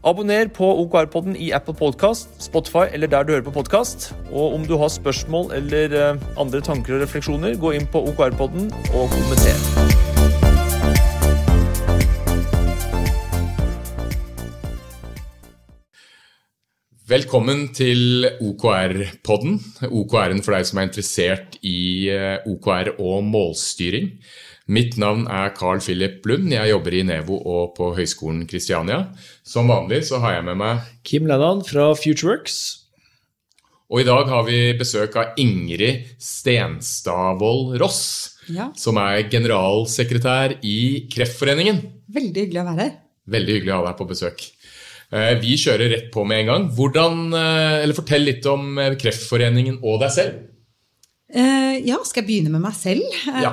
Abonner 0.00 0.48
på 0.48 0.64
OKR-podden 0.64 1.34
i 1.36 1.50
Apple 1.52 1.74
Podcast, 1.76 2.30
Spotify 2.40 2.86
eller 2.88 3.06
der 3.06 3.22
du 3.22 3.34
hører 3.34 3.44
på 3.44 3.52
podkast. 3.52 4.14
Og 4.32 4.54
om 4.56 4.64
du 4.64 4.78
har 4.80 4.88
spørsmål 4.88 5.52
eller 5.52 5.92
eh, 5.92 6.22
andre 6.40 6.62
tanker 6.64 6.96
og 6.96 7.02
refleksjoner, 7.02 7.58
gå 7.60 7.74
inn 7.76 7.84
på 7.84 8.00
OKR-podden 8.08 8.70
og 8.96 9.12
kommenter. 9.12 9.60
Velkommen 17.10 17.68
til 17.76 18.24
OKR-podden. 18.40 19.60
OKR-en 19.84 20.40
for 20.40 20.56
deg 20.56 20.64
som 20.70 20.80
er 20.80 20.88
interessert 20.88 21.60
i 21.60 22.08
eh, 22.08 22.40
OKR 22.48 22.94
og 22.96 23.20
målstyring. 23.28 24.14
Mitt 24.70 24.94
navn 25.02 25.24
er 25.26 25.50
Carl 25.56 25.80
Philip 25.82 26.22
Lund. 26.30 26.52
Jeg 26.54 26.70
jobber 26.70 26.94
i 26.94 27.02
Nevo 27.02 27.40
og 27.42 27.72
på 27.74 27.88
Høgskolen 27.96 28.44
Kristiania. 28.46 29.00
Som 29.42 29.70
vanlig 29.72 30.04
så 30.06 30.20
har 30.22 30.36
jeg 30.36 30.44
med 30.46 30.60
meg 30.60 30.84
Kim 31.06 31.26
Lennon 31.26 31.64
fra 31.66 31.88
Futureworks. 31.98 32.60
Og 33.90 34.04
i 34.04 34.06
dag 34.06 34.30
har 34.30 34.44
vi 34.46 34.60
besøk 34.78 35.16
av 35.18 35.40
Ingrid 35.42 36.12
Stenstavold 36.22 37.80
Ross. 37.82 38.04
Ja. 38.46 38.68
Som 38.78 39.00
er 39.02 39.24
generalsekretær 39.32 40.60
i 40.62 40.78
Kreftforeningen. 41.10 41.82
Veldig 42.14 42.46
hyggelig 42.46 42.62
å 42.62 42.66
være 42.68 42.84
her. 42.84 42.94
Veldig 43.34 43.56
hyggelig 43.56 43.74
å 43.74 43.80
ha 43.80 43.88
deg 43.88 43.98
på 43.98 44.08
besøk. 44.12 44.46
Eh, 45.10 45.32
vi 45.42 45.56
kjører 45.58 45.90
rett 45.96 46.08
på 46.14 46.22
med 46.22 46.44
en 46.44 46.52
gang. 46.52 46.70
Hvordan, 46.78 47.26
eh, 47.34 47.82
eller 47.82 47.98
Fortell 47.98 48.22
litt 48.28 48.46
om 48.46 48.78
Kreftforeningen 49.02 49.82
og 49.82 49.98
deg 50.06 50.14
selv. 50.14 50.38
Eh, 51.30 51.82
ja, 51.86 51.98
skal 52.06 52.22
jeg 52.22 52.28
begynne 52.30 52.54
med 52.54 52.62
meg 52.62 52.78
selv? 52.78 53.02
Ja. 53.26 53.50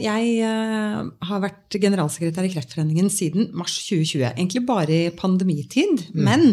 Jeg 0.00 0.36
eh, 0.44 1.00
har 1.28 1.42
vært 1.42 1.76
generalsekretær 1.80 2.46
i 2.46 2.52
Kreftforeningen 2.52 3.10
siden 3.12 3.50
mars 3.56 3.76
2020. 3.86 4.30
Egentlig 4.32 4.62
bare 4.68 4.96
i 4.96 5.10
pandemitid. 5.16 6.06
Men 6.16 6.46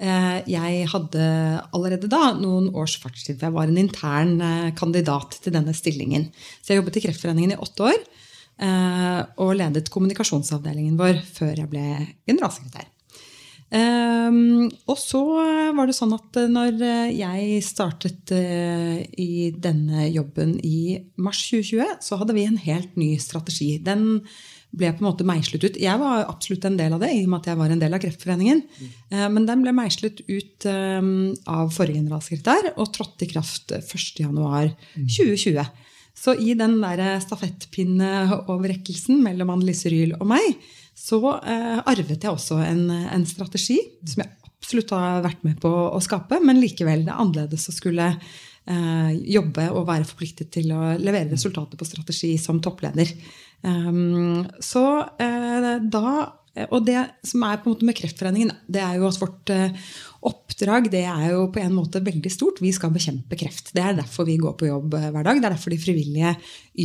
eh, 0.00 0.38
jeg 0.48 0.86
hadde 0.92 1.26
allerede 1.76 2.10
da 2.10 2.32
noen 2.38 2.70
års 2.72 2.96
fartstid. 3.02 3.42
Jeg 3.44 3.54
var 3.54 3.70
en 3.70 3.80
intern 3.80 4.38
eh, 4.40 4.70
kandidat 4.78 5.40
til 5.44 5.54
denne 5.56 5.76
stillingen. 5.76 6.30
Så 6.62 6.72
jeg 6.72 6.82
jobbet 6.82 7.00
i 7.00 7.04
Kreftforeningen 7.08 7.56
i 7.56 7.60
åtte 7.60 7.92
år. 7.92 8.00
og 9.38 9.52
ledet 9.54 9.86
kommunikasjonsavdelingen 9.94 10.96
vår 10.98 11.20
før 11.22 11.52
jeg 11.60 11.70
ble 11.70 11.84
generalsekretær. 12.26 12.88
Ehm, 13.68 14.70
og 14.88 14.96
så 14.96 15.20
var 15.76 15.88
det 15.88 15.96
sånn 15.96 16.14
at 16.16 16.36
eh, 16.40 16.48
når 16.48 16.78
eh, 16.80 17.10
jeg 17.18 17.64
startet 17.66 18.32
uh, 18.32 18.96
i 19.20 19.50
denne 19.52 20.06
jobben 20.08 20.54
i 20.64 20.96
mars 21.20 21.42
2020, 21.50 21.98
så 22.04 22.16
hadde 22.20 22.36
vi 22.36 22.46
en 22.48 22.56
helt 22.62 22.96
ny 22.96 23.10
strategi. 23.20 23.74
Den 23.84 24.22
ble 24.72 24.92
på 24.92 25.02
en 25.02 25.08
måte 25.10 25.26
meislet 25.28 25.64
ut. 25.64 25.76
Jeg 25.80 26.00
var 26.00 26.26
absolutt 26.28 26.64
en 26.68 26.78
del 26.80 26.92
av 26.96 27.00
det, 27.04 27.10
i 27.12 27.24
og 27.24 27.30
med 27.32 27.40
at 27.42 27.50
jeg 27.50 27.60
var 27.60 27.70
en 27.72 27.82
del 27.82 27.94
av 27.96 28.02
Kreftforeningen. 28.04 28.64
Eh, 29.12 29.28
Men 29.36 29.48
den 29.48 29.62
ble 29.64 29.72
meislet 29.76 30.24
ut 30.24 30.68
um, 30.68 31.36
av 31.48 31.68
forrige 31.74 32.00
generalsekretær 32.00 32.72
og 32.74 32.92
trådte 32.96 33.24
i 33.28 33.32
kraft 33.34 33.76
1.1.2020. 33.76 35.60
Så 36.18 36.34
i 36.40 36.56
den 36.58 36.80
der 36.82 37.20
stafettpinneoverrekkelsen 37.22 39.20
mellom 39.22 39.52
Annelise 39.54 39.92
Ryhl 39.92 40.16
og 40.18 40.26
meg, 40.32 40.56
så 40.98 41.20
eh, 41.38 41.78
arvet 41.88 42.24
jeg 42.24 42.32
også 42.32 42.58
en, 42.64 42.84
en 42.90 43.26
strategi 43.28 43.78
som 44.02 44.24
jeg 44.24 44.34
absolutt 44.58 44.92
har 44.92 45.22
vært 45.24 45.44
med 45.46 45.58
på 45.62 45.70
å 45.70 46.00
skape, 46.02 46.40
men 46.44 46.60
likevel 46.60 47.06
det 47.06 47.12
er 47.14 47.22
annerledes 47.22 47.68
å 47.70 47.74
skulle 47.76 48.08
eh, 48.12 49.12
jobbe 49.38 49.68
og 49.72 49.86
være 49.88 50.08
forpliktet 50.08 50.50
til 50.58 50.72
å 50.74 50.96
levere 50.98 51.30
resultater 51.30 51.78
på 51.78 51.88
strategi 51.88 52.34
som 52.40 52.60
toppleder. 52.64 53.12
Um, 53.62 54.44
så 54.62 54.84
eh, 55.18 55.72
da 55.82 56.34
Og 56.70 56.84
det 56.86 57.00
som 57.26 57.42
er 57.46 57.58
på 57.58 57.66
en 57.66 57.74
måte 57.74 57.86
med 57.86 57.96
Kreftforeningen, 57.98 58.52
det 58.66 58.80
er 58.82 58.96
jo 58.98 59.08
at 59.08 59.18
vårt 59.22 59.50
eh, 59.54 59.90
oppdrag 60.26 60.88
det 60.90 61.04
er 61.06 61.28
jo 61.30 61.44
på 61.54 61.60
en 61.62 61.74
måte 61.76 62.00
veldig 62.02 62.30
stort. 62.32 62.62
Vi 62.62 62.72
skal 62.74 62.90
bekjempe 62.94 63.38
kreft. 63.38 63.70
Det 63.76 63.82
er 63.84 63.98
derfor 63.98 64.26
vi 64.26 64.38
går 64.40 64.56
på 64.58 64.68
jobb 64.70 64.96
eh, 64.98 65.10
hver 65.14 65.26
dag. 65.26 65.38
Det 65.38 65.46
er 65.46 65.54
derfor 65.54 65.74
de 65.74 65.80
frivillige 65.82 66.32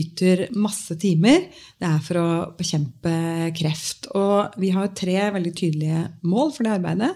yter 0.01 0.45
masse 0.53 0.97
timer. 1.01 1.47
Det 1.81 1.89
er 1.89 2.03
for 2.05 2.21
å 2.21 2.27
bekjempe 2.59 3.15
kreft. 3.57 4.11
Og 4.19 4.59
vi 4.61 4.73
har 4.75 4.93
tre 4.97 5.17
veldig 5.37 5.55
tydelige 5.57 6.03
mål 6.29 6.53
for 6.53 6.67
det 6.67 6.75
arbeidet. 6.77 7.11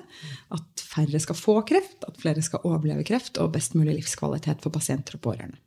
At 0.57 0.87
færre 0.87 1.21
skal 1.21 1.37
få 1.37 1.59
kreft, 1.67 1.99
at 2.07 2.17
flere 2.21 2.43
skal 2.45 2.65
overleve 2.65 3.05
kreft, 3.07 3.37
og 3.43 3.53
best 3.53 3.77
mulig 3.77 3.99
livskvalitet 3.99 4.63
for 4.63 4.73
pasienter 4.73 5.19
og 5.19 5.25
pårørende. 5.29 5.61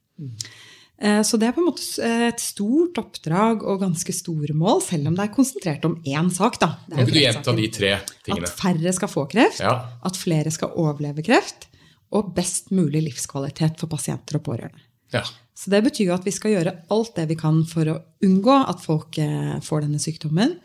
Eh, 1.01 1.23
Så 1.25 1.39
det 1.41 1.49
er 1.49 1.53
på 1.57 1.63
en 1.63 1.69
måte 1.71 1.83
eh, 2.05 2.27
et 2.29 2.41
stort 2.45 2.99
oppdrag 3.01 3.63
og 3.65 3.81
ganske 3.81 4.13
store 4.13 4.53
mål, 4.55 4.83
selv 4.85 5.09
om 5.09 5.15
det 5.17 5.25
er 5.25 5.35
konsentrert 5.35 5.85
om 5.89 5.97
én 6.05 6.29
sak. 6.31 6.59
da. 6.61 6.75
Det 6.89 6.93
er 6.93 6.97
Kan 6.97 7.07
jo 7.07 7.11
ikke 7.11 7.15
du 7.15 7.25
gjenta 7.25 7.57
de 7.57 7.69
tre 7.69 7.93
tingene? 8.27 8.49
At 8.51 8.59
færre 8.61 8.93
skal 8.93 9.09
få 9.09 9.25
kreft, 9.31 9.61
Ja. 9.61 9.75
at 10.05 10.17
flere 10.17 10.51
skal 10.53 10.69
overleve 10.77 11.25
kreft, 11.25 11.67
og 12.13 12.35
best 12.35 12.71
mulig 12.71 13.03
livskvalitet 13.07 13.79
for 13.79 13.87
pasienter 13.87 14.37
og 14.37 14.45
pårørende. 14.45 14.81
Ja. 15.13 15.23
Så 15.55 15.71
det 15.71 15.83
betyr 15.85 16.07
jo 16.07 16.15
at 16.15 16.25
vi 16.25 16.31
skal 16.33 16.53
gjøre 16.53 16.77
alt 16.91 17.15
det 17.17 17.29
vi 17.29 17.35
kan 17.37 17.65
for 17.65 17.85
å 17.85 18.03
unngå 18.23 18.69
at 18.69 18.81
folk 18.81 19.17
eh, 19.19 19.59
får 19.61 19.83
denne 19.83 19.99
sykdommen. 19.99 20.59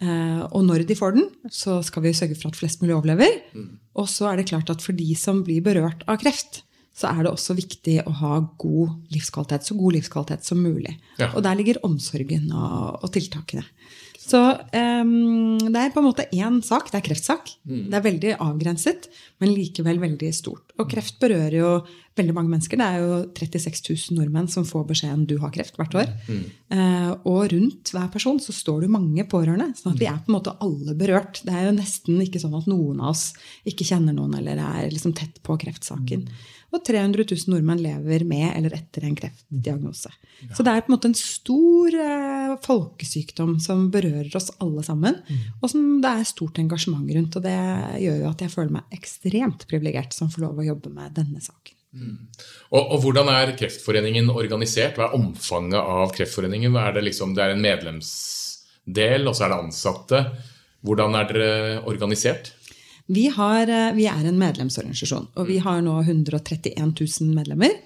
Eh, 0.00 0.42
Og 0.52 0.62
når 0.64 0.86
de 0.86 0.94
får 0.94 1.14
den, 1.14 1.28
så 1.50 1.82
skal 1.84 2.02
vi 2.02 2.12
sørge 2.12 2.36
for 2.40 2.48
at 2.48 2.56
flest 2.56 2.80
mulig 2.82 2.94
overlever. 2.94 3.40
Og 3.96 4.06
så 4.06 4.30
er 4.32 4.36
det 4.36 4.46
klart 4.48 4.70
at 4.70 4.80
for 4.82 4.92
de 4.92 5.14
som 5.14 5.42
blir 5.44 5.60
berørt 5.62 6.02
av 6.06 6.18
kreft, 6.18 6.62
så 6.98 7.12
er 7.12 7.22
det 7.24 7.30
også 7.32 7.54
viktig 7.58 8.00
å 8.08 8.12
ha 8.22 8.34
god 8.58 9.14
livskvalitet. 9.14 9.68
Så 9.68 9.78
god 9.78 9.98
livskvalitet 9.98 10.46
som 10.48 10.60
mulig. 10.62 10.96
Ja. 11.20 11.30
Og 11.30 11.44
der 11.46 11.58
ligger 11.58 11.78
omsorgen 11.86 12.50
og, 12.50 13.04
og 13.04 13.12
tiltakene. 13.14 13.66
Så 14.28 14.38
um, 14.44 15.56
det 15.56 15.80
er 15.80 15.92
på 15.94 16.02
en 16.02 16.08
måte 16.08 16.26
én 16.36 16.58
sak. 16.64 16.90
Det 16.90 16.98
er 16.98 17.06
kreftsak. 17.06 17.54
Det 17.64 17.96
er 17.96 18.04
veldig 18.04 18.34
avgrenset, 18.44 19.08
men 19.40 19.54
likevel 19.54 20.02
veldig 20.02 20.32
stort. 20.36 20.74
Og 20.76 20.90
kreft 20.90 21.16
berører 21.22 21.56
jo 21.56 21.70
veldig 22.18 22.34
mange 22.36 22.52
mennesker. 22.52 22.80
Det 22.80 22.88
er 22.88 23.04
jo 23.04 23.20
36 23.38 23.80
000 24.10 24.18
nordmenn 24.18 24.50
som 24.52 24.66
får 24.68 24.84
beskjeden 24.90 25.24
du 25.30 25.36
har 25.40 25.54
kreft 25.54 25.78
hvert 25.78 25.96
år. 26.02 26.12
Eh, 26.28 27.10
og 27.30 27.40
rundt 27.54 27.92
hver 27.94 28.10
person 28.12 28.40
så 28.42 28.52
står 28.52 28.84
det 28.84 28.92
mange 28.92 29.24
pårørende. 29.30 29.70
sånn 29.78 29.94
at 29.94 30.02
vi 30.02 30.10
er 30.10 30.18
på 30.20 30.32
en 30.32 30.36
måte 30.36 30.56
alle 30.64 30.98
berørt. 30.98 31.40
Det 31.46 31.54
er 31.54 31.68
jo 31.68 31.76
nesten 31.78 32.20
ikke 32.26 32.42
sånn 32.42 32.58
at 32.58 32.68
noen 32.68 33.00
av 33.00 33.14
oss 33.14 33.30
ikke 33.70 33.86
kjenner 33.88 34.16
noen 34.16 34.34
eller 34.42 34.60
er 34.60 34.90
liksom 34.92 35.14
tett 35.16 35.40
på 35.46 35.56
kreftsaken. 35.62 36.26
Og 36.68 36.82
300 36.84 37.24
000 37.24 37.52
nordmenn 37.54 37.80
lever 37.80 38.24
med 38.28 38.50
eller 38.50 38.74
etter 38.76 39.06
en 39.08 39.16
kreftdiagnose. 39.16 40.10
Så 40.52 40.64
det 40.64 40.74
er 40.74 40.82
på 40.84 40.90
en 40.90 40.94
måte 40.98 41.08
en 41.08 41.16
stor 41.16 41.94
eh, 41.96 42.52
folkesykdom 42.64 43.54
som 43.64 43.86
berører 43.94 44.34
oss 44.36 44.50
alle 44.60 44.84
sammen. 44.84 45.16
Og 45.62 45.72
som 45.72 45.86
det 46.04 46.12
er 46.12 46.28
stort 46.28 46.60
engasjement 46.60 47.08
rundt. 47.16 47.40
Og 47.40 47.46
det 47.46 47.56
gjør 48.04 48.20
jo 48.20 48.28
at 48.28 48.44
jeg 48.44 48.52
føler 48.52 48.76
meg 48.76 48.98
ekstremt 48.98 49.64
privilegert 49.70 50.16
som 50.16 50.28
får 50.32 50.44
lov 50.44 50.60
å 50.60 50.68
jobbe 50.68 50.92
med 50.92 51.16
denne 51.16 51.40
saken. 51.40 51.74
Og, 52.68 52.82
og 52.82 52.98
hvordan 53.00 53.30
er 53.32 53.54
Kreftforeningen 53.56 54.28
organisert? 54.30 54.98
Hva 54.98 55.08
er 55.08 55.16
omfanget 55.16 55.80
av 55.80 56.12
Kreftforeningen? 56.14 56.76
Er 56.76 56.92
det, 56.98 57.06
liksom, 57.08 57.32
det 57.36 57.44
er 57.44 57.54
en 57.54 57.64
medlemsdel, 57.64 59.24
og 59.24 59.36
så 59.36 59.46
er 59.46 59.54
det 59.54 59.60
ansatte. 59.64 60.22
Hvordan 60.84 61.16
er 61.18 61.32
dere 61.32 61.50
organisert? 61.88 62.52
Vi, 63.08 63.28
har, 63.32 63.68
eh, 63.72 63.92
vi 63.96 64.08
er 64.10 64.26
en 64.28 64.40
medlemsorganisasjon, 64.40 65.30
og 65.34 65.48
vi 65.48 65.58
har 65.64 65.80
nå 65.84 65.96
131 66.04 66.76
000 66.76 67.32
medlemmer. 67.36 67.78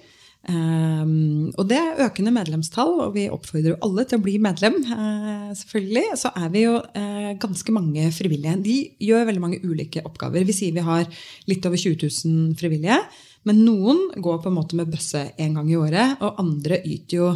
Um, 0.43 1.53
og 1.55 1.69
det 1.69 1.77
er 1.79 2.01
økende 2.03 2.33
medlemstall, 2.35 2.97
og 3.05 3.13
vi 3.15 3.29
oppfordrer 3.31 3.71
jo 3.71 3.77
alle 3.85 4.03
til 4.03 4.19
å 4.19 4.23
bli 4.25 4.33
medlem. 4.43 4.81
Uh, 4.83 5.53
selvfølgelig. 5.55 6.17
Så 6.19 6.33
er 6.35 6.49
vi 6.51 6.65
jo 6.65 6.73
uh, 6.81 7.29
ganske 7.39 7.75
mange 7.75 8.09
frivillige. 8.11 8.57
De 8.65 8.77
gjør 9.07 9.29
veldig 9.29 9.43
mange 9.45 9.61
ulike 9.63 10.03
oppgaver. 10.03 10.43
Vi 10.43 10.55
sier 10.57 10.75
vi 10.75 10.83
har 10.83 11.07
litt 11.47 11.63
over 11.69 11.79
20 11.79 12.03
000 12.03 12.57
frivillige. 12.59 12.99
Men 13.47 13.63
noen 13.63 14.09
går 14.23 14.43
på 14.43 14.51
en 14.51 14.57
måte 14.59 14.75
med 14.79 14.91
bøsse 14.91 15.29
en 15.39 15.55
gang 15.59 15.71
i 15.71 15.79
året, 15.79 16.19
og 16.23 16.39
andre 16.43 16.79
yter 16.83 17.17
jo 17.17 17.31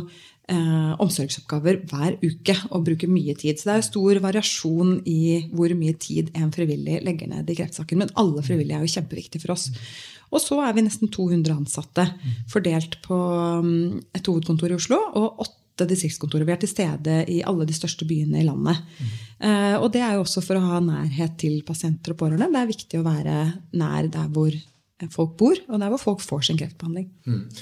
eh, 0.52 0.94
omsorgsoppgaver 1.04 1.82
hver 1.90 2.18
uke 2.24 2.56
og 2.72 2.86
bruker 2.88 3.12
mye 3.12 3.36
tid. 3.40 3.60
Så 3.60 3.70
det 3.70 3.76
er 3.76 3.88
stor 3.88 4.22
variasjon 4.24 4.98
i 5.10 5.48
hvor 5.52 5.74
mye 5.78 5.96
tid 6.00 6.32
en 6.38 6.54
frivillig 6.56 7.02
legger 7.06 7.32
ned 7.32 7.50
i 7.50 7.58
kreftsaken. 7.58 8.04
Men 8.04 8.14
alle 8.20 8.44
frivillige 8.46 8.80
er 8.80 8.86
jo 8.86 8.96
kjempeviktige 8.98 9.44
for 9.44 9.56
oss. 9.58 9.70
Og 10.34 10.44
så 10.44 10.60
er 10.64 10.74
vi 10.76 10.84
nesten 10.84 11.12
200 11.12 11.54
ansatte 11.56 12.08
fordelt 12.52 13.00
på 13.06 13.18
mm, 13.64 14.18
et 14.18 14.28
hovedkontor 14.28 14.74
i 14.74 14.78
Oslo 14.80 15.00
og 15.16 15.44
åtte 15.46 15.88
distriktskontorer. 15.88 16.48
Vi 16.48 16.56
er 16.56 16.64
til 16.64 16.72
stede 16.72 17.20
i 17.32 17.42
alle 17.48 17.68
de 17.70 17.76
største 17.76 18.08
byene 18.10 18.42
i 18.42 18.48
landet. 18.48 18.82
Eh, 19.40 19.76
og 19.78 19.92
det 19.94 20.02
er 20.04 20.18
jo 20.18 20.26
også 20.26 20.44
for 20.44 20.60
å 20.60 20.66
ha 20.74 20.82
nærhet 20.84 21.38
til 21.40 21.62
pasienter 21.68 22.16
og 22.16 22.20
pårørende. 22.24 22.50
Det 22.52 22.64
er 22.64 22.74
viktig 22.74 23.00
å 23.00 23.08
være 23.08 23.38
nær 23.78 24.10
der 24.12 24.34
hvor 24.34 24.58
folk 25.14 25.36
bor, 25.38 25.60
og 25.70 25.80
der 25.80 25.92
hvor 25.94 26.02
folk 26.02 26.22
får 26.26 26.48
sin 26.48 26.58
kreftbehandling. 26.58 27.10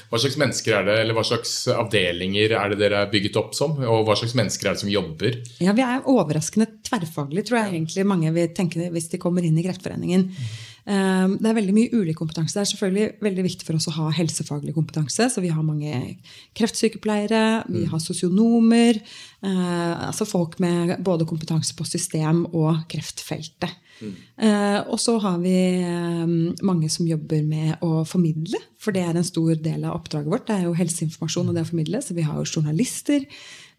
Hva 0.09 0.19
slags 0.21 0.37
mennesker 0.39 0.77
er 0.77 0.85
det, 0.87 0.99
eller 1.01 1.17
hva 1.17 1.25
slags 1.27 1.55
avdelinger 1.73 2.53
er 2.55 2.69
det 2.71 2.79
dere 2.79 3.01
er 3.03 3.11
bygget 3.11 3.35
opp 3.41 3.55
som? 3.57 3.73
Og 3.83 4.05
hva 4.07 4.15
slags 4.15 4.37
mennesker 4.39 4.69
er 4.69 4.77
det 4.77 4.83
som 4.85 4.93
jobber? 4.93 5.41
Ja, 5.59 5.73
Vi 5.75 5.83
er 5.83 6.07
overraskende 6.07 6.69
tverrfaglige, 6.87 7.49
tror 7.49 7.59
jeg 7.59 7.73
egentlig 7.73 8.05
mange 8.07 8.31
vil 8.33 8.53
tenke 8.55 8.87
hvis 8.93 9.09
de 9.11 9.19
kommer 9.19 9.43
inn 9.43 9.59
i 9.59 9.65
Kreftforeningen. 9.67 10.29
Mm. 10.31 10.47
Det 10.85 11.49
er 11.49 11.55
veldig 11.57 11.73
mye 11.73 11.89
ulik 11.97 12.17
kompetanse. 12.19 12.53
Det 12.53 12.61
er 12.61 12.69
selvfølgelig 12.69 13.05
veldig 13.25 13.43
viktig 13.47 13.65
for 13.65 13.73
oss 13.79 13.87
å 13.89 13.95
ha 13.95 14.11
helsefaglig 14.13 14.75
kompetanse. 14.75 15.25
Så 15.33 15.41
vi 15.41 15.49
har 15.49 15.65
mange 15.65 16.17
kreftsykepleiere, 16.53 17.65
vi 17.73 17.85
har 17.89 17.99
sosionomer. 17.99 19.01
eh, 19.43 20.07
Altså 20.07 20.25
folk 20.29 20.59
med 20.59 20.99
både 21.03 21.25
kompetanse 21.25 21.73
på 21.75 21.85
system 21.89 22.45
og 22.53 22.85
kreftfeltet. 22.87 23.73
Eh, 24.01 24.79
Og 24.91 24.99
så 24.99 25.17
har 25.23 25.39
vi 25.39 25.55
eh, 25.81 26.25
mange 26.65 26.89
som 26.91 27.07
jobber 27.07 27.43
med 27.47 27.81
å 27.85 28.03
formidle, 28.07 28.59
for 28.77 28.95
det 28.95 29.03
er 29.05 29.15
en 29.15 29.27
stor 29.27 29.55
del 29.55 29.85
av 29.85 29.95
oppdraget 29.99 30.31
vårt. 30.31 30.47
Det 30.47 30.57
er 30.57 30.67
jo 30.67 30.77
helseinformasjon 30.77 31.49
og 31.49 31.55
det 31.55 31.65
å 31.65 31.71
formidle. 31.71 32.01
Så 32.03 32.17
vi 32.17 32.25
har 32.27 32.39
jo 32.39 32.47
journalister, 32.47 33.25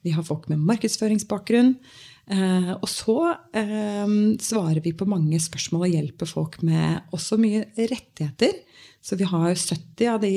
vi 0.07 0.15
har 0.15 0.27
folk 0.27 0.49
med 0.49 0.63
markedsføringsbakgrunn. 0.67 1.75
Eh, 2.27 2.73
og 2.75 2.89
så 2.91 3.19
eh, 3.55 4.15
svarer 4.43 4.83
vi 4.83 4.95
på 4.99 5.07
mange 5.07 5.39
spørsmål 5.43 5.87
og 5.87 5.93
hjelper 5.95 6.31
folk 6.31 6.59
med 6.67 7.13
også 7.15 7.39
mye 7.39 7.67
rettigheter. 7.77 8.57
Så 9.03 9.19
vi 9.21 9.29
har 9.29 9.53
70 9.55 10.09
av 10.11 10.25
de 10.25 10.33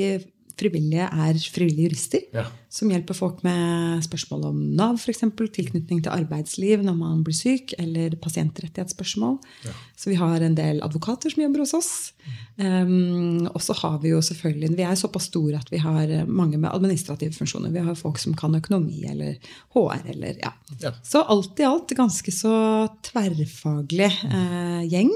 frivillige 0.60 1.06
er 1.08 1.38
frivillige 1.50 1.88
jurister 1.88 2.26
Ja. 2.36 2.44
som 2.70 2.90
hjelper 2.92 3.16
folk 3.16 3.40
med 3.42 4.04
spørsmål 4.06 4.44
om 4.50 4.58
Nav, 4.78 4.98
f.eks. 5.00 5.24
Tilknytning 5.56 6.02
til 6.04 6.12
arbeidsliv 6.12 6.84
når 6.86 6.96
man 6.98 7.24
blir 7.26 7.34
syk, 7.34 7.74
eller 7.80 8.14
pasientrettighetsspørsmål. 8.22 9.38
Så 9.96 10.10
vi 10.12 10.18
har 10.20 10.44
en 10.44 10.54
del 10.54 10.80
advokater 10.86 11.32
som 11.32 11.42
jobber 11.42 11.64
hos 11.64 11.74
oss. 11.74 11.90
Um, 12.60 13.48
og 13.48 13.60
så 13.64 13.74
har 13.80 13.98
vi 14.02 14.10
jo 14.12 14.20
selvfølgelig 14.20 14.76
Vi 14.76 14.84
er 14.84 14.98
såpass 15.00 15.30
store 15.30 15.56
at 15.58 15.70
vi 15.72 15.80
har 15.80 16.10
mange 16.28 16.58
med 16.60 16.70
administrative 16.70 17.32
funksjoner. 17.32 17.72
Vi 17.72 17.82
har 17.86 17.96
folk 17.98 18.18
som 18.20 18.34
kan 18.36 18.54
økonomi 18.54 19.02
eller 19.08 19.38
HR 19.74 20.04
eller 20.14 20.38
ja. 20.42 20.52
Ja. 20.82 20.92
Så 21.02 21.24
alt 21.24 21.58
i 21.60 21.66
alt 21.66 21.94
ganske 21.96 22.32
så 22.34 22.54
tverrfaglig 23.08 24.10
eh, 24.28 24.82
gjeng. 24.92 25.12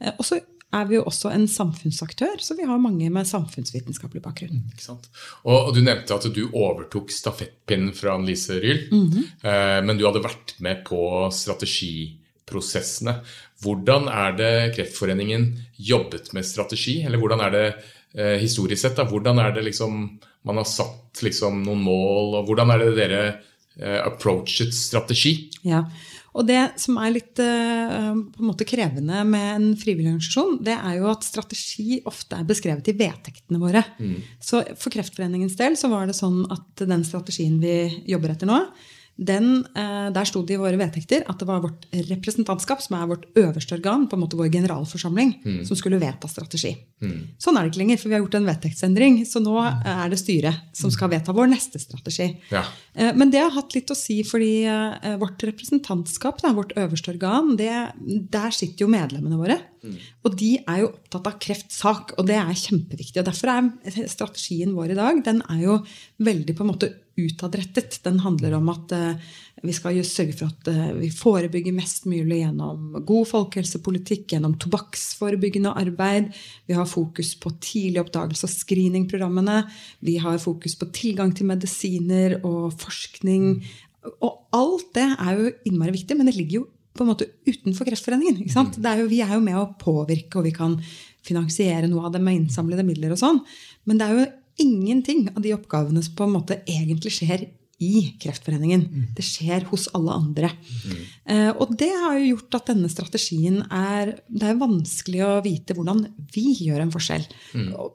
Eh, 0.00 0.12
og 0.16 0.24
så 0.24 0.40
er 0.76 0.88
vi 0.88 0.98
jo 0.98 1.04
også 1.08 1.30
en 1.34 1.46
samfunnsaktør, 1.50 2.36
så 2.42 2.56
vi 2.58 2.66
har 2.68 2.80
mange 2.82 3.08
med 3.12 3.28
samfunnsvitenskapelig 3.28 4.22
bakgrunn. 4.24 4.62
Sant? 4.82 5.08
Og, 5.44 5.72
Du 5.74 5.80
nevnte 5.84 6.14
at 6.14 6.28
du 6.34 6.42
overtok 6.52 7.10
stafettpinnen 7.14 7.94
fra 7.96 8.14
Annelise 8.16 8.60
Ryhl. 8.62 8.86
eh, 9.42 9.80
men 9.84 9.96
du 9.96 10.06
hadde 10.06 10.24
vært 10.24 10.54
med 10.60 10.84
på 10.86 11.00
strategiprosessene. 11.32 13.20
Hvordan 13.64 14.08
er 14.12 14.36
det 14.36 14.54
Kreftforeningen 14.76 15.50
jobbet 15.78 16.32
med 16.36 16.44
strategi? 16.44 17.02
Eller 17.06 17.18
hvordan 17.18 17.40
er 17.40 17.50
det 17.50 17.66
eh, 18.14 18.36
historisk 18.40 18.82
sett? 18.82 18.96
da? 18.96 19.08
Hvordan 19.08 19.40
er 19.40 19.52
det 19.56 19.64
liksom 19.64 20.18
man 20.46 20.60
har 20.60 20.68
satt 20.68 21.22
liksom 21.26 21.64
noen 21.66 21.82
mål, 21.82 22.36
og 22.38 22.46
hvordan 22.46 22.70
er 22.70 22.84
det 22.84 22.90
dere 22.98 23.22
eh, 23.80 23.98
approachet 24.06 24.74
strategi? 24.74 25.50
Ja, 25.66 25.82
og 26.36 26.44
det 26.48 26.60
som 26.80 26.98
er 27.00 27.14
litt 27.14 27.40
eh, 27.42 28.10
på 28.12 28.42
en 28.42 28.50
måte 28.50 28.66
krevende 28.68 29.22
med 29.28 29.46
en 29.54 29.70
frivillig 29.80 30.12
organisasjon, 30.12 30.58
det 30.66 30.76
er 30.76 30.98
jo 30.98 31.08
at 31.08 31.24
strategi 31.24 32.00
ofte 32.08 32.36
er 32.36 32.48
beskrevet 32.48 32.90
i 32.92 32.96
vedtektene 32.98 33.60
våre. 33.62 33.82
Så 34.42 34.60
for 34.76 34.92
Kreftforeningens 34.92 35.56
del 35.56 35.78
så 35.80 35.90
var 35.92 36.06
det 36.06 36.18
sånn 36.18 36.44
at 36.52 36.84
den 36.84 37.06
strategien 37.08 37.56
vi 37.62 37.78
jobber 38.10 38.34
etter 38.34 38.50
nå, 38.50 38.60
den, 39.16 39.64
eh, 39.74 40.10
der 40.12 40.24
sto 40.28 40.42
det 40.44 40.54
i 40.54 40.60
våre 40.60 40.76
vedtekter 40.76 41.22
at 41.26 41.38
det 41.40 41.46
var 41.48 41.62
vårt 41.64 41.86
representantskap, 41.92 42.82
som 42.84 42.98
er 42.98 43.06
vårt 43.08 43.24
øverste 43.34 43.74
organ, 43.78 44.06
på 44.08 44.16
en 44.16 44.20
måte 44.20 44.36
vår 44.36 44.50
generalforsamling, 44.52 45.64
som 45.64 45.76
skulle 45.76 45.98
vedta 46.00 46.28
strategi. 46.28 46.74
Sånn 47.40 47.56
er 47.56 47.64
det 47.64 47.72
ikke 47.72 47.80
lenger, 47.82 47.98
for 48.00 48.08
vi 48.08 48.14
har 48.14 48.22
gjort 48.22 48.34
en 48.38 48.48
vedtektsendring. 48.48 49.16
Så 49.26 49.40
nå 49.40 49.56
er 49.60 50.08
det 50.12 50.18
styret 50.20 50.54
som 50.76 50.90
skal 50.90 51.08
vedta 51.12 51.32
vår 51.32 51.48
neste 51.48 51.80
strategi. 51.80 52.36
Ja. 52.50 52.64
Eh, 52.94 53.12
Men 53.16 53.30
det 53.30 53.40
har 53.40 53.50
hatt 53.50 53.74
litt 53.74 53.90
å 53.90 53.96
si, 53.96 54.22
fordi 54.22 54.64
eh, 54.64 55.16
vårt 55.16 55.42
representantskap, 55.42 56.42
da, 56.42 56.52
vårt 56.52 56.76
øverste 56.76 57.12
organ, 57.14 57.56
det, 57.56 57.72
der 58.30 58.50
sitter 58.50 58.84
jo 58.84 58.88
medlemmene 58.92 59.40
våre. 59.40 59.58
Og 60.26 60.36
de 60.40 60.52
er 60.58 60.82
jo 60.82 60.92
opptatt 60.92 61.30
av 61.30 61.40
kreftsak, 61.42 62.14
og 62.18 62.28
det 62.28 62.36
er 62.40 62.62
kjempeviktig. 62.62 63.20
og 63.22 63.28
Derfor 63.28 63.52
er 63.52 64.08
strategien 64.10 64.76
vår 64.76 64.94
i 64.94 65.00
dag 65.00 65.24
den 65.26 65.42
er 65.52 65.64
jo 65.64 65.80
veldig 66.22 66.56
på 66.56 66.64
en 66.64 66.72
måte 66.72 66.92
utadrettet. 67.16 67.98
Den 68.04 68.20
handler 68.20 68.58
om 68.58 68.68
at 68.72 68.92
uh, 68.92 69.32
vi 69.64 69.72
skal 69.72 69.98
sørge 70.04 70.36
for 70.36 70.52
at 70.52 70.68
uh, 70.68 70.92
vi 70.98 71.08
forebygger 71.12 71.74
mest 71.76 72.04
mulig 72.10 72.42
gjennom 72.42 72.98
god 73.08 73.30
folkehelsepolitikk, 73.30 74.28
gjennom 74.34 74.58
tobakksforebyggende 74.60 75.72
arbeid. 75.80 76.30
Vi 76.68 76.76
har 76.76 76.88
fokus 76.90 77.34
på 77.40 77.54
tidlig 77.64 78.02
oppdagelse 78.04 78.48
og 78.48 78.54
screeningprogrammene. 78.54 79.62
Vi 80.04 80.18
har 80.22 80.38
fokus 80.42 80.76
på 80.78 80.90
tilgang 80.96 81.32
til 81.36 81.48
medisiner 81.48 82.38
og 82.42 82.76
forskning. 82.82 83.64
Og 84.20 84.32
alt 84.54 84.90
det 84.96 85.08
er 85.16 85.38
jo 85.40 85.52
innmari 85.68 85.96
viktig, 85.96 86.16
men 86.18 86.28
det 86.28 86.36
ligger 86.36 86.60
jo 86.60 86.66
på 86.98 87.04
en 87.04 87.12
måte 87.12 87.28
utenfor 87.48 87.88
Kreftforeningen. 87.88 88.40
Ikke 88.42 88.54
sant? 88.56 88.78
Det 88.80 88.90
er 88.90 89.02
jo, 89.02 89.10
vi 89.10 89.20
er 89.24 89.36
jo 89.36 89.42
med 89.44 89.58
å 89.60 89.68
påvirke, 89.80 90.40
og 90.40 90.48
vi 90.48 90.54
kan 90.56 90.78
finansiere 91.26 91.90
noe 91.90 92.06
av 92.06 92.14
det 92.14 92.22
med 92.22 92.40
innsamlede 92.40 92.86
midler 92.86 93.14
og 93.14 93.20
sånn. 93.20 93.42
Men 93.86 94.00
det 94.00 94.08
er 94.08 94.18
jo 94.18 94.26
ingenting 94.66 95.28
av 95.34 95.42
de 95.44 95.54
oppgavene 95.56 96.02
som 96.04 96.16
på 96.16 96.26
en 96.26 96.36
måte 96.38 96.60
egentlig 96.64 97.12
skjer 97.18 97.48
i 97.84 98.16
Kreftforeningen. 98.22 98.86
Det 99.16 99.24
skjer 99.24 99.66
hos 99.68 99.84
alle 99.96 100.14
andre. 100.16 100.48
Eh, 101.28 101.50
og 101.50 101.74
det 101.76 101.90
har 101.92 102.16
jo 102.16 102.30
gjort 102.30 102.56
at 102.56 102.70
denne 102.72 102.88
strategien 102.88 103.58
er 103.68 104.14
Det 104.26 104.48
er 104.48 104.56
vanskelig 104.56 105.20
å 105.26 105.42
vite 105.44 105.76
hvordan 105.76 106.06
vi 106.32 106.54
gjør 106.64 106.86
en 106.86 106.94
forskjell. 106.94 107.26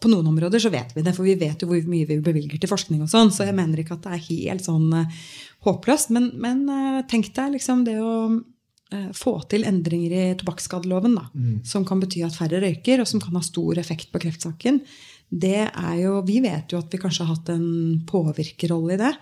På 0.01 0.11
noen 0.11 0.29
områder 0.29 0.61
så 0.61 0.69
vet 0.69 0.93
vi 0.93 1.01
det, 1.01 1.15
for 1.17 1.25
vi 1.25 1.35
vet 1.35 1.61
jo 1.61 1.71
hvor 1.71 1.81
mye 1.89 2.05
vi 2.05 2.19
bevilger 2.21 2.61
til 2.61 2.69
forskning. 2.69 3.01
og 3.01 3.09
sånn, 3.09 3.31
Så 3.33 3.47
jeg 3.47 3.57
mener 3.57 3.81
ikke 3.81 3.97
at 3.97 4.05
det 4.05 4.13
er 4.13 4.27
helt 4.29 4.65
sånn 4.69 4.93
eh, 4.93 5.19
håpløst. 5.65 6.13
Men, 6.13 6.31
men 6.37 6.69
eh, 6.69 7.03
tenk 7.09 7.33
deg 7.33 7.57
liksom 7.57 7.83
det 7.83 7.97
å 7.97 8.37
få 9.15 9.37
til 9.51 9.63
endringer 9.67 10.13
i 10.13 10.23
tobakksskadeloven, 10.39 11.13
mm. 11.31 11.53
som 11.67 11.85
kan 11.87 12.01
bety 12.01 12.25
at 12.27 12.35
færre 12.35 12.59
røyker, 12.63 12.99
og 12.99 13.07
som 13.07 13.21
kan 13.23 13.37
ha 13.37 13.43
stor 13.45 13.79
effekt 13.79 14.11
på 14.11 14.19
kreftsaken. 14.23 14.81
Det 15.31 15.69
er 15.69 15.95
jo, 16.01 16.19
Vi 16.27 16.41
vet 16.43 16.73
jo 16.73 16.81
at 16.81 16.91
vi 16.91 16.99
kanskje 16.99 17.23
har 17.23 17.37
hatt 17.37 17.53
en 17.53 18.01
påvirkerrolle 18.07 18.97
i 18.97 18.99
det, 18.99 19.13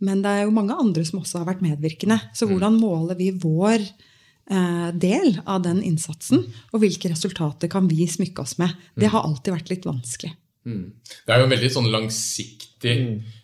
men 0.00 0.22
det 0.22 0.30
er 0.32 0.46
jo 0.46 0.54
mange 0.54 0.76
andre 0.78 1.04
som 1.04 1.20
også 1.20 1.42
har 1.42 1.48
vært 1.50 1.64
medvirkende. 1.64 2.16
Så 2.32 2.48
hvordan 2.48 2.78
måler 2.80 3.18
vi 3.18 3.32
vår 3.34 3.82
eh, 3.82 4.88
del 4.94 5.40
av 5.44 5.64
den 5.66 5.82
innsatsen, 5.84 6.46
og 6.72 6.82
hvilke 6.84 7.10
resultater 7.12 7.70
kan 7.72 7.90
vi 7.90 8.06
smykke 8.08 8.44
oss 8.44 8.56
med? 8.62 8.72
Det 8.96 9.10
har 9.12 9.26
alltid 9.26 9.56
vært 9.58 9.72
litt 9.74 9.88
vanskelig. 9.88 10.32
Mm. 10.68 10.86
Det 11.26 11.34
er 11.34 11.42
jo 11.42 11.48
en 11.48 11.54
veldig 11.54 11.70
sånn 11.74 11.90
langsiktig 11.92 12.96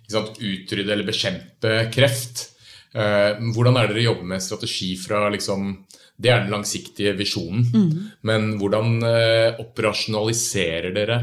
ikke 0.04 0.14
sant, 0.14 0.40
utrydde 0.40 0.92
eller 0.94 1.08
bekjempe 1.08 1.76
kreft. 1.94 2.48
Eh, 2.94 3.40
hvordan 3.54 3.76
er 3.78 3.88
det 3.88 3.96
dere 3.96 4.08
jobber 4.08 4.28
med 4.34 4.42
strategi 4.42 4.92
fra 5.00 5.26
liksom 5.34 5.72
Det 6.14 6.30
er 6.30 6.44
den 6.44 6.52
langsiktige 6.54 7.16
visjonen. 7.18 7.64
Men 8.22 8.52
hvordan 8.60 9.00
eh, 9.02 9.56
operasjonaliserer 9.58 10.94
dere 10.94 11.18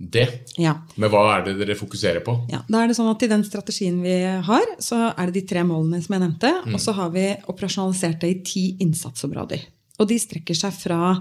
det? 0.00 0.26
Ja. 0.58 0.72
Men 0.96 1.12
hva 1.12 1.20
er 1.36 1.44
det 1.46 1.58
dere 1.60 1.76
fokuserer 1.78 2.24
på? 2.26 2.34
Ja, 2.50 2.64
da 2.66 2.80
er 2.80 2.90
det 2.90 2.96
sånn 2.98 3.10
at 3.12 3.22
I 3.22 3.30
den 3.30 3.44
strategien 3.46 4.00
vi 4.02 4.16
har, 4.24 4.66
så 4.82 5.12
er 5.12 5.28
det 5.28 5.36
de 5.38 5.46
tre 5.52 5.62
målene 5.62 6.00
som 6.02 6.16
jeg 6.16 6.24
nevnte. 6.24 6.50
Og 6.72 6.80
så 6.82 6.96
har 6.96 7.12
vi 7.14 7.28
operasjonalisert 7.52 8.24
det 8.24 8.32
i 8.32 8.40
ti 8.42 8.64
innsatsområder. 8.82 9.62
Og 10.00 10.08
de 10.10 10.18
strekker 10.18 10.58
seg 10.58 10.74
fra 10.74 11.12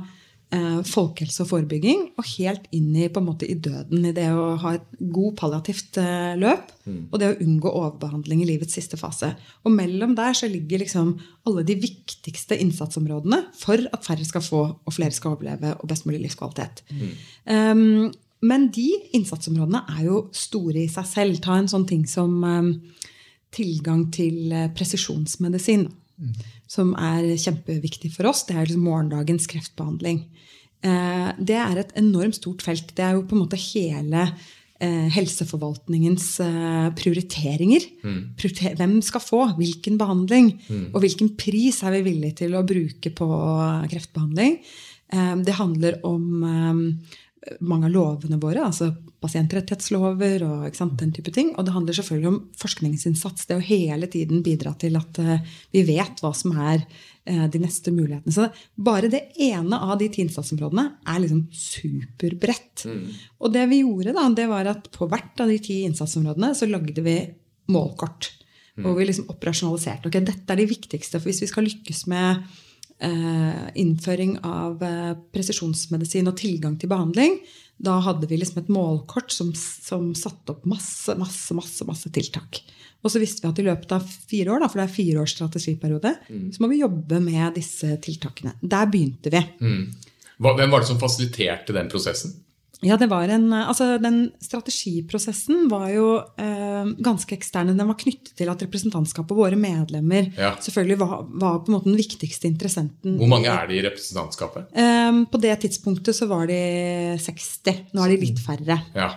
eh, 0.55 0.79
folkehelse 0.87 1.43
og 1.43 1.49
forebygging 1.51 2.05
og 2.19 2.27
helt 2.35 2.67
inn 2.75 2.91
i, 2.95 3.07
måte, 3.23 3.47
i 3.49 3.57
døden. 3.57 4.05
I 4.05 4.13
det 4.15 4.27
å 4.33 4.53
ha 4.61 4.75
et 4.77 4.87
god 4.99 5.35
palliativt 5.39 5.99
eh, 6.01 6.35
løp 6.39 6.71
og 6.89 7.19
det 7.21 7.31
å 7.31 7.39
unngå 7.45 7.69
overbehandling 7.69 8.43
i 8.43 8.49
livets 8.49 8.77
siste 8.77 8.97
fase. 8.99 9.33
Og 9.63 9.75
mellom 9.75 10.15
der 10.17 10.37
så 10.37 10.49
ligger 10.49 10.81
liksom 10.81 11.13
alle 11.49 11.65
de 11.67 11.77
viktigste 11.81 12.57
innsatsområdene 12.59 13.43
for 13.57 13.83
at 13.93 14.07
færre 14.07 14.25
skal 14.25 14.45
få 14.45 14.63
og 14.73 14.95
flere 14.95 15.15
skal 15.15 15.35
overleve 15.35 15.75
og 15.77 15.89
best 15.91 16.07
mulig 16.09 16.23
livskvalitet. 16.25 16.81
Um, 17.45 18.09
men 18.41 18.69
de 18.73 18.87
innsatsområdene 19.17 19.83
er 19.97 20.05
jo 20.07 20.23
store 20.35 20.85
i 20.85 20.91
seg 20.91 21.07
selv. 21.09 21.41
Ta 21.43 21.59
en 21.59 21.69
sånn 21.71 21.85
ting 21.89 22.05
som 22.09 22.39
um, 22.41 22.71
tilgang 23.55 24.07
til 24.13 24.53
eh, 24.53 24.69
presisjonsmedisin, 24.75 25.87
som 26.69 26.93
er 26.99 27.25
kjempeviktig 27.39 28.11
for 28.15 28.29
oss. 28.29 28.45
Det 28.47 28.55
er 28.55 28.67
liksom 28.67 28.85
morgendagens 28.87 29.47
kreftbehandling. 29.49 30.23
Eh, 30.85 31.29
det 31.39 31.57
er 31.59 31.81
et 31.81 31.93
enormt 31.99 32.39
stort 32.39 32.63
felt. 32.65 32.93
Det 32.95 33.05
er 33.05 33.17
jo 33.17 33.25
på 33.27 33.37
en 33.37 33.43
måte 33.43 33.59
hele 33.59 34.25
eh, 34.27 35.07
helseforvaltningens 35.15 36.27
eh, 36.45 36.89
prioriteringer. 36.99 37.87
Prioriter 38.39 38.77
hvem 38.79 38.99
skal 39.05 39.23
få 39.23 39.41
hvilken 39.59 39.99
behandling, 39.99 40.53
og 40.93 41.01
hvilken 41.03 41.33
pris 41.39 41.81
er 41.83 41.97
vi 41.97 42.05
villige 42.11 42.43
til 42.45 42.55
å 42.55 42.65
bruke 42.67 43.13
på 43.15 43.29
kreftbehandling. 43.91 44.59
Eh, 45.13 45.35
det 45.45 45.59
handler 45.59 45.99
om 46.07 46.43
mange 47.63 47.87
av 47.87 47.93
lovene 47.93 48.37
våre, 48.41 48.67
altså 48.67 48.91
pasientrettighetslover 49.23 50.43
og 50.47 50.77
sant, 50.77 50.95
den 50.99 51.11
type 51.15 51.31
ting. 51.35 51.51
Og 51.57 51.65
det 51.67 51.73
handler 51.75 51.97
selvfølgelig 51.97 52.29
om 52.31 52.39
forskningsinnsats. 52.59 53.47
Det 53.49 53.57
å 53.57 53.63
hele 53.63 54.09
tiden 54.11 54.43
bidra 54.45 54.73
til 54.79 54.95
at 54.99 55.19
uh, 55.23 55.35
vi 55.75 55.83
vet 55.87 56.23
hva 56.23 56.31
som 56.37 56.55
er 56.55 56.85
uh, 56.85 57.45
de 57.51 57.61
neste 57.61 57.93
mulighetene. 57.95 58.35
Så 58.35 58.47
bare 58.79 59.11
det 59.11 59.25
ene 59.49 59.79
av 59.79 59.97
de 59.99 60.09
ti 60.13 60.23
innsatsområdene 60.25 60.87
er 61.03 61.21
liksom 61.25 61.45
superbredt. 61.55 62.85
Mm. 62.87 63.03
Og 63.43 63.53
det 63.55 63.67
vi 63.73 63.83
gjorde, 63.83 64.15
da, 64.15 64.25
det 64.39 64.47
var 64.51 64.71
at 64.71 64.89
på 64.95 65.09
hvert 65.11 65.43
av 65.43 65.51
de 65.51 65.59
ti 65.63 65.81
innsatsområdene 65.87 66.53
så 66.57 66.69
lagde 66.69 67.03
vi 67.05 67.19
målkort. 67.73 68.31
Mm. 68.77 68.87
Hvor 68.87 68.97
vi 68.97 69.11
liksom 69.11 69.29
operasjonaliserte. 69.33 70.07
Ok, 70.07 70.21
dette 70.23 70.55
er 70.55 70.63
de 70.63 70.71
viktigste. 70.71 71.19
For 71.19 71.31
hvis 71.31 71.43
vi 71.43 71.51
skal 71.51 71.67
lykkes 71.67 72.07
med 72.11 72.43
Eh, 72.43 72.68
innføring 73.79 74.37
av 74.43 74.83
eh, 74.83 75.13
presisjonsmedisin 75.33 76.27
og 76.27 76.37
tilgang 76.39 76.75
til 76.79 76.91
behandling, 76.91 77.37
da 77.79 77.95
hadde 78.03 78.27
vi 78.27 78.41
liksom 78.41 78.59
et 78.59 78.71
målkort 78.75 79.31
som, 79.31 79.53
som 79.55 80.11
satte 80.17 80.51
opp 80.51 80.65
masse, 80.67 81.15
masse, 81.19 81.55
masse, 81.55 81.85
masse 81.87 82.11
tiltak. 82.11 82.59
Og 82.99 83.13
så 83.13 83.21
visste 83.21 83.45
vi 83.45 83.51
at 83.53 83.61
i 83.61 83.67
løpet 83.69 83.93
av 83.95 84.03
fire 84.03 84.51
år, 84.51 84.59
da, 84.59 84.67
for 84.67 84.81
det 84.81 84.89
er 84.89 84.97
fire 84.97 85.23
års 85.23 85.37
strategiperiode, 85.37 86.11
mm. 86.27 86.49
så 86.55 86.63
må 86.63 86.67
vi 86.73 86.81
jobbe 86.81 87.21
med 87.23 87.55
disse 87.55 87.93
tiltakene. 88.03 88.57
Der 88.59 88.91
begynte 88.91 89.31
vi. 89.31 89.43
Mm. 89.63 89.85
Hvem 90.43 90.75
var 90.75 90.83
det 90.83 90.89
som 90.91 90.99
fasiliterte 90.99 91.75
den 91.75 91.91
prosessen? 91.91 92.35
Ja, 92.85 92.95
det 92.95 93.09
var 93.11 93.27
en, 93.27 93.51
altså 93.53 93.97
Den 93.99 94.29
strategiprosessen 94.39 95.67
var 95.71 95.89
jo 95.91 96.07
eh, 96.39 96.91
ganske 97.03 97.35
ekstern. 97.35 97.73
Den 97.73 97.89
var 97.91 97.97
knyttet 97.99 98.31
til 98.39 98.51
at 98.51 98.63
representantskapet 98.63 99.35
og 99.35 99.41
våre 99.41 99.59
medlemmer 99.59 100.29
ja. 100.39 100.53
selvfølgelig 100.63 100.99
var, 101.01 101.15
var, 101.27 101.59
på 101.63 101.71
en 101.71 101.77
måte 101.77 101.91
den 101.91 101.99
viktigste 101.99 102.47
interessenten. 102.47 103.17
Hvor 103.19 103.31
mange 103.31 103.51
er 103.51 103.67
det 103.67 103.79
i 103.79 103.85
representantskapet? 103.89 104.69
Eh, 104.71 105.23
på 105.31 105.41
det 105.43 105.57
tidspunktet 105.65 106.15
så 106.15 106.29
var 106.31 106.47
de 106.47 106.61
60. 107.19 107.89
Nå 107.91 108.05
er 108.05 108.15
de 108.15 108.21
litt 108.23 108.39
færre. 108.43 108.79
Ja. 108.95 109.11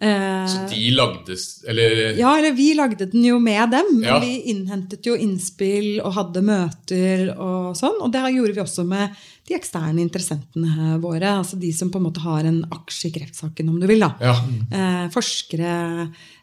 Eh, 0.00 0.46
så 0.48 0.62
de 0.70 0.90
lagde 0.96 1.36
Eller 1.68 2.18
Ja, 2.18 2.38
eller 2.38 2.52
vi 2.52 2.74
lagde 2.74 3.06
den 3.06 3.24
jo 3.24 3.38
med 3.38 3.70
dem. 3.70 3.86
Men 3.98 4.08
ja. 4.08 4.18
vi 4.20 4.40
innhentet 4.52 5.04
jo 5.06 5.16
innspill 5.16 6.00
og 6.00 6.14
hadde 6.16 6.44
møter 6.44 7.28
og 7.36 7.76
sånn. 7.76 8.00
Og 8.00 8.12
det 8.14 8.24
gjorde 8.32 8.56
vi 8.56 8.64
også 8.64 8.86
med 8.88 9.16
de 9.48 9.56
eksterne 9.58 10.00
interessentene 10.00 10.96
våre. 11.02 11.36
Altså 11.42 11.58
de 11.60 11.72
som 11.76 11.90
på 11.92 12.00
en 12.00 12.06
måte 12.08 12.24
har 12.24 12.48
en 12.48 12.62
aksje 12.72 13.10
i 13.10 13.14
kreftsaken, 13.18 13.68
om 13.68 13.80
du 13.80 13.88
vil. 13.90 14.00
da. 14.00 14.14
Ja. 14.24 14.36
Eh, 14.72 15.08
forskere 15.12 15.74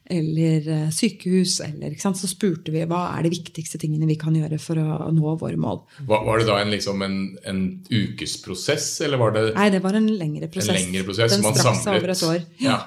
eller 0.10 0.68
eh, 0.72 0.90
sykehus. 0.94 1.58
Eller, 1.66 1.96
Så 1.98 2.30
spurte 2.30 2.72
vi 2.72 2.84
hva 2.86 3.08
er 3.18 3.26
de 3.26 3.32
viktigste 3.34 3.80
tingene 3.82 4.06
vi 4.06 4.20
kan 4.22 4.36
gjøre 4.38 4.60
for 4.62 4.78
å 4.78 5.10
nå 5.12 5.34
våre 5.42 5.58
mål. 5.58 5.82
Var, 6.06 6.28
var 6.30 6.38
det 6.38 6.46
da 6.52 6.60
en, 6.62 6.72
liksom 6.72 7.02
en, 7.02 7.18
en, 7.44 7.64
ukesprosess, 7.90 9.02
eller 9.02 9.18
var 9.18 9.34
det 9.34 9.48
Nei, 9.56 9.72
det 9.74 9.82
var 9.82 9.98
en 9.98 10.12
lengre 10.14 10.52
prosess. 10.52 10.76
En 10.78 10.86
lengre 10.86 11.10
prosess 11.10 11.34
Den 11.34 11.50
strakk 11.58 11.82
seg 11.82 12.00
over 12.00 12.14
et 12.14 12.24
år. 12.30 12.40
Ja. 12.62 12.78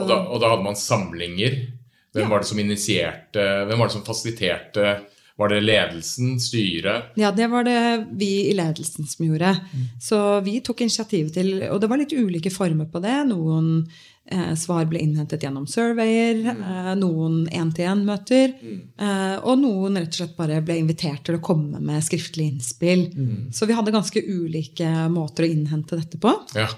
Og 0.00 0.08
da, 0.08 0.18
og, 0.26 0.40
da, 0.40 0.52
hadde 0.54 0.66
man 0.66 0.78
samlinger. 0.78 1.58
Hvem 2.12 2.28
var 2.28 2.42
det 2.42 2.50
som 2.50 2.60
initierte, 2.60 3.44
hvem 3.68 3.80
var 3.80 3.88
det 3.88 3.96
som 3.96 4.04
fasiliterte 4.04 4.86
var 5.36 5.48
det 5.48 5.60
ledelsen, 5.60 6.40
styret? 6.40 7.14
Ja, 7.14 7.32
det 7.32 7.46
var 7.46 7.64
det 7.64 8.06
vi 8.10 8.50
i 8.50 8.54
ledelsen 8.54 9.06
som 9.08 9.26
gjorde. 9.26 9.54
Mm. 9.72 9.86
Så 10.00 10.18
vi 10.40 10.58
tok 10.60 10.84
initiativ 10.84 11.32
til 11.32 11.54
Og 11.70 11.80
det 11.80 11.88
var 11.90 12.00
litt 12.00 12.12
ulike 12.12 12.52
former 12.52 12.86
på 12.92 13.00
det. 13.02 13.14
Noen 13.30 13.70
eh, 14.28 14.52
svar 14.60 14.84
ble 14.90 15.00
innhentet 15.00 15.42
gjennom 15.42 15.64
surveyer, 15.66 16.44
mm. 16.44 16.62
eh, 16.68 16.92
noen 17.00 17.40
én-til-én-møter. 17.48 18.54
Mm. 18.60 18.78
Eh, 19.08 19.34
og 19.40 19.58
noen 19.64 19.98
rett 20.02 20.12
og 20.12 20.20
slett 20.20 20.38
bare 20.38 20.60
ble 20.62 20.78
invitert 20.82 21.24
til 21.26 21.40
å 21.40 21.44
komme 21.44 21.80
med 21.80 22.04
skriftlig 22.04 22.50
innspill. 22.52 23.08
Mm. 23.16 23.50
Så 23.56 23.66
vi 23.66 23.78
hadde 23.78 23.94
ganske 23.94 24.22
ulike 24.22 24.92
måter 25.12 25.48
å 25.48 25.52
innhente 25.56 25.96
dette 25.96 26.20
på. 26.20 26.36
Ja. 26.58 26.68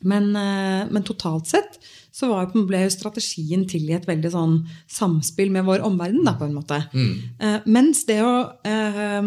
Men, 0.00 0.32
eh, 0.36 0.86
men, 0.88 1.04
totalt 1.04 1.46
sett 1.52 1.76
så 2.20 2.28
var, 2.28 2.50
ble 2.68 2.82
strategien 2.92 3.62
til 3.68 3.86
i 3.88 3.94
et 3.96 4.06
veldig 4.08 4.30
sånn 4.34 4.56
samspill 4.90 5.52
med 5.54 5.64
vår 5.64 5.84
omverden. 5.86 6.20
Da, 6.26 6.34
på 6.36 6.46
en 6.46 6.56
måte. 6.56 6.76
Mm. 6.92 7.12
Eh, 7.40 7.68
mens 7.72 8.02
det 8.08 8.18
å, 8.24 8.34
eh, 8.66 9.20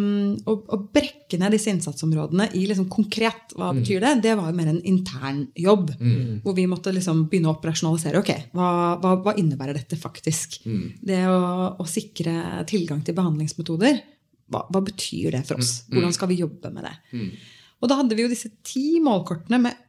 å, 0.46 0.54
å, 0.54 0.80
brekke 0.94 1.40
ned 1.42 1.56
disse 1.56 1.74
innsatsområdene 1.74 2.52
i 2.60 2.68
liksom 2.70 2.86
konkret 2.94 3.56
hva 3.58 3.72
mm. 3.72 3.80
betyr 3.82 4.04
det, 4.04 4.14
det 4.28 4.36
var 4.38 4.52
jo 4.52 4.58
mer 4.60 4.70
en 4.70 4.82
intern 4.90 5.42
jobb. 5.58 5.96
Mm. 5.98 6.44
Hvor 6.46 6.58
vi 6.58 6.68
måtte 6.70 6.94
liksom 6.94 7.26
begynne 7.32 7.50
å 7.50 7.56
operasjonalisere. 7.58 8.22
ok, 8.22 8.54
Hva, 8.54 8.70
hva, 9.02 9.16
hva 9.26 9.36
innebærer 9.42 9.80
dette 9.80 9.98
faktisk? 10.00 10.60
Mm. 10.68 10.86
Det 11.02 11.24
å, 11.32 11.40
å, 11.82 11.88
sikre 11.90 12.66
tilgang 12.70 13.02
til 13.06 13.18
behandlingsmetoder, 13.18 14.04
hva, 14.54 14.68
hva 14.70 14.84
betyr 14.86 15.34
det 15.40 15.44
for 15.48 15.62
oss? 15.64 15.80
Mm. 15.88 15.98
Hvordan 15.98 16.16
skal 16.20 16.30
vi 16.30 16.42
jobbe 16.44 16.74
med 16.76 16.86
det? 16.86 16.94
Mm. 17.18 17.34
Og 17.84 17.90
da 17.90 17.98
hadde 18.00 18.16
vi 18.16 18.24
jo 18.24 18.32
disse 18.32 18.54
ti 18.64 19.02
målkortene 19.04 19.60
med 19.66 19.82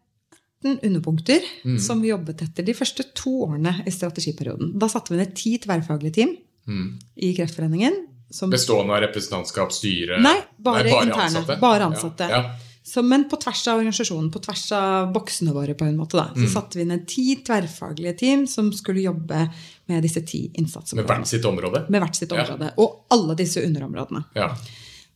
13 0.64 0.78
underpunkter 0.83 1.40
mm. 1.64 1.78
som 1.78 2.02
vi 2.02 2.09
jobbet 2.09 2.42
etter 2.42 2.64
de 2.64 2.75
første 2.75 3.04
to 3.14 3.37
årene 3.49 3.76
i 3.87 3.92
strategiperioden. 3.92 4.75
Da 4.80 4.88
satte 4.88 5.12
vi 5.14 5.21
ned 5.21 5.35
ti 5.37 5.56
tverrfaglige 5.61 6.14
team 6.14 6.37
mm. 6.66 6.87
i 7.16 7.35
Kreftforeningen. 7.37 8.06
Bestående 8.50 8.97
av 8.97 9.02
representantskap, 9.04 9.71
styre 9.73 10.16
Nei, 10.18 10.38
bare, 10.56 10.83
Nei, 10.83 10.92
bare 10.92 11.06
interne. 11.06 11.26
Ansatte. 11.26 11.59
Bare 11.61 11.90
ansatte. 11.90 12.30
Ja. 12.30 12.44
Ja. 12.44 12.71
Så, 12.87 13.00
men 13.02 13.23
på 13.30 13.38
tvers 13.40 13.62
av 13.68 13.78
organisasjonen, 13.78 14.26
på 14.33 14.40
tvers 14.44 14.64
av 14.76 15.12
boksene 15.12 15.54
våre, 15.56 15.73
på 15.75 15.87
en 15.88 15.97
måte 15.97 16.18
da, 16.18 16.26
så 16.35 16.42
mm. 16.44 16.50
satte 16.52 16.76
vi 16.76 16.85
ned 16.85 17.06
ti 17.09 17.38
tverrfaglige 17.40 18.12
team 18.21 18.42
som 18.50 18.68
skulle 18.76 19.00
jobbe 19.00 19.47
med 19.88 20.04
disse 20.04 20.21
ti 20.28 20.42
innsatsområdene. 20.52 21.06
Med 21.06 21.14
hvert 21.14 21.30
sitt 21.30 21.49
område? 21.49 21.85
Med 21.88 22.04
hvert 22.04 22.18
sitt 22.18 22.35
område. 22.37 22.68
Ja. 22.75 22.85
Og 22.85 23.14
alle 23.16 23.38
disse 23.40 23.64
underområdene. 23.64 24.26
Ja. 24.37 24.50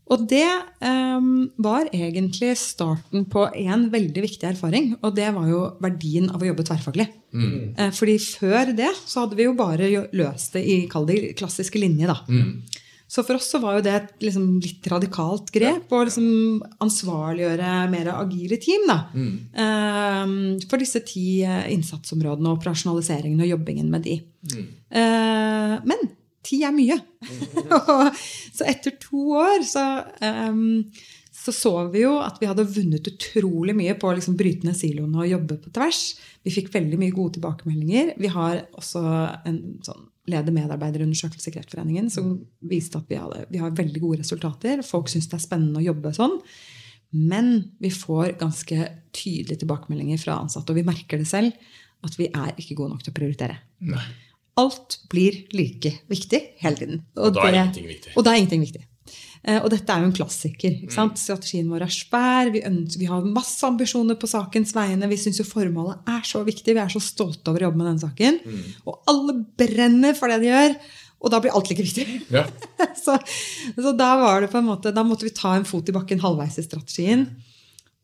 Og 0.09 0.25
det 0.31 0.47
um, 0.81 1.49
var 1.61 1.91
egentlig 1.93 2.55
starten 2.61 3.27
på 3.29 3.45
en 3.53 3.89
veldig 3.93 4.25
viktig 4.25 4.49
erfaring. 4.49 4.91
Og 5.03 5.15
det 5.17 5.29
var 5.37 5.49
jo 5.51 5.63
verdien 5.85 6.31
av 6.33 6.43
å 6.43 6.49
jobbe 6.49 6.65
tverrfaglig. 6.69 7.09
Mm. 7.37 7.77
Uh, 7.77 7.91
fordi 7.97 8.17
før 8.25 8.73
det 8.77 8.91
så 9.03 9.25
hadde 9.25 9.39
vi 9.39 9.49
jo 9.49 9.57
bare 9.59 9.91
løst 10.17 10.57
det 10.57 10.65
i 10.65 10.79
kall 10.91 11.09
det 11.09 11.21
klassiske 11.39 11.81
linje. 11.83 12.09
da. 12.09 12.23
Mm. 12.29 12.79
Så 13.09 13.23
for 13.25 13.39
oss 13.39 13.49
så 13.49 13.61
var 13.61 13.79
jo 13.79 13.85
det 13.87 13.93
et 13.97 14.27
liksom, 14.27 14.49
litt 14.61 14.85
radikalt 14.93 15.49
grep 15.53 15.93
å 15.97 16.03
liksom, 16.05 16.27
ansvarliggjøre 16.85 17.71
mer 17.89 18.11
agile 18.13 18.59
team. 18.61 18.85
da. 18.89 18.99
Mm. 19.17 19.31
Um, 19.57 20.35
for 20.69 20.81
disse 20.81 21.01
ti 21.09 21.41
uh, 21.49 21.65
innsatsområdene 21.73 22.51
og 22.51 22.61
operasjonaliseringen 22.61 23.41
og 23.45 23.49
jobbingen 23.49 23.89
med 23.93 24.05
de. 24.05 24.19
Uh, 24.93 25.81
men 25.89 26.09
Ti 26.47 26.61
er 26.67 26.75
mye. 26.75 26.99
så 28.57 28.67
etter 28.69 28.95
to 29.03 29.23
år 29.39 29.65
så, 29.67 29.85
um, 30.23 30.85
så, 31.35 31.55
så 31.55 31.73
vi 31.93 32.05
jo 32.05 32.15
at 32.23 32.39
vi 32.41 32.49
hadde 32.51 32.67
vunnet 32.71 33.11
utrolig 33.11 33.75
mye 33.77 33.97
på 33.99 34.11
å 34.11 34.15
liksom 34.19 34.37
bryte 34.39 34.69
ned 34.69 34.79
siloene 34.79 35.25
og 35.25 35.31
jobbe 35.31 35.59
på 35.65 35.73
tvers. 35.75 36.03
Vi 36.47 36.55
fikk 36.55 36.71
veldig 36.75 37.01
mye 37.01 37.15
gode 37.17 37.39
tilbakemeldinger. 37.39 38.15
Vi 38.23 38.31
har 38.33 38.63
også 38.79 39.03
en 39.49 39.61
sånn 39.87 40.07
leder 40.29 40.53
medarbeiderundersøkelse 40.53 41.49
i 41.49 41.55
Kreftforeningen 41.55 42.11
som 42.13 42.35
viste 42.69 43.01
at 43.01 43.09
vi, 43.09 43.17
hadde, 43.17 43.47
vi 43.49 43.63
har 43.63 43.77
veldig 43.77 44.03
gode 44.03 44.21
resultater. 44.21 44.83
Folk 44.87 45.09
syns 45.09 45.31
det 45.31 45.39
er 45.39 45.47
spennende 45.47 45.81
å 45.81 45.87
jobbe 45.87 46.13
sånn. 46.17 46.37
Men 47.17 47.55
vi 47.81 47.91
får 47.95 48.35
ganske 48.41 48.89
tydelige 49.17 49.63
tilbakemeldinger 49.63 50.21
fra 50.21 50.37
ansatte, 50.43 50.75
og 50.75 50.77
vi 50.77 50.85
merker 50.85 51.21
det 51.21 51.29
selv, 51.31 51.57
at 52.05 52.19
vi 52.21 52.29
er 52.29 52.53
ikke 52.61 52.77
gode 52.79 52.93
nok 52.93 53.07
til 53.07 53.15
å 53.15 53.17
prioritere. 53.17 53.57
Nei. 53.89 54.05
Alt 54.59 55.01
blir 55.13 55.45
like 55.55 55.95
viktig 56.11 56.41
hele 56.63 56.79
tiden. 56.79 57.03
Og, 57.17 57.31
og 57.31 57.35
da 57.37 57.47
er 57.47 57.53
det, 57.53 57.65
ingenting 57.65 57.91
viktig. 57.93 58.15
Og 58.17 58.27
da 58.27 58.33
er 58.33 58.43
ingenting 58.43 58.65
viktig. 58.67 58.85
Eh, 59.47 59.59
og 59.63 59.69
dette 59.73 59.95
er 59.95 60.03
jo 60.03 60.11
en 60.11 60.17
klassiker. 60.17 60.79
Mm. 60.85 61.13
Strategien 61.19 61.69
vår 61.71 61.87
er 61.87 61.95
spær. 61.95 62.51
Vi, 62.55 62.63
vi, 62.99 63.09
har 63.09 63.27
masse 63.27 63.63
ambisjoner 63.67 64.19
på 64.19 64.31
sakens 64.31 64.75
vegne. 64.77 65.11
Vi 65.11 65.21
syns 65.21 65.41
jo 65.41 65.47
formålet 65.47 66.09
er 66.11 66.25
så 66.27 66.43
viktig. 66.47 66.75
Vi 66.75 66.83
er 66.83 66.93
så 66.93 67.03
stolte 67.03 67.53
over 67.53 67.65
å 67.65 67.69
jobbe 67.69 67.83
med 67.83 67.91
denne 67.93 68.05
saken. 68.05 68.41
Mm. 68.45 68.65
Og 68.89 69.13
alle 69.13 69.37
brenner 69.61 70.19
for 70.19 70.33
det 70.33 70.41
de 70.43 70.51
gjør. 70.51 70.79
Og 71.19 71.35
da 71.35 71.41
blir 71.43 71.55
alt 71.57 71.71
like 71.71 71.87
viktig. 71.87 72.07
Ja. 72.35 72.45
så, 73.05 73.17
så 73.75 73.95
da, 73.99 74.13
måte, 74.63 74.95
da 74.95 75.07
måtte 75.07 75.27
vi 75.27 75.35
ta 75.35 75.57
en 75.57 75.67
fot 75.67 75.89
i 75.91 75.95
bakken 75.95 76.23
halvveis 76.23 76.61
i 76.61 76.67
strategien. 76.67 77.27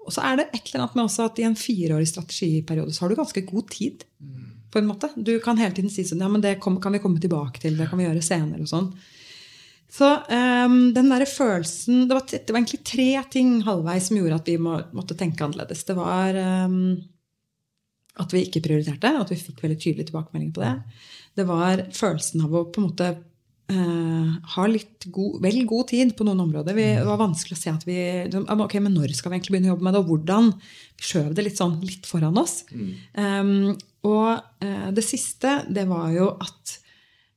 Og 0.05 0.13
så 0.13 0.25
er 0.27 0.41
det 0.41 0.51
et 0.51 0.67
eller 0.67 0.85
annet 0.85 0.99
med 0.99 1.07
også 1.07 1.29
at 1.31 1.39
i 1.41 1.47
en 1.47 1.55
fireårig 1.57 2.11
strategiperiode 2.11 2.93
så 2.93 3.05
har 3.05 3.13
du 3.13 3.21
ganske 3.21 3.47
god 3.49 3.71
tid. 3.73 4.05
Mm 4.21 4.54
på 4.75 4.83
en 4.83 4.91
måte. 4.91 5.13
Du 5.15 5.37
kan 5.43 5.59
hele 5.61 5.75
tiden 5.77 5.93
si 5.93 6.03
sånn 6.07 6.23
Ja, 6.25 6.31
men 6.31 6.43
det 6.43 6.59
kan 6.63 6.93
vi 6.93 7.03
komme 7.03 7.23
tilbake 7.23 7.63
til. 7.63 7.79
Det 7.79 7.87
kan 7.91 8.01
vi 8.01 8.09
gjøre 8.09 8.25
senere 8.25 8.67
og 8.67 8.71
sånn. 8.71 8.91
Så 9.95 10.09
um, 10.27 10.79
den 10.95 11.11
der 11.13 11.23
følelsen 11.29 12.09
det 12.09 12.17
var, 12.17 12.25
det 12.27 12.51
var, 12.51 12.59
egentlig 12.59 12.81
tre 12.89 13.11
ting 13.31 13.61
halvveis 13.67 14.09
som 14.09 14.19
gjorde 14.19 14.41
at 14.41 14.49
vi 14.51 14.57
må, 14.59 14.81
måtte 14.97 15.15
tenke 15.19 15.45
annerledes. 15.47 15.85
Det 15.87 15.95
var 15.95 16.35
um, 16.67 16.97
at 18.19 18.35
vi 18.35 18.43
ikke 18.47 18.65
prioriterte, 18.65 19.13
at 19.21 19.31
vi 19.31 19.39
fikk 19.39 19.63
veldig 19.63 19.79
tydelig 19.79 20.09
tilbakemelding 20.09 20.51
på 20.57 20.65
det. 20.65 20.75
Det 21.39 21.47
var 21.47 21.87
følelsen 21.95 22.43
av 22.47 22.59
å 22.59 22.67
på 22.75 22.83
en 22.83 22.89
måte 22.89 23.13
uh, 23.71 24.35
ha 24.57 24.67
litt 24.71 25.07
god, 25.15 25.39
vel 25.45 25.63
god 25.71 25.89
tid 25.95 26.15
på 26.19 26.27
noen 26.27 26.43
områder. 26.49 26.75
Vi, 26.75 26.91
det 26.99 27.09
var 27.09 27.23
vanskelig 27.23 27.59
å 27.59 27.63
se 27.63 27.75
at 27.75 27.87
vi 27.87 27.99
ok, 28.27 28.79
men 28.83 28.99
Når 28.99 29.15
skal 29.15 29.31
vi 29.31 29.39
egentlig 29.39 29.57
begynne 29.57 29.71
å 29.71 29.77
jobbe 29.77 29.89
med 29.89 29.95
det, 29.95 30.03
og 30.03 30.13
hvordan? 30.13 30.53
Vi 30.99 31.11
skjøv 31.13 31.35
det 31.39 31.49
litt 31.49 31.63
sånn 31.63 31.79
litt 31.87 32.11
foran 32.11 32.39
oss. 32.43 32.65
Um, 33.15 33.77
og 34.05 34.65
eh, 34.65 34.89
det 34.95 35.05
siste, 35.07 35.63
det 35.73 35.87
var 35.89 36.11
jo 36.15 36.31
at 36.37 36.79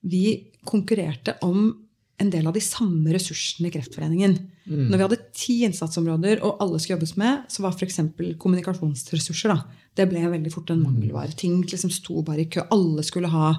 vi 0.07 0.51
konkurrerte 0.67 1.37
om 1.45 1.69
en 2.17 2.29
del 2.33 2.47
av 2.49 2.55
de 2.55 2.61
samme 2.63 3.11
ressursene 3.13 3.69
i 3.69 3.73
Kreftforeningen. 3.73 4.37
Når 4.67 4.97
vi 4.97 5.03
hadde 5.05 5.19
ti 5.37 5.53
innsatsområder, 5.67 6.41
og 6.43 6.63
alle 6.63 6.79
skulle 6.81 6.97
jobbes 6.97 7.13
med, 7.19 7.45
så 7.51 7.63
var 7.63 7.75
f.eks. 7.75 8.01
kommunikasjonsressurser 8.41 9.53
da, 9.53 9.61
det 9.95 10.07
ble 10.09 10.23
veldig 10.25 10.51
fort 10.51 10.73
en 10.73 10.81
mangelvare. 10.81 11.35
Ting 11.37 11.61
liksom 11.61 11.93
sto 11.93 12.23
bare 12.25 12.43
i 12.43 12.49
kø. 12.51 12.65
Alle 12.73 13.05
skulle 13.05 13.31
ha 13.31 13.53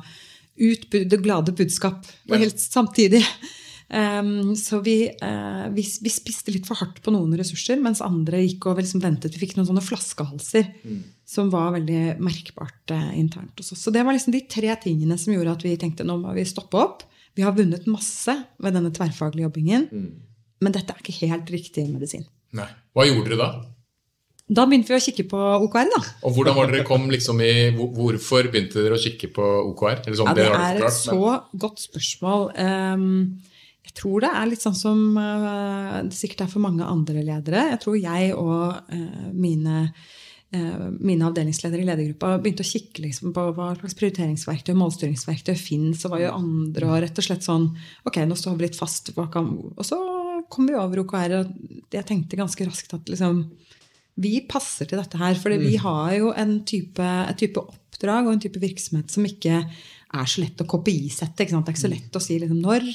ut 0.58 0.84
det 0.90 1.20
glade 1.22 1.54
budskap 1.54 2.06
helt 2.28 2.60
samtidig. 2.60 3.22
Um, 3.88 4.52
så 4.56 4.82
vi, 4.84 5.08
uh, 5.22 5.68
vi, 5.72 5.84
vi, 6.02 6.10
spiste 6.12 6.52
litt 6.52 6.66
for 6.68 6.76
hardt 6.76 7.00
på 7.04 7.12
noen 7.14 7.32
ressurser, 7.40 7.78
mens 7.80 8.02
andre 8.04 8.42
gikk 8.42 8.66
og 8.68 8.82
liksom 8.82 9.00
ventet. 9.00 9.32
Vi 9.32 9.40
fikk 9.40 9.56
noen 9.56 9.70
sånne 9.70 9.84
flaskehalser 9.84 10.66
mm. 10.82 10.98
som 11.28 11.48
var 11.52 11.72
veldig 11.78 12.18
merkbart 12.20 12.92
uh, 12.92 13.10
internt 13.16 13.56
hos 13.56 13.72
oss. 13.72 13.86
Så 13.86 13.94
det 13.94 14.04
var 14.04 14.16
liksom 14.16 14.36
de 14.36 14.44
tre 14.50 14.74
tingene 14.82 15.16
som 15.20 15.32
gjorde 15.32 15.56
at 15.56 15.64
vi 15.64 15.78
tenkte 15.80 16.04
nå 16.04 16.18
må 16.20 16.36
vi 16.36 16.44
stoppe 16.48 16.82
opp. 16.82 17.06
Vi 17.38 17.46
har 17.46 17.56
vunnet 17.56 17.88
masse 17.88 18.34
ved 18.60 18.76
denne 18.76 18.92
tverrfaglige 18.92 19.48
jobbingen, 19.48 19.88
mm. 19.88 20.12
men 20.64 20.74
dette 20.74 20.92
er 20.92 21.00
ikke 21.00 21.24
helt 21.24 21.50
riktig 21.54 21.88
medisin. 21.88 22.28
Nei. 22.58 22.68
Hva 22.92 23.08
gjorde 23.08 23.30
dere 23.30 23.40
da? 23.40 23.50
Da 24.48 24.64
begynte 24.64 24.94
vi 24.94 24.96
å 24.96 25.04
kikke 25.04 25.26
på 25.28 25.38
OKR. 25.64 25.90
da. 25.92 26.00
Og 26.24 26.32
hvordan 26.36 26.56
var 26.56 26.70
dere 26.72 26.84
kom 26.88 27.04
liksom 27.12 27.40
i, 27.44 27.68
Hvorfor 27.76 28.48
begynte 28.48 28.80
dere 28.80 28.96
å 28.96 29.00
kikke 29.00 29.28
på 29.36 29.48
OKR? 29.74 30.00
Sånn, 30.08 30.30
ja, 30.30 30.36
det, 30.36 30.46
det 30.48 30.62
er 30.64 30.88
et 30.88 30.96
så 30.96 31.34
godt 31.52 31.84
spørsmål. 31.84 32.48
Um, 32.56 33.08
jeg 33.88 33.96
tror 33.96 34.22
det 34.24 34.30
er 34.36 34.48
litt 34.50 34.62
sånn 34.62 34.76
som 34.78 35.02
uh, 35.16 35.98
det 36.06 36.16
sikkert 36.16 36.44
er 36.44 36.52
for 36.52 36.62
mange 36.62 36.86
andre 36.86 37.24
ledere. 37.24 37.70
Jeg 37.72 37.82
tror 37.82 37.98
jeg 37.98 38.32
og 38.36 38.92
uh, 38.92 39.28
mine 39.32 39.88
Eh, 40.50 40.84
mine 41.04 41.26
avdelingsledere 41.28 41.82
i 41.82 41.86
ledergruppa 41.86 42.38
begynte 42.40 42.64
å 42.64 42.68
kikke 42.68 43.02
liksom 43.04 43.34
på 43.36 43.42
hva 43.52 43.66
slags 43.76 43.96
prioriteringsverktøy 43.98 44.70
og 44.72 44.78
målstyringsverktøy 44.80 45.52
fins, 45.60 46.06
og 46.06 46.14
hva 46.14 46.20
gjør 46.22 46.38
andre, 46.38 46.86
og 46.88 47.02
rett 47.04 47.20
og 47.20 47.26
slett 47.26 47.44
sånn 47.44 47.66
Ok, 48.08 48.16
nå 48.24 48.36
står 48.38 48.56
vi 48.56 48.64
litt 48.64 48.78
fast. 48.78 49.12
Og 49.12 49.82
så 49.84 49.98
kom 50.48 50.70
vi 50.70 50.78
over 50.78 51.02
OKR, 51.02 51.34
og 51.42 51.92
jeg 51.92 52.08
tenkte 52.08 52.40
ganske 52.40 52.64
raskt 52.64 52.96
at 52.96 53.12
liksom 53.12 53.42
vi 54.18 54.38
passer 54.48 54.88
til 54.88 54.98
dette 54.98 55.20
her. 55.20 55.36
For 55.36 55.52
vi 55.52 55.76
mm. 55.76 55.82
har 55.84 56.14
jo 56.16 56.32
en 56.32 56.56
type, 56.66 57.04
et 57.04 57.38
type 57.44 57.60
oppdrag 57.60 58.24
og 58.24 58.32
en 58.32 58.42
type 58.46 58.62
virksomhet 58.62 59.12
som 59.12 59.28
ikke 59.28 59.60
er 59.60 60.32
så 60.32 60.40
lett 60.40 60.64
å 60.64 60.66
KPI-sette. 60.70 61.44
Det 61.44 61.44
er 61.44 61.60
ikke 61.60 61.84
så 61.84 61.92
lett 61.92 62.16
å 62.16 62.24
si 62.24 62.40
liksom, 62.40 62.64
når 62.64 62.88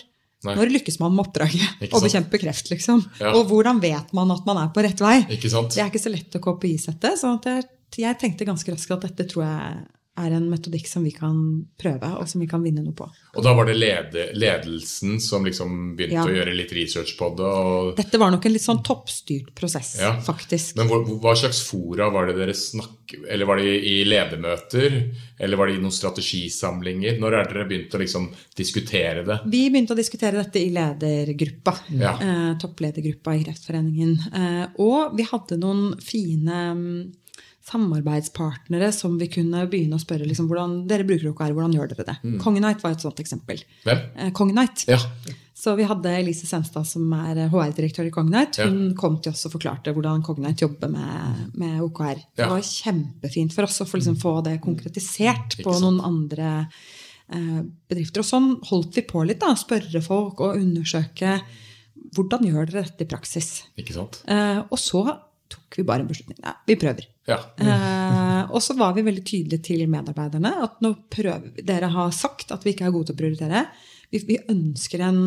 Nei. 0.44 0.56
Når 0.60 0.74
lykkes 0.76 1.00
man 1.00 1.14
med 1.16 1.24
oppdraget? 1.24 1.84
Å 1.94 2.02
bekjempe 2.04 2.40
kreft, 2.42 2.68
liksom. 2.74 3.04
Ja. 3.22 3.32
Og 3.38 3.48
hvordan 3.52 3.80
vet 3.84 4.12
man 4.16 4.32
at 4.34 4.44
man 4.48 4.60
er 4.60 4.72
på 4.76 4.84
rett 4.84 5.00
vei? 5.04 5.18
Det 5.24 5.38
er 5.38 5.88
ikke 5.88 6.02
så 6.04 6.12
lett 6.12 6.36
å 6.36 6.42
KPI-sette. 6.44 7.14
Så 7.20 7.32
jeg, 7.48 7.68
jeg, 8.04 8.20
tenkte 8.20 8.48
ganske 8.50 8.76
raskt 8.76 8.96
at 8.98 9.08
dette 9.08 9.28
tror 9.32 9.46
jeg 9.48 9.86
er 10.13 10.34
en 10.36 10.46
metodikk 10.46 10.86
som 10.86 11.05
vi 11.05 11.12
kan 11.15 11.38
prøve, 11.79 12.10
og 12.20 12.27
som 12.29 12.41
vi 12.43 12.48
kan 12.50 12.62
vinne 12.62 12.84
noe 12.86 12.93
på. 12.93 13.08
Og 13.34 13.46
da 13.46 13.53
var 13.58 13.65
det 13.65 13.74
lede, 13.79 14.27
ledelsen 14.38 15.15
som 15.22 15.46
liksom 15.48 15.96
begynte 15.98 16.20
ja. 16.20 16.25
å 16.29 16.36
gjøre 16.36 16.53
litt 16.53 16.74
research 16.77 17.15
på 17.17 17.32
det? 17.39 17.48
Og... 17.50 17.89
Dette 17.98 18.20
var 18.22 18.29
nok 18.34 18.46
en 18.46 18.53
litt 18.53 18.65
sånn 18.65 18.84
toppstyrt 18.86 19.50
prosess, 19.58 19.96
ja. 20.03 20.12
faktisk. 20.22 20.75
Men 20.77 20.91
hva, 20.91 21.00
hva, 21.24 21.34
slags 21.39 21.63
fora 21.65 22.12
var 22.13 22.29
det 22.29 22.38
dere 22.38 22.53
snakket 22.58 23.25
Eller 23.34 23.50
var 23.50 23.60
det 23.62 23.74
i 23.89 23.96
ledermøter? 24.05 25.00
Eller 25.41 25.60
var 25.60 25.70
det 25.70 25.79
i 25.79 25.82
noen 25.82 25.93
strategisamlinger? 25.93 27.17
Når 27.22 27.39
er 27.39 27.50
dere 27.50 27.65
begynt 27.72 27.98
å 27.98 28.03
liksom 28.03 28.29
diskutere 28.58 29.25
det? 29.25 29.39
Vi 29.50 29.65
begynte 29.74 29.98
å 29.98 30.00
diskutere 30.00 30.38
dette 30.43 30.62
i 30.62 30.70
ledergruppa. 30.74 31.75
Ja. 31.98 32.13
Eh, 32.22 32.53
toppledergruppa 32.62 33.34
i 33.34 33.43
Kreftforeningen. 33.48 34.15
Eh, 34.29 34.63
og 34.86 35.17
vi 35.17 35.25
hadde 35.29 35.58
noen 35.62 35.98
fine 36.05 36.62
samarbeidspartnere 37.63 38.89
som 38.91 39.15
vi 39.20 39.29
kunne 39.32 39.63
begynne 39.72 39.96
å 39.96 40.01
spørre 40.01 40.27
liksom, 40.27 40.50
hvordan 40.50 40.82
dere 40.89 41.05
bruker 41.08 41.32
OKR, 41.32 41.53
hvordan 41.55 41.77
gjør 41.77 41.93
dere 41.93 42.05
det? 42.10 42.17
Mm. 42.25 42.36
Cognite 42.43 42.84
var 42.84 42.96
et 42.96 43.05
sånt 43.05 43.22
eksempel. 43.24 43.63
Hvem? 43.86 44.03
Eh, 44.17 44.34
Cognite. 44.36 44.88
Ja. 44.91 45.00
Så 45.63 45.75
vi 45.79 45.86
hadde 45.88 46.12
Elise 46.12 46.48
Senstad, 46.50 46.84
som 46.89 47.08
er 47.15 47.46
HR-direktør 47.48 48.10
i 48.10 48.12
Cognite. 48.12 48.65
Hun 48.67 48.89
ja. 48.89 48.96
kom 49.00 49.15
til 49.24 49.32
oss 49.32 49.46
og 49.48 49.55
forklarte 49.55 49.93
hvordan 49.96 50.25
Cognite 50.25 50.65
jobber 50.65 50.91
med, 50.91 51.43
med 51.55 51.79
OKR. 51.86 52.20
Ja. 52.20 52.41
Det 52.41 52.51
var 52.51 52.67
kjempefint 52.67 53.55
for 53.55 53.70
oss 53.70 53.79
å 53.79 53.88
få, 53.88 54.01
liksom, 54.01 54.20
få 54.20 54.38
det 54.43 54.58
konkretisert 54.63 55.62
på 55.63 55.77
noen 55.79 56.01
andre 56.03 56.55
eh, 56.65 57.62
bedrifter. 57.88 58.25
Og 58.25 58.27
sånn 58.27 58.50
holdt 58.74 59.00
vi 59.00 59.08
på 59.08 59.24
litt. 59.24 59.39
da, 59.46 59.53
Spørre 59.60 60.03
folk 60.03 60.43
og 60.43 60.60
undersøke 60.60 61.38
hvordan 62.13 62.43
gjør 62.50 62.67
dere 62.67 62.84
dette 62.84 63.05
i 63.05 63.10
praksis. 63.10 63.53
Ikke 63.79 63.96
sant? 63.96 64.20
Eh, 64.27 64.60
og 64.67 64.82
så 64.82 65.05
tok 65.54 65.80
vi 65.80 65.86
bare 65.88 66.04
en 66.04 66.10
beslutning. 66.10 66.40
Nei, 66.44 66.54
vi 66.70 66.78
prøver. 66.82 67.08
Ja. 67.30 67.40
Eh, 67.62 68.52
og 68.52 68.60
så 68.64 68.76
var 68.78 68.96
vi 68.98 69.06
veldig 69.06 69.24
tydelige 69.24 69.64
til 69.70 69.86
medarbeiderne 69.92 70.52
at 70.66 70.82
nå 70.84 70.94
prøver, 71.13 71.63
dere 71.63 71.92
har 71.94 72.12
sagt 72.16 72.52
at 72.56 72.66
vi 72.66 72.74
ikke 72.74 72.89
er 72.89 72.96
gode 72.96 73.10
til 73.10 73.18
å 73.18 73.22
prioritere. 73.22 73.66
Vi, 74.13 74.22
vi 74.28 74.39
ønsker 74.52 75.06
en, 75.08 75.22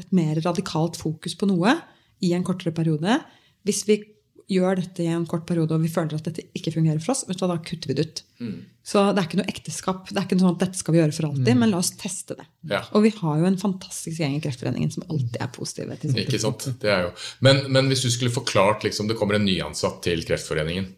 et 0.00 0.14
mer 0.16 0.40
radikalt 0.44 0.98
fokus 1.00 1.36
på 1.38 1.48
noe 1.50 1.76
i 2.22 2.32
en 2.36 2.46
kortere 2.46 2.74
periode. 2.74 3.20
Hvis 3.66 3.84
vi 3.88 4.00
gjør 4.50 4.78
dette 4.80 5.04
i 5.04 5.10
en 5.12 5.24
kort 5.28 5.44
periode 5.48 5.74
og 5.76 5.82
vi 5.84 5.90
føler 5.92 6.18
at 6.18 6.28
dette 6.28 6.44
ikke 6.56 6.72
fungerer 6.74 7.00
for 7.02 7.14
oss, 7.14 7.24
da 7.28 7.56
kutter 7.62 7.90
vi 7.90 7.96
det 7.98 8.06
ut. 8.06 8.22
Mm. 8.42 8.56
Så 8.82 9.04
det 9.12 9.22
er 9.22 9.28
ikke 9.28 9.38
noe 9.38 9.52
ekteskap. 9.52 10.08
Det 10.10 10.18
er 10.18 10.26
ikke 10.26 10.38
sånn 10.40 10.56
at 10.56 10.64
dette 10.64 10.80
skal 10.80 10.94
vi 10.94 11.00
gjøre 11.00 11.14
for 11.14 11.28
alltid, 11.28 11.50
mm. 11.52 11.60
men 11.62 11.70
la 11.70 11.80
oss 11.82 11.92
teste 12.00 12.36
det. 12.38 12.46
Ja. 12.72 12.80
Og 12.96 13.06
vi 13.06 13.12
har 13.14 13.38
jo 13.38 13.48
en 13.48 13.60
fantastisk 13.60 14.18
gjeng 14.22 14.34
i 14.38 14.42
Kreftforeningen 14.42 14.94
som 14.94 15.06
alltid 15.06 15.38
er 15.38 15.52
positive. 15.54 15.98
Ikke 16.24 16.42
sant, 16.42 16.66
det 16.82 16.90
er 16.90 17.06
jo. 17.06 17.12
Men, 17.46 17.62
men 17.74 17.92
hvis 17.92 18.04
du 18.06 18.10
skulle 18.10 18.34
forklart 18.34 18.86
liksom, 18.86 19.08
Det 19.10 19.18
kommer 19.20 19.38
en 19.38 19.46
nyansatt 19.46 20.02
til 20.04 20.24
Kreftforeningen 20.26 20.90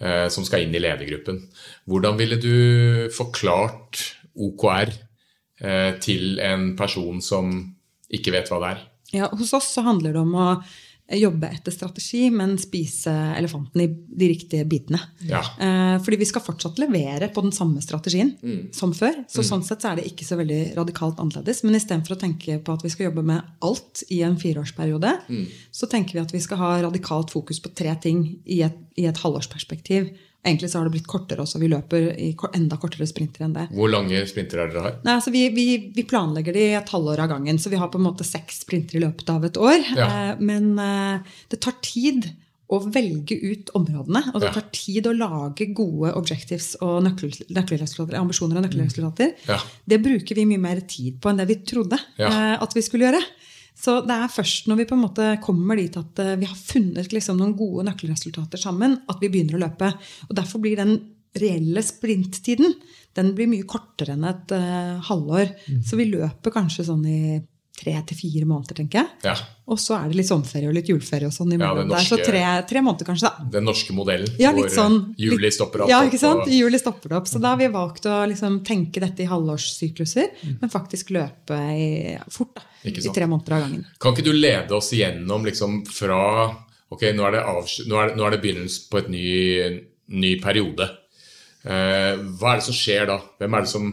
eh, 0.00 0.26
som 0.32 0.46
skal 0.48 0.64
inn 0.64 0.74
i 0.76 0.82
ledergruppen. 0.82 1.42
Hvordan 1.90 2.18
ville 2.20 2.40
du 2.40 2.56
forklart 3.14 4.02
OKR 4.32 4.92
eh, 5.60 5.92
til 6.02 6.40
en 6.44 6.72
person 6.78 7.22
som 7.24 7.54
ikke 8.12 8.34
vet 8.34 8.52
hva 8.52 8.62
det 8.62 8.74
er? 8.74 8.84
Ja, 9.14 9.30
Hos 9.36 9.52
oss 9.56 9.70
så 9.76 9.84
handler 9.86 10.16
det 10.16 10.22
om 10.24 10.34
å 10.34 10.48
jobbe 11.06 11.46
etter 11.54 11.70
strategi, 11.70 12.24
men 12.34 12.56
spise 12.58 13.12
elefanten 13.38 13.82
i 13.84 13.86
de 13.90 14.28
riktige 14.32 14.64
bitene. 14.66 14.98
Ja. 15.28 15.42
Eh, 15.62 15.94
fordi 16.02 16.18
vi 16.18 16.26
skal 16.26 16.42
fortsatt 16.42 16.80
levere 16.82 17.28
på 17.34 17.44
den 17.44 17.54
samme 17.54 17.82
strategien 17.84 18.32
mm. 18.42 18.72
som 18.74 18.94
før. 18.96 19.20
Så 19.30 19.44
mm. 19.44 19.48
sånn 19.50 19.64
sett 19.68 19.84
så 19.84 19.92
er 19.92 20.00
det 20.00 20.08
ikke 20.10 20.26
så 20.26 20.38
veldig 20.40 20.60
radikalt 20.78 21.22
annerledes. 21.22 21.62
Men 21.62 21.78
istedenfor 21.78 22.16
å 22.16 22.20
tenke 22.24 22.58
på 22.58 22.74
at 22.74 22.82
vi 22.82 22.90
skal 22.90 23.10
jobbe 23.10 23.26
med 23.28 23.46
alt 23.66 24.02
i 24.10 24.22
en 24.26 24.38
fireårsperiode, 24.40 25.12
mm. 25.30 25.44
så 25.70 25.90
tenker 25.90 26.18
vi 26.18 26.24
at 26.24 26.34
vi 26.34 26.42
skal 26.42 26.60
ha 26.64 26.72
radikalt 26.88 27.30
fokus 27.34 27.62
på 27.62 27.70
tre 27.76 27.94
ting 28.02 28.26
i 28.42 28.62
et, 28.66 28.78
i 28.98 29.06
et 29.06 29.22
halvårsperspektiv. 29.22 30.10
Egentlig 30.46 30.70
så 30.70 30.78
har 30.78 30.86
det 30.86 30.94
blitt 30.94 31.10
kortere 31.10 31.42
også. 31.42 31.58
Vi 31.58 31.70
løper 31.72 32.08
i 32.22 32.30
enda 32.54 32.78
kortere 32.80 33.08
sprinter 33.10 33.46
enn 33.46 33.56
det. 33.56 33.66
Hvor 33.74 33.90
lange 33.90 34.22
sprinter 34.30 34.62
er 34.62 34.70
dere 34.70 34.84
har? 34.84 34.96
Nei, 35.02 35.18
altså 35.18 35.34
vi, 35.34 35.44
vi, 35.56 35.66
vi, 35.96 36.06
planlegger 36.06 36.54
de 36.54 36.66
et 36.78 36.94
halvår 36.94 37.24
av 37.24 37.32
gangen. 37.34 37.58
Så 37.58 37.72
vi 37.72 37.80
har 37.80 37.90
på 37.90 37.98
en 37.98 38.06
måte 38.06 38.26
seks 38.26 38.62
sprinter 38.62 39.00
i 39.00 39.02
løpet 39.02 39.32
av 39.34 39.46
et 39.48 39.58
år. 39.58 39.78
Ja. 39.98 40.06
Eh, 40.06 40.42
men 40.46 40.74
eh, 40.82 41.38
det 41.50 41.62
tar 41.66 41.80
tid 41.82 42.30
å 42.66 42.80
velge 42.82 43.36
ut 43.38 43.70
områdene. 43.78 44.22
Og 44.34 44.42
det 44.42 44.50
tar 44.54 44.66
tid 44.74 45.06
å 45.06 45.14
lage 45.14 45.68
gode 45.76 46.10
objectives 46.18 46.72
og 46.82 46.98
nøkkelresultater, 47.06 48.16
ambisjoner 48.18 48.58
og 48.58 48.66
nøkkelresultater. 48.66 49.34
Ja. 49.46 49.60
Det 49.86 50.00
bruker 50.02 50.38
vi 50.38 50.46
mye 50.50 50.62
mer 50.62 50.82
tid 50.90 51.20
på 51.22 51.30
enn 51.30 51.42
det 51.42 51.46
vi 51.50 51.60
trodde 51.66 51.98
ja. 52.18 52.30
Eh, 52.30 52.54
at 52.62 52.74
vi 52.74 52.82
skulle 52.84 53.06
gjøre. 53.06 53.22
Så 53.76 53.98
det 54.08 54.14
er 54.16 54.32
først 54.32 54.70
når 54.70 54.80
vi 54.80 54.86
på 54.88 54.96
en 54.96 55.04
måte 55.04 55.26
kommer 55.44 55.76
dit 55.78 55.96
at 56.00 56.22
eh, 56.22 56.36
vi 56.40 56.48
har 56.48 56.56
funnet 56.56 57.12
liksom 57.12 57.36
noen 57.40 57.56
gode 57.58 57.84
nøkkelresultater 57.90 58.60
sammen, 58.60 58.98
at 59.10 59.20
vi 59.20 59.30
begynner 59.32 59.58
å 59.58 59.64
løpe. 59.66 59.90
Og 60.30 60.32
Derfor 60.38 60.64
blir 60.64 60.80
den 60.80 60.96
reelle 61.36 61.82
sprinttiden 61.84 62.72
den 63.16 63.34
blir 63.36 63.48
mye 63.48 63.66
kortere 63.68 64.14
enn 64.16 64.24
et 64.28 64.52
uh, 64.52 64.96
halvår. 65.08 65.52
Mm. 65.72 65.82
Så 65.88 65.96
vi 65.96 66.08
løper 66.10 66.52
kanskje 66.52 66.84
sånn 66.88 67.04
i 67.08 67.20
tre 67.76 67.92
til 68.08 68.18
fire 68.18 68.46
måneder, 68.48 68.76
tenker 68.78 69.02
jeg. 69.02 69.08
Ja. 69.26 69.34
Og 69.68 69.80
så 69.82 69.96
er 69.98 70.08
det 70.08 70.18
litt 70.20 70.28
sommerferie 70.28 70.70
og 70.70 70.76
litt 70.76 70.88
juleferie 70.88 71.28
og 71.28 71.34
sånn 71.34 71.52
i 71.52 71.58
ja, 71.58 71.72
der. 71.76 72.04
Så 72.06 72.18
tre, 72.20 72.42
tre, 72.68 72.82
måneder, 72.84 73.08
kanskje. 73.08 73.28
da. 73.28 73.48
Den 73.56 73.66
norske 73.68 73.96
modellen 73.96 74.38
ja, 74.40 74.52
litt 74.56 74.72
sånn, 74.72 74.98
juli 75.20 75.50
stopper 75.52 75.84
opp. 75.84 75.92
Ja, 75.92 76.00
ikke 76.06 76.20
sant? 76.22 76.46
Og... 76.46 76.52
Juli 76.54 76.80
stopper 76.80 77.12
det 77.12 77.18
opp. 77.20 77.30
Så 77.30 77.42
da 77.42 77.52
har 77.52 77.60
vi 77.60 77.68
valgt 77.74 78.08
å 78.08 78.20
liksom, 78.30 78.60
tenke 78.66 79.02
dette 79.04 79.26
i 79.26 79.30
halvårssykluser, 79.30 80.30
mm. 80.40 80.54
men 80.62 80.72
faktisk 80.72 81.12
løpe 81.16 81.58
i, 81.76 81.90
fort. 82.32 82.54
da, 82.56 82.92
I 82.92 82.94
tre 83.12 83.28
måneder 83.28 83.58
av 83.58 83.66
gangen. 83.66 83.88
Kan 84.00 84.16
ikke 84.16 84.28
du 84.30 84.32
lede 84.36 84.76
oss 84.78 84.92
igjennom 84.96 85.44
liksom, 85.48 85.82
fra 85.90 86.22
Ok, 86.86 87.02
nå 87.18 87.24
er 87.26 87.34
det, 87.34 87.40
nå 87.90 87.96
er, 87.98 88.12
nå 88.14 88.22
er 88.22 88.36
det 88.36 88.44
begynnelsen 88.44 88.84
på 88.92 89.00
et 89.00 89.08
ny, 89.10 89.30
ny 90.22 90.36
periode. 90.38 90.86
Eh, 91.66 92.12
hva 92.38 92.52
er 92.52 92.60
det 92.60 92.66
som 92.68 92.76
skjer 92.78 93.08
da? 93.10 93.16
Hvem 93.40 93.56
er 93.58 93.64
det 93.64 93.72
som 93.72 93.88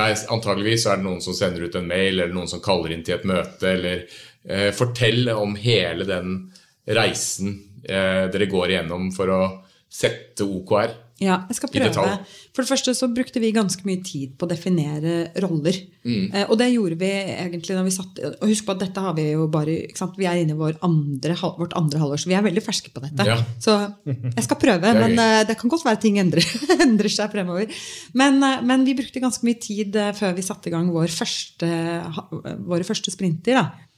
er, 0.00 0.14
antageligvis 0.32 0.86
er 0.88 1.00
det 1.00 1.06
noen 1.06 1.22
som 1.24 1.36
sender 1.36 1.66
ut 1.66 1.76
en 1.78 1.88
mail, 1.88 2.18
eller 2.18 2.34
noen 2.34 2.50
som 2.50 2.62
kaller 2.64 2.94
inn 2.94 3.04
til 3.06 3.18
et 3.18 3.28
møte. 3.28 3.68
eller 3.68 4.04
eh, 4.48 4.70
Fortell 4.76 5.28
om 5.34 5.56
hele 5.60 6.06
den 6.08 6.38
reisen 6.88 7.54
eh, 7.84 8.28
dere 8.32 8.48
går 8.50 8.72
igjennom 8.72 9.10
for 9.14 9.32
å 9.32 9.42
sette 9.92 10.46
OKR. 10.48 10.96
Ja, 11.22 11.38
jeg 11.48 11.58
skal 11.58 11.70
prøve. 11.72 12.04
For 12.52 12.64
det 12.64 12.70
første 12.70 12.94
så 12.96 13.08
brukte 13.12 13.40
vi 13.42 13.52
ganske 13.54 13.86
mye 13.86 14.02
tid 14.04 14.34
på 14.38 14.46
å 14.46 14.50
definere 14.50 15.30
roller. 15.44 15.78
Mm. 16.02 16.24
Eh, 16.34 16.44
og 16.48 16.58
det 16.60 16.68
gjorde 16.72 16.98
vi 16.98 17.10
egentlig 17.12 17.76
når 17.76 17.84
vi 17.86 17.92
satt 17.94 18.16
Og 18.26 18.48
husk 18.50 18.64
på 18.66 18.74
at 18.74 18.80
dette 18.82 19.04
har 19.04 19.14
vi 19.14 19.28
jo 19.30 19.44
bare? 19.52 19.76
Vi 20.18 20.26
er 20.26 20.40
inne 20.40 20.56
i 20.56 20.58
vår 20.58 20.80
andre, 20.82 21.36
vårt 21.60 21.76
andre 21.78 22.00
halvår, 22.02 22.22
så 22.24 22.32
vi 22.32 22.36
er 22.38 22.42
veldig 22.44 22.64
ferske 22.64 22.90
på 22.94 23.04
dette. 23.04 23.26
Ja. 23.28 23.38
Så 23.62 23.76
jeg 24.08 24.46
skal 24.48 24.60
prøve, 24.60 24.82
det 24.96 25.04
men 25.04 25.22
eh, 25.22 25.44
det 25.48 25.58
kan 25.60 25.72
godt 25.72 25.86
være 25.86 26.02
ting 26.02 26.18
endrer, 26.22 26.48
endrer 26.86 27.12
seg 27.12 27.30
fremover. 27.32 27.70
Men, 28.18 28.42
eh, 28.42 28.58
men 28.66 28.88
vi 28.88 28.98
brukte 28.98 29.22
ganske 29.22 29.46
mye 29.46 29.62
tid 29.62 29.96
eh, 29.96 30.12
før 30.18 30.34
vi 30.36 30.46
satte 30.46 30.70
i 30.70 30.74
gang 30.74 30.90
vår 30.92 31.12
første, 31.12 31.70
våre 32.66 32.86
første 32.88 33.14
sprinter. 33.14 33.62
da 33.62 33.91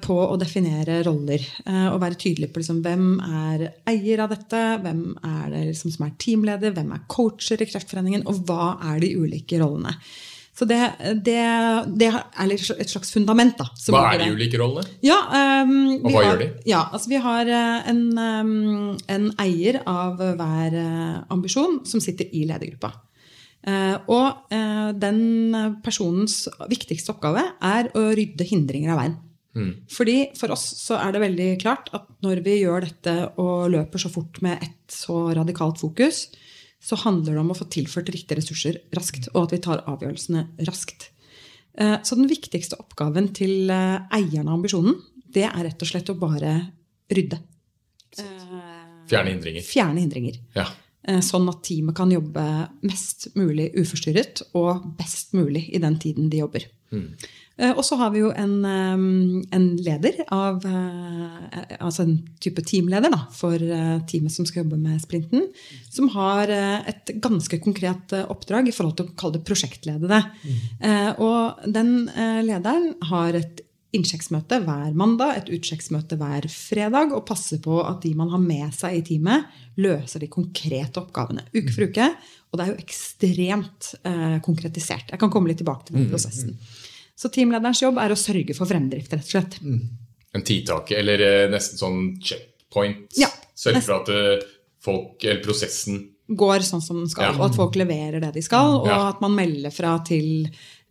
på 0.00 0.16
å 0.24 0.38
definere 0.40 1.02
roller 1.04 1.42
eh, 1.66 1.88
og 1.90 2.00
være 2.00 2.16
tydelig 2.22 2.48
på 2.52 2.62
liksom, 2.62 2.80
hvem 2.84 3.06
er 3.20 3.66
eier 3.92 4.24
av 4.24 4.32
dette, 4.32 4.60
hvem 4.80 5.02
er 5.20 5.52
det 5.52 5.64
liksom 5.68 5.92
som 5.92 6.06
er 6.06 6.14
teamleder, 6.22 6.72
hvem 6.76 6.94
er 6.96 7.06
coacher 7.12 7.60
i 7.60 7.68
Kreftforeningen, 7.68 8.24
og 8.30 8.40
hva 8.48 8.74
er 8.92 9.02
de 9.04 9.14
ulike 9.20 9.60
rollene. 9.60 9.98
Så 10.60 10.66
det, 10.68 10.78
det, 11.24 11.40
det 11.96 12.08
er 12.10 12.50
et 12.52 12.90
slags 12.90 13.12
fundament. 13.14 13.56
da. 13.56 13.68
Hva 13.94 14.02
er 14.10 14.24
de 14.24 14.32
ulike 14.34 14.58
rollene? 14.60 14.90
Ja, 15.04 15.16
um, 15.64 15.70
Og 16.02 16.10
hva 16.10 16.18
har, 16.18 16.26
gjør 16.26 16.42
de? 16.42 16.48
Ja, 16.68 16.82
altså 16.90 17.12
Vi 17.12 17.20
har 17.24 17.48
eh, 17.48 17.88
en, 17.88 18.02
um, 18.18 18.98
en 19.08 19.30
eier 19.40 19.80
av 19.88 20.20
hver 20.20 20.76
eh, 20.76 21.16
ambisjon 21.32 21.80
som 21.88 22.02
sitter 22.04 22.28
i 22.36 22.44
ledergruppa. 22.50 22.92
Uh, 23.60 23.96
og 24.08 24.52
uh, 24.52 24.92
den 24.96 25.52
personens 25.84 26.46
viktigste 26.68 27.12
oppgave 27.12 27.42
er 27.64 27.90
å 27.96 28.06
rydde 28.16 28.46
hindringer 28.48 28.94
av 28.94 29.02
veien. 29.02 29.18
Mm. 29.56 29.70
Fordi 29.90 30.16
For 30.38 30.52
oss 30.54 30.62
så 30.78 30.94
er 31.02 31.12
det 31.12 31.20
veldig 31.24 31.48
klart 31.62 31.88
at 31.96 32.04
når 32.22 32.42
vi 32.46 32.60
gjør 32.60 32.84
dette 32.86 33.14
og 33.42 33.70
løper 33.72 33.98
så 33.98 34.10
fort 34.12 34.38
med 34.46 34.62
et 34.62 34.94
så 34.94 35.34
radikalt 35.34 35.80
fokus, 35.82 36.28
så 36.80 36.96
handler 37.02 37.34
det 37.34 37.40
om 37.42 37.50
å 37.52 37.56
få 37.58 37.66
tilført 37.68 38.08
riktige 38.14 38.38
ressurser 38.38 38.78
raskt, 38.96 39.26
og 39.34 39.48
at 39.48 39.52
vi 39.56 39.58
tar 39.66 39.82
avgjørelsene 39.90 40.44
raskt. 40.68 41.10
Eh, 41.74 41.98
Så 42.02 42.16
den 42.16 42.30
viktigste 42.30 42.78
oppgaven 42.80 43.32
til 43.36 43.68
eh, 43.70 43.98
eieren 44.16 44.48
av 44.48 44.54
ambisjonen, 44.60 44.96
det 45.30 45.44
er 45.50 45.64
rett 45.66 45.82
og 45.82 45.90
slett 45.90 46.08
å 46.10 46.18
bare 46.18 46.54
rydde. 47.10 47.38
Eh, 48.18 48.56
Fjerne 49.10 49.34
hindringer. 49.34 49.66
Fjerne 49.66 50.00
hindringer. 50.04 50.38
Ja. 50.56 50.66
Eh, 51.04 51.20
Sånn 51.24 51.48
at 51.50 51.62
teamet 51.66 51.96
kan 51.98 52.10
jobbe 52.14 52.44
mest 52.86 53.28
mulig 53.38 53.70
uforstyrret 53.74 54.42
og 54.54 54.86
best 54.98 55.34
mulig 55.34 55.66
i 55.74 55.78
den 55.82 55.98
tiden 55.98 56.30
de 56.30 56.42
jobber. 56.42 56.66
Eh, 56.92 57.28
Og 57.76 57.82
så 57.84 57.96
har 58.00 58.10
vi 58.14 58.22
jo 58.22 58.30
en, 58.32 58.52
eh, 58.64 59.02
en 59.56 59.66
leder 59.84 60.22
av 60.32 60.64
eh, 60.64 61.76
Altså 61.80 62.04
en 62.06 62.14
type 62.40 62.62
teamleder 62.64 63.12
da, 63.12 63.18
for 63.36 63.54
eh, 63.60 63.98
teamet 64.08 64.32
som 64.32 64.46
skal 64.48 64.62
jobbe 64.64 64.78
med 64.80 65.00
sprinten. 65.02 65.46
Som 65.92 66.08
har 66.14 66.48
eh, 66.48 66.88
et 66.92 67.12
ganske 67.20 67.58
konkret 67.60 68.12
eh, 68.16 68.24
oppdrag 68.32 68.68
i 68.68 68.74
forhold 68.76 68.96
til 69.00 69.08
å 69.10 69.16
kalle 69.20 69.38
det 69.38 69.44
prosjektlede 69.48 70.08
det. 70.10 70.22
Eh, 70.80 71.10
Og 71.20 71.60
den 71.68 72.08
eh, 72.14 72.40
lederen 72.46 72.94
har 73.10 73.36
et 73.36 73.60
innsjekksmøte 73.90 74.60
hver 74.62 74.92
mandag, 74.94 75.32
et 75.40 75.48
utsjekksmøte 75.56 76.14
hver 76.20 76.44
fredag, 76.46 77.10
og 77.16 77.24
passer 77.26 77.58
på 77.58 77.80
at 77.82 78.04
de 78.04 78.12
man 78.14 78.30
har 78.30 78.38
med 78.38 78.70
seg 78.76 79.00
i 79.00 79.06
teamet, 79.08 79.48
løser 79.82 80.22
de 80.22 80.28
konkrete 80.30 81.00
oppgavene 81.02 81.42
uke 81.56 81.72
for 81.74 81.88
uke. 81.90 82.06
Og 82.52 82.58
det 82.58 82.64
er 82.64 82.70
jo 82.70 82.84
ekstremt 82.84 83.88
eh, 84.06 84.36
konkretisert. 84.46 85.10
Jeg 85.10 85.18
kan 85.22 85.30
komme 85.32 85.50
litt 85.50 85.58
tilbake 85.62 85.88
til 85.88 85.98
den 85.98 86.06
prosessen. 86.12 86.54
Så 87.20 87.28
teamlederens 87.32 87.82
jobb 87.84 87.98
er 88.00 88.14
å 88.14 88.18
sørge 88.18 88.54
for 88.56 88.70
fremdrift, 88.70 89.12
rett 89.12 89.26
og 89.26 89.34
slett. 89.34 89.58
En 90.32 90.46
tidtake, 90.46 90.96
eller 90.96 91.20
eh, 91.26 91.48
nesten 91.52 91.76
sånn 91.80 92.00
checkpoint. 92.24 93.10
Ja, 93.20 93.28
Sørge 93.60 93.82
for 93.84 93.98
at 94.00 94.08
eh, 94.14 94.46
folk, 94.80 95.20
eller 95.26 95.42
prosessen 95.44 96.06
Går 96.30 96.62
sånn 96.62 96.80
som 96.80 97.00
den 97.02 97.08
skal, 97.10 97.32
Ja. 97.34 97.40
og 97.42 97.48
at 97.50 97.56
folk 97.58 97.74
leverer 97.74 98.20
det 98.22 98.28
de 98.36 98.42
skal, 98.46 98.76
og 98.78 98.86
Ja. 98.86 99.08
at 99.10 99.20
man 99.20 99.34
melder 99.34 99.72
fra 99.74 99.96
til 100.06 100.46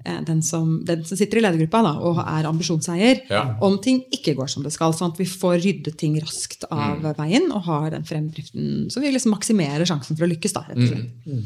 eh, 0.06 0.20
den 0.28 0.42
som, 0.44 0.84
den 0.84 1.06
som 1.08 1.16
sitter 1.18 1.40
i 1.40 1.42
ledergruppa 1.46 1.80
da, 1.82 1.94
og 2.04 2.20
er 2.20 2.44
ambisjonseier, 2.50 3.22
Ja. 3.32 3.56
om 3.62 3.78
ting 3.80 4.02
ikke 4.12 4.36
går 4.36 4.50
som 4.52 4.64
det 4.64 4.74
skal. 4.74 4.92
Sånn 4.92 5.14
at 5.14 5.18
vi 5.18 5.24
får 5.26 5.62
ryddet 5.64 5.98
ting 5.98 6.20
raskt 6.20 6.66
av 6.70 7.00
Mm. 7.02 7.16
veien 7.16 7.52
og 7.56 7.64
har 7.64 7.90
den 7.92 8.04
fremdriften. 8.04 8.92
Så 8.92 9.00
vi 9.00 9.12
liksom 9.16 9.32
maksimerer 9.32 9.86
sjansen 9.88 10.18
for 10.18 10.28
å 10.28 10.30
lykkes. 10.36 10.54
da, 10.54 10.66
rett 10.68 10.78
og 10.78 10.88
slett. 10.88 11.26
Mm. 11.26 11.46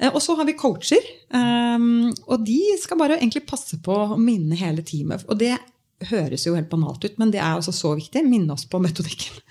Eh, 0.00 0.10
Og 0.14 0.22
så 0.24 0.36
har 0.38 0.48
vi 0.48 0.56
coacher, 0.58 1.04
ehm, 1.36 2.10
og 2.26 2.46
de 2.46 2.60
skal 2.80 2.98
bare 2.98 3.18
egentlig 3.20 3.46
passe 3.46 3.76
på 3.84 3.92
å 4.14 4.18
minne 4.20 4.56
hele 4.56 4.82
teamet. 4.82 5.26
Og 5.28 5.38
det 5.38 5.58
høres 6.10 6.46
jo 6.46 6.54
helt 6.56 6.70
banalt 6.72 7.04
ut, 7.04 7.18
men 7.20 7.30
det 7.30 7.40
er 7.44 7.58
også 7.60 7.74
så 7.76 7.94
viktig. 7.98 8.24
Minne 8.24 8.54
oss 8.56 8.64
på 8.64 8.80
metodikken. 8.80 9.42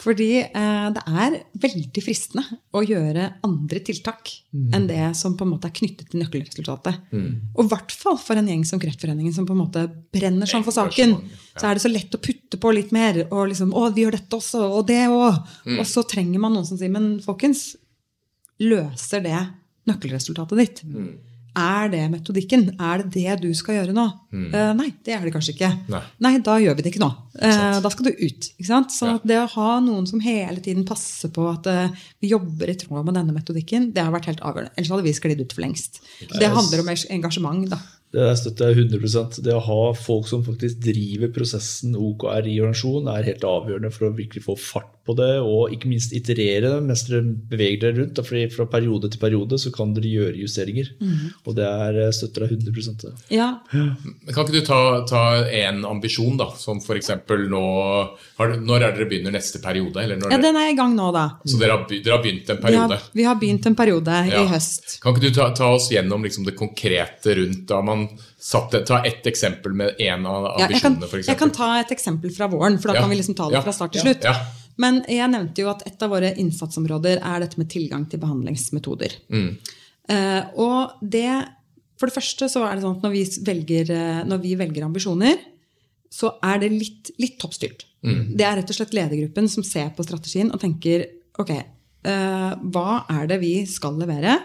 Fordi 0.00 0.28
eh, 0.40 0.86
det 0.94 1.02
er 1.12 1.34
veldig 1.60 2.00
fristende 2.00 2.40
å 2.72 2.80
gjøre 2.80 3.26
andre 3.44 3.80
tiltak 3.84 4.30
enn 4.72 4.86
det 4.88 5.10
som 5.18 5.34
på 5.36 5.44
en 5.44 5.50
måte 5.52 5.68
er 5.68 5.74
knyttet 5.76 6.08
til 6.08 6.22
nøkkelresultatet. 6.22 7.02
Og 7.54 7.66
i 7.66 7.68
hvert 7.68 7.92
fall 7.92 8.16
for 8.16 8.34
en 8.40 8.48
gjeng 8.48 8.64
som 8.64 8.80
Kreftforeningen, 8.80 9.34
som 9.36 9.44
på 9.44 9.52
en 9.52 9.60
måte 9.60 9.82
brenner 10.14 10.46
sånn 10.48 10.64
for 10.64 10.72
saken. 10.72 11.12
Så 11.52 11.66
er 11.68 11.74
det 11.76 11.82
så 11.84 11.92
lett 11.92 12.16
å 12.16 12.22
putte 12.22 12.56
på 12.56 12.72
litt 12.72 12.92
mer. 12.96 13.26
Og 13.30 13.50
liksom, 13.52 13.74
å, 13.76 13.90
vi 13.92 14.06
gjør 14.06 14.16
dette 14.16 14.38
også, 14.40 14.62
og 14.78 14.86
det 14.88 15.02
òg. 15.12 15.36
Og 15.76 15.84
så 15.86 16.02
trenger 16.08 16.40
man 16.40 16.54
noen 16.56 16.64
som 16.70 16.78
sier, 16.80 16.88
men 16.96 17.20
folkens, 17.20 17.76
løser 18.60 19.20
det 19.24 19.36
nøkkelresultatet 19.88 20.60
ditt? 20.60 20.86
Er 21.58 21.88
det 21.90 22.02
metodikken? 22.12 22.68
Er 22.78 23.02
det 23.02 23.10
det 23.16 23.40
du 23.42 23.48
skal 23.58 23.80
gjøre 23.80 23.94
nå? 23.94 24.04
Eh, 24.30 24.70
nei, 24.78 24.90
det 25.04 25.16
er 25.16 25.24
det 25.26 25.32
kanskje 25.34 25.56
ikke. 25.56 25.70
Nei. 25.90 26.32
da 26.46 26.56
gjør 26.62 26.76
vi 26.78 26.84
det 26.84 26.92
ikke 26.92 27.02
nå. 27.02 27.10
Uh, 27.40 27.80
da 27.82 27.90
skal 27.90 28.06
du 28.06 28.12
ut. 28.20 28.50
Så 28.60 29.08
ja. 29.08 29.16
det 29.26 29.38
å 29.40 29.48
ha 29.56 29.70
noen 29.82 30.06
som 30.06 30.22
hele 30.22 30.62
tiden 30.62 30.86
passer 30.86 31.32
på 31.34 31.48
at 31.50 31.66
uh, 31.66 32.04
vi 32.22 32.30
jobber 32.30 32.70
i 32.70 32.76
tråd 32.78 33.02
med 33.06 33.18
denne 33.18 33.34
metodikken, 33.34 33.90
det 33.96 34.04
har 34.04 34.14
vært 34.14 34.30
helt 34.30 34.44
avgjørende. 34.44 34.76
Ellers 34.76 34.92
hadde 34.94 35.08
vi 35.08 35.16
sklidd 35.16 35.42
ut 35.42 35.56
for 35.56 35.66
lengst. 35.66 36.04
Det 36.30 36.52
handler 36.54 36.84
om 36.84 36.92
engasjement, 36.92 37.66
da. 37.72 37.80
Det 38.10 38.24
der 38.26 38.38
støtter 38.38 38.72
jeg 38.72 38.88
100% 38.88 39.36
Det 39.46 39.52
å 39.54 39.62
ha 39.62 39.82
folk 39.94 40.26
som 40.26 40.42
faktisk 40.42 40.80
driver 40.82 41.30
prosessen 41.34 41.94
OKR 41.94 42.48
i 42.50 42.56
organisasjonen, 42.58 43.10
er 43.12 43.28
helt 43.28 43.46
avgjørende 43.46 43.92
for 43.94 44.08
å 44.08 44.14
virkelig 44.16 44.46
få 44.48 44.56
fart 44.58 44.90
på 45.10 45.16
det, 45.18 45.30
og 45.42 45.74
ikke 45.74 45.90
minst 45.90 46.14
iterere 46.16 46.70
det 46.70 46.82
mens 46.86 47.02
dere 47.08 47.22
beveger 47.50 47.80
dere 47.84 47.98
rundt. 48.00 48.20
fordi 48.26 48.46
Fra 48.54 48.66
periode 48.70 49.10
til 49.10 49.20
periode 49.22 49.58
så 49.60 49.72
kan 49.74 49.92
dere 49.96 50.10
gjøre 50.10 50.38
justeringer. 50.40 50.92
Og 51.46 51.56
det 51.58 51.66
er, 51.66 52.00
støtter 52.14 52.46
deg 52.46 52.56
100 52.62 52.96
det. 53.02 53.12
Ja, 53.34 53.50
Men 53.72 54.32
Kan 54.32 54.46
ikke 54.46 54.60
du 54.60 54.64
ta, 54.66 54.80
én 55.50 55.80
en 55.80 55.84
ambisjon, 55.84 56.36
da? 56.40 56.48
Som 56.56 56.80
f.eks. 56.80 57.10
nå 57.50 57.62
har, 58.38 58.56
Når 58.60 58.86
er 58.86 58.96
dere 58.96 59.08
begynner 59.10 59.34
neste 59.34 59.60
periode? 59.62 60.00
Eller 60.02 60.16
når 60.20 60.30
ja 60.30 60.38
dere, 60.38 60.46
den 60.48 60.56
er 60.62 60.70
i 60.72 60.76
gang 60.78 60.94
nå, 60.96 61.10
da. 61.14 61.26
så 61.44 61.58
dere 61.60 61.76
har, 61.76 61.86
dere 61.90 62.16
har 62.16 62.22
begynt 62.24 62.50
en 62.50 62.62
periode? 62.62 62.98
Ja, 63.00 63.12
vi 63.20 63.26
har 63.28 63.38
begynt 63.40 63.66
en 63.66 63.76
periode 63.78 64.18
Ja. 64.30 64.42
i 64.44 64.48
høst. 64.50 65.00
Kan 65.02 65.14
ikke 65.14 65.28
du 65.28 65.34
ta, 65.34 65.50
ta 65.56 65.72
oss 65.74 65.90
gjennom 65.92 66.22
liksom 66.24 66.44
det 66.46 66.56
konkrete 66.58 67.34
rundt 67.38 67.66
da 67.70 67.80
man 67.82 68.08
satte 68.40 68.80
Ta 68.88 69.02
ett 69.04 69.26
eksempel 69.28 69.74
med 69.76 70.00
en 70.00 70.24
av 70.26 70.46
Ja, 70.58 70.68
jeg, 70.70 70.80
kan, 70.80 70.94
ambisjonene, 70.96 71.08
for 71.10 71.18
jeg 71.28 71.38
kan 71.38 71.50
ta 71.52 71.68
et 71.80 71.90
eksempel 71.92 72.32
fra 72.34 72.48
våren, 72.48 72.78
for 72.80 72.88
da 72.88 72.94
Ja. 72.94 73.00
kan 73.04 73.10
vi 73.10 73.16
liksom 73.20 73.36
ta 73.36 73.48
det 73.50 73.58
Ja. 73.58 73.62
fra 73.62 73.72
start 73.72 73.92
til 73.92 74.00
Ja. 74.02 74.14
slutt. 74.14 74.24
Men 74.80 75.02
jeg 75.10 75.28
nevnte 75.32 75.64
jo 75.64 75.70
at 75.72 75.84
et 75.88 76.02
av 76.04 76.12
våre 76.12 76.32
innsatsområder 76.40 77.20
er 77.20 77.42
dette 77.42 77.60
med 77.60 77.70
tilgang 77.72 78.06
til 78.08 78.22
behandlingsmetoder. 78.22 79.16
Mm. 79.32 79.50
Eh, 80.10 80.42
og 80.60 81.00
det, 81.02 81.28
for 82.00 82.10
det 82.10 82.16
første 82.16 82.48
så 82.50 82.64
er 82.66 82.76
det 82.76 82.84
sånn 82.84 82.98
at 82.98 83.06
når 83.06 83.14
vi 83.14 83.24
velger, 83.46 83.92
eh, 83.94 84.22
når 84.28 84.42
vi 84.44 84.54
velger 84.58 84.86
ambisjoner, 84.86 85.42
så 86.10 86.32
er 86.42 86.62
det 86.62 86.72
litt, 86.74 87.12
litt 87.22 87.36
toppstyrt. 87.40 87.84
Mm. 88.06 88.32
Det 88.38 88.46
er 88.46 88.56
rett 88.58 88.72
og 88.72 88.78
slett 88.78 88.96
ledergruppen 88.96 89.50
som 89.52 89.66
ser 89.66 89.92
på 89.94 90.06
strategien 90.06 90.50
og 90.50 90.62
tenker 90.62 91.04
ok, 91.40 91.52
eh, 91.52 92.48
hva 92.72 93.02
er 93.12 93.28
det 93.30 93.38
vi 93.44 93.54
skal 93.70 94.00
levere, 94.00 94.38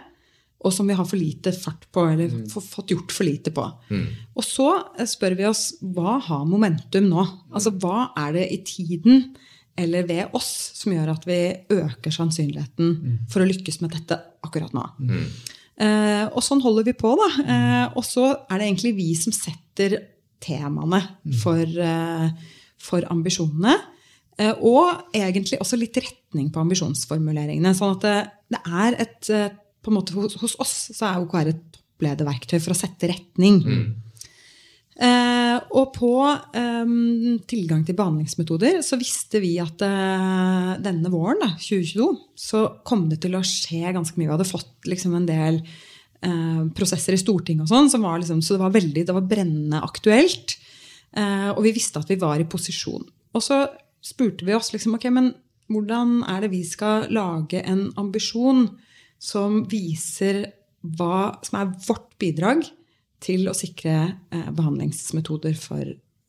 og 0.65 0.73
som 0.73 0.87
vi 0.89 0.95
har 0.97 1.05
for 1.05 1.19
lite 1.19 1.51
fart 1.53 1.83
på, 1.93 2.05
eller 2.09 2.31
fått 2.49 2.93
gjort 2.93 3.13
for 3.13 3.27
lite 3.27 3.51
på. 3.53 3.65
Og 4.35 4.45
så 4.45 4.69
eh, 4.97 5.07
spør 5.09 5.37
vi 5.39 5.47
oss 5.49 5.65
hva 5.81 6.19
har 6.27 6.45
momentum 6.49 7.09
nå? 7.11 7.25
Altså 7.53 7.73
hva 7.81 8.11
er 8.25 8.37
det 8.39 8.47
i 8.53 8.61
tiden 8.67 9.27
eller 9.77 10.07
ved 10.07 10.35
oss 10.37 10.51
som 10.77 10.93
gjør 10.95 11.11
at 11.15 11.25
vi 11.27 11.39
øker 11.75 12.13
sannsynligheten 12.13 12.93
for 13.31 13.43
å 13.43 13.49
lykkes 13.49 13.81
med 13.83 13.91
dette 13.95 14.17
akkurat 14.45 14.75
nå? 14.75 14.85
Eh, 15.75 16.25
og 16.31 16.39
sånn 16.45 16.63
holder 16.63 16.85
vi 16.87 16.93
på, 16.95 17.11
da. 17.19 17.29
Eh, 17.43 17.97
og 17.99 18.05
så 18.07 18.29
er 18.47 18.61
det 18.61 18.69
egentlig 18.69 18.93
vi 18.95 19.09
som 19.19 19.35
setter 19.35 19.97
temaene 20.45 21.01
for, 21.41 21.65
eh, 21.65 22.29
for 22.79 23.07
ambisjonene. 23.11 23.75
Eh, 24.39 24.53
og 24.63 25.11
egentlig 25.15 25.59
også 25.63 25.79
litt 25.79 25.97
retning 25.99 26.49
på 26.51 26.63
ambisjonsformuleringene. 26.63 27.75
Sånn 27.75 27.95
at 27.95 28.07
det, 28.07 28.17
det 28.55 28.61
er 28.67 28.99
et 29.05 29.29
eh, 29.31 29.53
på 29.85 29.91
en 29.91 29.99
måte 29.99 30.15
hos, 30.17 30.35
hos 30.41 30.55
oss 30.63 30.75
så 30.97 31.11
er 31.11 31.21
OKR 31.21 31.51
et 31.51 31.63
topplederverktøy 31.75 32.57
for 32.57 32.73
å 32.73 32.79
sette 32.79 33.11
retning. 33.11 33.61
Eh, 34.95 35.34
og 35.75 35.91
på 35.95 36.11
eh, 36.57 36.93
tilgang 37.49 37.83
til 37.87 37.97
behandlingsmetoder 37.97 38.81
så 38.85 38.99
visste 38.99 39.41
vi 39.43 39.55
at 39.63 39.81
eh, 39.85 40.71
denne 40.83 41.11
våren, 41.13 41.41
da, 41.43 41.51
2022, 41.57 42.07
så 42.39 42.63
kom 42.87 43.07
det 43.11 43.21
til 43.25 43.37
å 43.37 43.43
skje 43.45 43.93
ganske 43.95 44.17
mye. 44.17 44.27
Vi 44.27 44.33
hadde 44.33 44.47
fått 44.49 44.89
liksom 44.89 45.15
en 45.17 45.27
del 45.29 45.61
eh, 45.61 46.61
prosesser 46.77 47.17
i 47.17 47.21
Stortinget 47.21 47.67
og 47.67 47.73
sånn, 47.73 48.07
liksom, 48.21 48.43
så 48.45 48.55
det 48.55 48.63
var 48.63 48.75
veldig, 48.75 49.07
det 49.07 49.17
var 49.17 49.27
brennende 49.29 49.81
aktuelt. 49.85 50.57
Eh, 51.15 51.49
og 51.53 51.63
vi 51.65 51.75
visste 51.75 52.01
at 52.01 52.11
vi 52.11 52.19
var 52.21 52.41
i 52.41 52.47
posisjon. 52.49 53.05
Og 53.35 53.43
så 53.43 53.63
spurte 54.05 54.47
vi 54.47 54.55
oss 54.55 54.73
liksom, 54.75 54.97
ok, 54.97 55.09
men 55.13 55.33
hvordan 55.71 56.19
er 56.29 56.43
det 56.43 56.53
vi 56.53 56.61
skal 56.67 57.07
lage 57.13 57.63
en 57.65 57.87
ambisjon 57.97 58.67
som 59.21 59.63
viser 59.71 60.43
hva 60.97 61.37
som 61.45 61.61
er 61.61 61.71
vårt 61.87 62.11
bidrag 62.21 62.65
til 63.25 63.49
å 63.49 63.55
sikre 63.57 63.95
eh, 64.31 64.49
behandlingsmetoder 64.53 65.57
for 65.59 65.83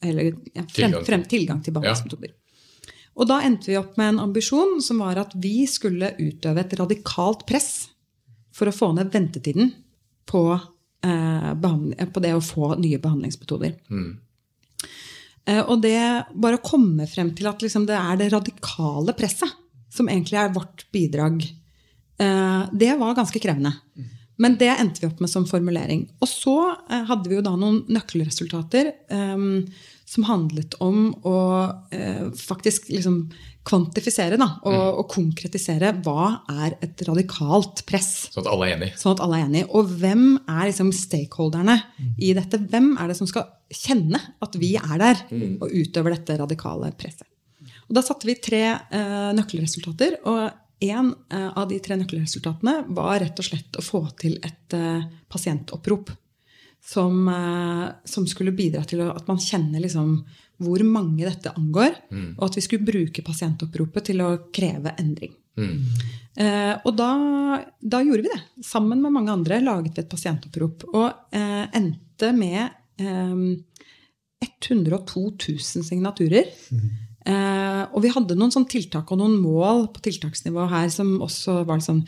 Eller 0.07 0.35
ja, 0.55 0.63
frem, 0.69 0.93
frem, 1.07 1.25
tilgang 1.29 1.63
til 1.65 1.75
behandlingsmetoder. 1.77 2.35
Og 3.17 3.29
da 3.31 3.41
endte 3.45 3.71
vi 3.71 3.79
opp 3.81 3.97
med 3.97 4.13
en 4.13 4.25
ambisjon 4.27 4.77
som 4.85 5.01
var 5.01 5.17
at 5.21 5.33
vi 5.41 5.65
skulle 5.71 6.13
utøve 6.19 6.61
et 6.61 6.75
radikalt 6.77 7.47
press 7.49 7.89
for 8.55 8.69
å 8.69 8.75
få 8.77 8.91
ned 8.97 9.09
ventetiden 9.13 9.73
på, 10.29 10.43
eh, 11.07 12.07
på 12.13 12.23
det 12.25 12.35
å 12.37 12.45
få 12.45 12.75
nye 12.81 13.01
behandlingsmetoder. 13.01 13.79
Eh, 15.47 15.63
og 15.63 15.81
det 15.85 15.99
bare 16.35 16.59
å 16.59 16.65
komme 16.65 17.07
frem 17.09 17.31
til 17.37 17.49
at 17.51 17.63
liksom, 17.63 17.87
det 17.89 17.97
er 17.97 18.19
det 18.21 18.33
radikale 18.35 19.15
presset 19.17 19.53
som 19.93 20.11
egentlig 20.11 20.41
er 20.41 20.55
vårt 20.55 20.85
bidrag, 20.93 21.45
eh, 22.19 22.63
det 22.73 22.93
var 22.99 23.17
ganske 23.17 23.41
krevende. 23.41 23.73
Men 24.43 24.57
det 24.61 24.69
endte 24.75 25.03
vi 25.03 25.09
opp 25.09 25.21
med 25.23 25.33
som 25.33 25.47
formulering. 25.49 26.07
Og 26.21 26.29
så 26.29 26.57
eh, 26.91 27.05
hadde 27.09 27.31
vi 27.31 27.39
jo 27.39 27.45
da 27.45 27.55
noen 27.57 27.83
nøkkelresultater 27.93 28.93
eh, 28.93 29.45
som 30.07 30.27
handlet 30.29 30.77
om 30.85 31.11
å 31.27 31.37
eh, 31.95 32.27
faktisk 32.39 32.91
liksom 32.93 33.23
kvantifisere 33.67 34.39
da, 34.39 34.47
og, 34.69 35.01
og 35.01 35.09
konkretisere 35.11 35.91
hva 36.07 36.29
er 36.67 36.77
et 36.85 37.01
radikalt 37.09 37.83
press. 37.89 38.29
Sånn 38.31 38.45
at 38.45 38.51
alle 38.53 38.69
er 38.69 38.77
enig. 38.77 38.91
Sånn 39.01 39.17
at 39.17 39.23
alle 39.25 39.41
er 39.41 39.49
enige. 39.49 39.71
Og 39.75 39.91
hvem 39.99 40.27
er 40.45 40.69
liksom 40.69 40.93
stakeholderne 40.95 41.81
i 42.23 42.31
dette? 42.37 42.61
Hvem 42.71 42.93
er 42.95 43.11
det 43.11 43.19
som 43.19 43.31
skal 43.31 43.49
kjenne 43.75 44.21
at 44.45 44.61
vi 44.63 44.77
er 44.79 45.01
der 45.03 45.25
og 45.59 45.73
utøver 45.73 46.15
dette 46.15 46.39
radikale 46.39 46.93
presset? 46.95 47.27
Og 47.87 47.99
da 47.99 48.03
satte 48.07 48.27
vi 48.29 48.39
tre 48.43 48.63
eh, 48.71 49.33
nøkkelresultater. 49.35 50.21
og 50.27 50.66
en 50.81 51.15
eh, 51.33 51.49
av 51.59 51.69
de 51.69 51.79
tre 51.81 51.97
nøkkelresultatene 51.97 52.85
var 52.95 53.21
rett 53.23 53.39
og 53.41 53.49
slett 53.49 53.79
å 53.79 53.85
få 53.85 54.03
til 54.21 54.37
et 54.45 54.77
eh, 54.77 55.05
pasientopprop. 55.33 56.13
Som, 56.87 57.25
eh, 57.29 57.87
som 58.07 58.27
skulle 58.31 58.55
bidra 58.55 58.85
til 58.87 59.01
at 59.09 59.27
man 59.27 59.41
kjenner 59.43 59.83
liksom 59.83 60.21
hvor 60.63 60.83
mange 60.87 61.25
dette 61.27 61.51
angår. 61.57 61.97
Og 62.39 62.45
at 62.47 62.59
vi 62.59 62.65
skulle 62.65 62.87
bruke 62.87 63.25
pasientoppropet 63.27 64.13
til 64.13 64.23
å 64.25 64.31
kreve 64.55 64.95
endring. 65.01 65.35
Eh, 66.37 66.75
og 66.85 66.93
da, 66.97 67.11
da 67.81 68.03
gjorde 68.05 68.27
vi 68.27 68.33
det. 68.33 68.65
Sammen 68.65 69.03
med 69.03 69.15
mange 69.15 69.33
andre 69.33 69.61
laget 69.65 69.97
vi 69.97 70.05
et 70.05 70.13
pasientopprop. 70.13 70.87
Og 70.93 71.37
eh, 71.37 71.65
endte 71.77 72.33
med 72.37 72.69
eh, 73.01 73.35
102 74.47 75.25
000 75.49 75.87
signaturer. 75.91 76.53
Eh, 76.73 77.06
og 77.27 78.03
vi 78.05 78.11
hadde 78.15 78.37
noen 78.39 78.53
sånn 78.55 78.69
tiltak 78.71 79.09
og 79.11 79.19
noen 79.19 79.37
mål 79.43 79.89
på 79.95 80.03
tiltaksnivå 80.05 80.69
her 80.71 80.87
som 80.95 81.17
også 81.25 81.65
var 81.67 81.81
sånn 81.83 82.05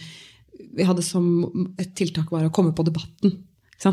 Vi 0.79 0.87
hadde 0.87 1.03
som 1.03 1.25
et 1.79 1.91
tiltak 1.99 2.31
var 2.31 2.47
å 2.47 2.53
komme 2.55 2.71
på 2.77 2.85
debatten. 2.87 3.33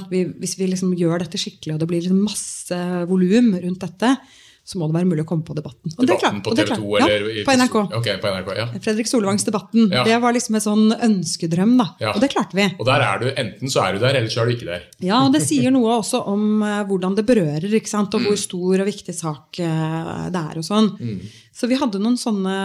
Vi, 0.10 0.24
hvis 0.42 0.56
vi 0.58 0.68
liksom 0.70 0.96
gjør 0.98 1.22
dette 1.22 1.38
skikkelig, 1.38 1.76
og 1.76 1.82
det 1.82 1.88
blir 1.90 2.02
liksom 2.02 2.24
masse 2.26 2.80
volum 3.10 3.52
rundt 3.54 3.84
dette, 3.84 4.16
så 4.66 4.80
må 4.82 4.88
det 4.90 4.96
være 4.98 5.06
mulig 5.06 5.22
å 5.22 5.28
komme 5.30 5.46
på 5.46 5.54
debatten. 5.54 5.92
Og 5.94 6.00
det 6.02 6.16
Debatten 6.16 6.40
på 6.42 6.56
TV 6.58 6.72
2 6.74 6.96
eller 6.98 7.26
ja, 7.30 7.44
på 7.46 7.54
NRK. 7.60 7.76
Okay, 8.00 8.16
på 8.18 8.32
NRK, 8.34 8.48
ja. 8.58 8.64
Fredrik 8.82 9.10
Solvangs 9.12 9.46
Debatten. 9.46 9.92
Ja. 9.94 10.02
Det 10.08 10.16
var 10.24 10.34
liksom 10.34 10.58
en 10.58 10.64
sånn 10.64 10.86
ønskedrøm, 11.06 11.76
da. 11.78 11.86
Ja. 12.02 12.16
Og 12.16 12.24
det 12.24 12.32
klarte 12.34 12.58
vi. 12.58 12.66
Og 12.80 12.86
der 12.90 13.06
er 13.06 13.22
du, 13.22 13.28
enten 13.30 13.70
så 13.70 13.84
er 13.86 13.94
du 13.94 14.02
der, 14.02 14.18
eller 14.18 14.34
så 14.34 14.42
er 14.42 14.50
du 14.50 14.56
ikke 14.56 14.70
der. 14.72 14.88
Ja, 15.06 15.20
og 15.28 15.36
det 15.38 15.44
sier 15.46 15.70
noe 15.76 16.00
også 16.00 16.24
om 16.34 16.64
eh, 16.66 16.82
hvordan 16.90 17.14
det 17.20 17.28
berører, 17.30 17.70
ikke 17.78 17.94
sant? 17.94 18.10
og 18.18 18.26
Mm. 18.26 18.30
hvor 18.32 18.42
stor 18.42 18.82
og 18.82 18.88
viktig 18.90 19.14
sak 19.14 19.60
eh, 19.62 20.30
det 20.34 20.42
er. 20.42 20.58
og 20.58 20.66
sånn. 20.66 20.90
Så 21.54 21.70
vi 21.70 21.78
hadde 21.78 22.02
noen 22.02 22.18
sånne, 22.18 22.58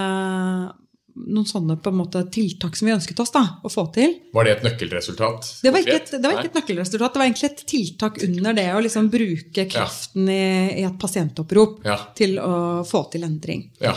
noen 1.15 1.47
sånne 1.49 1.77
måte, 1.97 2.23
tiltak 2.33 2.77
som 2.79 2.89
vi 2.89 2.95
ønsket 2.95 3.21
oss 3.23 3.33
da, 3.35 3.43
å 3.65 3.71
få 3.73 3.87
til. 3.95 4.15
Var 4.37 4.47
det 4.47 4.55
et 4.57 4.65
nøkkelresultat? 4.69 5.51
Det 5.65 5.73
var, 5.75 5.85
ikke 5.85 5.99
et, 5.99 6.13
det 6.17 6.25
var 6.25 6.39
ikke 6.39 6.51
et 6.53 6.59
nøkkelresultat, 6.61 7.13
det 7.13 7.23
var 7.23 7.29
egentlig 7.29 7.51
et 7.51 7.65
tiltak 7.75 8.23
under 8.27 8.57
det 8.61 8.67
å 8.75 8.81
liksom 8.87 9.11
bruke 9.13 9.67
kraften 9.73 10.31
i, 10.31 10.41
i 10.81 10.87
et 10.89 10.99
pasientopprop 11.01 11.85
Ja. 11.89 11.99
til 12.19 12.39
å 12.43 12.83
få 12.89 13.05
til 13.13 13.27
endring. 13.27 13.69
Ja. 13.83 13.97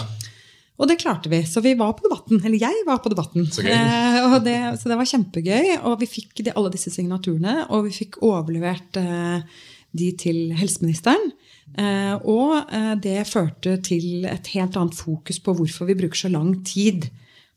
Og 0.82 0.90
det 0.90 0.98
klarte 1.00 1.30
vi. 1.30 1.44
Så 1.46 1.62
vi 1.62 1.76
var 1.80 1.94
på 1.94 2.08
debatten. 2.08 2.42
Eller 2.44 2.58
jeg 2.60 2.82
var 2.88 2.98
på 3.04 3.12
debatten. 3.14 3.46
Så. 3.54 3.62
Eh, 3.62 4.34
det, 4.44 4.58
så 4.82 4.90
det 4.90 4.98
var 5.00 5.08
kjempegøy. 5.08 5.76
Og 5.86 6.00
vi 6.02 6.10
fikk 6.10 6.42
de, 6.42 6.52
alle 6.58 6.72
disse 6.74 6.92
signaturene, 6.92 7.68
og 7.70 7.86
vi 7.88 7.94
fikk 7.94 8.18
overlevert 8.26 8.98
eh, 9.00 9.62
de 9.94 10.10
til 10.18 10.50
helseministeren. 10.58 11.30
Eh, 11.78 12.16
og 12.30 12.70
eh, 12.74 12.94
det 13.02 13.24
førte 13.30 13.78
til 13.86 14.26
et 14.30 14.50
helt 14.54 14.78
annet 14.78 14.98
fokus 14.98 15.40
på 15.44 15.56
hvorfor 15.58 15.90
vi 15.90 15.98
bruker 15.98 16.26
så 16.26 16.32
lang 16.34 16.56
tid 16.68 17.10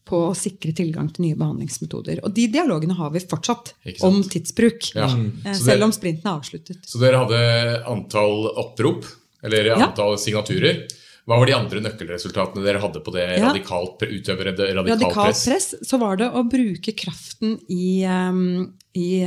på 0.06 0.20
å 0.28 0.34
sikre 0.38 0.70
tilgang 0.76 1.08
til 1.12 1.26
nye 1.26 1.38
behandlingsmetoder. 1.38 2.20
Og 2.24 2.34
de 2.36 2.46
dialogene 2.54 2.94
har 2.94 3.10
vi 3.10 3.24
fortsatt 3.24 3.72
om 4.06 4.20
tidsbruk. 4.22 4.92
Ja. 4.94 5.08
Eh, 5.10 5.52
selv 5.52 5.80
det- 5.80 5.88
om 5.88 5.92
sprinten 5.92 6.30
er 6.30 6.38
avsluttet. 6.38 6.86
Så 6.86 7.00
dere 7.02 7.24
hadde 7.24 7.84
antall 7.90 8.52
opprop, 8.54 9.04
eller 9.42 9.66
Ja. 9.66 9.88
antall 9.88 10.16
signaturer. 10.16 10.86
Hva 11.26 11.40
var 11.40 11.46
de 11.46 11.54
andre 11.54 11.80
nøkkelresultatene 11.80 12.62
dere 12.62 12.78
hadde 12.78 13.02
på 13.02 13.12
det 13.12 13.40
Ja. 13.40 13.50
radikalt, 13.50 13.98
utøvere 13.98 14.54
radikalt, 14.54 14.86
radikalt 14.86 15.14
press? 15.14 15.44
press, 15.44 15.74
så 15.82 15.98
var 15.98 16.16
det 16.16 16.30
å 16.30 16.48
bruke 16.48 16.94
kraften 16.94 17.58
i, 17.68 18.04
um, 18.06 18.72
i 18.94 19.18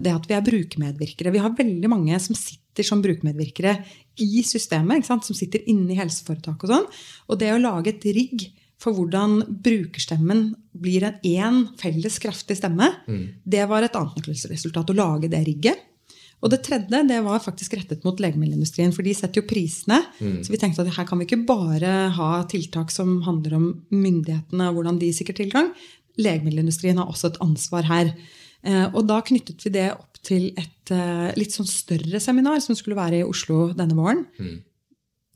det 0.00 0.14
at 0.14 0.26
vi 0.26 0.34
er 0.34 0.40
brukermedvirkere. 0.40 1.30
Vi 1.30 1.38
har 1.38 1.50
veldig 1.50 1.88
mange 1.90 2.18
som 2.18 2.34
sitter 2.34 2.82
som 2.82 3.02
brukermedvirkere 3.02 3.84
i 4.20 4.42
systemet, 4.44 5.06
som 5.06 5.20
sitter 5.22 5.62
inne 5.70 5.92
i 5.94 5.98
helseforetak 5.98 6.62
og 6.64 6.68
sånn. 6.72 6.86
Og 7.28 7.38
det 7.38 7.52
å 7.54 7.60
lage 7.62 7.88
et 7.94 8.04
rigg 8.04 8.50
for 8.82 8.92
hvordan 8.96 9.42
brukerstemmen 9.62 10.54
blir 10.74 11.04
en 11.06 11.18
én 11.22 11.60
felles 11.78 12.18
kraftig 12.18 12.56
stemme, 12.58 12.88
det 13.46 13.68
var 13.70 13.82
et 13.86 13.94
annet 13.94 14.16
nøkkelresultat. 14.18 14.90
Å 14.90 14.98
lage 14.98 15.30
det 15.30 15.44
rigget. 15.46 15.78
Og 16.42 16.50
det 16.50 16.64
tredje 16.66 16.98
det 17.06 17.20
var 17.22 17.38
faktisk 17.38 17.76
rettet 17.78 18.02
mot 18.02 18.18
legemiddelindustrien, 18.18 18.90
for 18.92 19.06
de 19.06 19.14
setter 19.14 19.38
jo 19.40 19.46
prisene. 19.46 20.00
Så 20.42 20.50
vi 20.50 20.58
tenkte 20.58 20.82
at 20.82 20.90
her 20.96 21.06
kan 21.06 21.18
vi 21.20 21.28
ikke 21.28 21.46
bare 21.46 22.10
ha 22.16 22.42
tiltak 22.50 22.90
som 22.90 23.20
handler 23.22 23.54
om 23.54 23.68
myndighetene 23.94 24.66
og 24.68 24.80
hvordan 24.80 24.98
de 24.98 25.12
sikrer 25.14 25.38
tilgang. 25.38 25.70
Legemiddelindustrien 26.18 26.98
har 26.98 27.06
også 27.06 27.30
et 27.30 27.38
ansvar 27.40 27.86
her. 27.86 28.10
Eh, 28.64 28.88
Og 28.92 29.06
da 29.06 29.20
knyttet 29.22 29.62
vi 29.64 29.70
det 29.70 29.92
opp 29.94 30.18
til 30.22 30.52
et 30.58 30.81
eh, 30.92 31.32
litt 31.40 31.54
sånn 31.56 31.68
større 31.68 32.20
seminar 32.22 32.60
som 32.64 32.76
skulle 32.78 32.96
være 32.98 33.22
i 33.22 33.26
Oslo 33.26 33.72
denne 33.76 33.96
våren. 33.98 34.26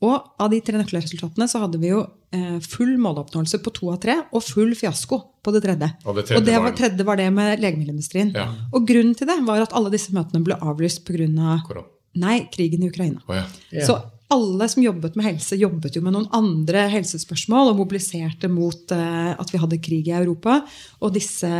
Og 0.05 0.13
av 0.39 0.51
de 0.53 0.59
tre 0.61 0.77
nøkkelresultatene 0.77 1.47
så 1.49 1.63
hadde 1.63 1.79
vi 1.81 1.89
jo 1.89 2.03
eh, 2.35 2.59
full 2.61 2.97
måloppnåelse 3.01 3.57
på 3.65 3.71
to 3.73 3.89
av 3.95 3.97
tre, 4.03 4.19
og 4.31 4.43
full 4.45 4.75
fiasko 4.77 5.17
på 5.41 5.53
det 5.55 5.63
tredje. 5.65 5.89
Og 6.05 6.19
det 6.19 6.27
tredje 6.27 6.37
og 6.41 6.45
det 6.45 6.53
var- 6.57 6.63
var, 6.67 6.75
tredje 6.77 7.05
var 7.07 7.15
det 7.17 7.29
med 7.33 7.59
legemiddelindustrien. 7.63 8.33
Ja. 8.35 8.45
Og 8.73 8.85
grunnen 8.85 9.15
til 9.17 9.25
det 9.27 9.39
var 9.47 9.61
at 9.65 9.73
alle 9.73 9.89
disse 9.89 10.13
møtene 10.13 10.43
ble 10.45 10.53
avlyst 10.61 11.03
pga. 11.05 11.25
Av, 11.73 11.85
Nei, 12.17 12.47
krigen 12.51 12.81
i 12.83 12.89
Ukraina. 12.89 13.21
Oh, 13.27 13.35
ja. 13.35 13.45
Yeah. 13.71 13.85
Så 13.85 13.97
alle 14.33 14.67
som 14.69 14.83
jobbet 14.83 15.15
med 15.15 15.25
helse, 15.25 15.55
jobbet 15.55 15.95
jo 15.95 16.03
med 16.03 16.15
noen 16.15 16.27
andre 16.35 16.87
helsespørsmål 16.91 17.71
og 17.71 17.77
mobiliserte 17.79 18.49
mot 18.51 18.91
eh, 18.91 19.31
at 19.33 19.53
vi 19.53 19.61
hadde 19.61 19.79
krig 19.83 20.09
i 20.09 20.17
Europa. 20.17 20.59
Og 20.99 21.13
disse 21.15 21.51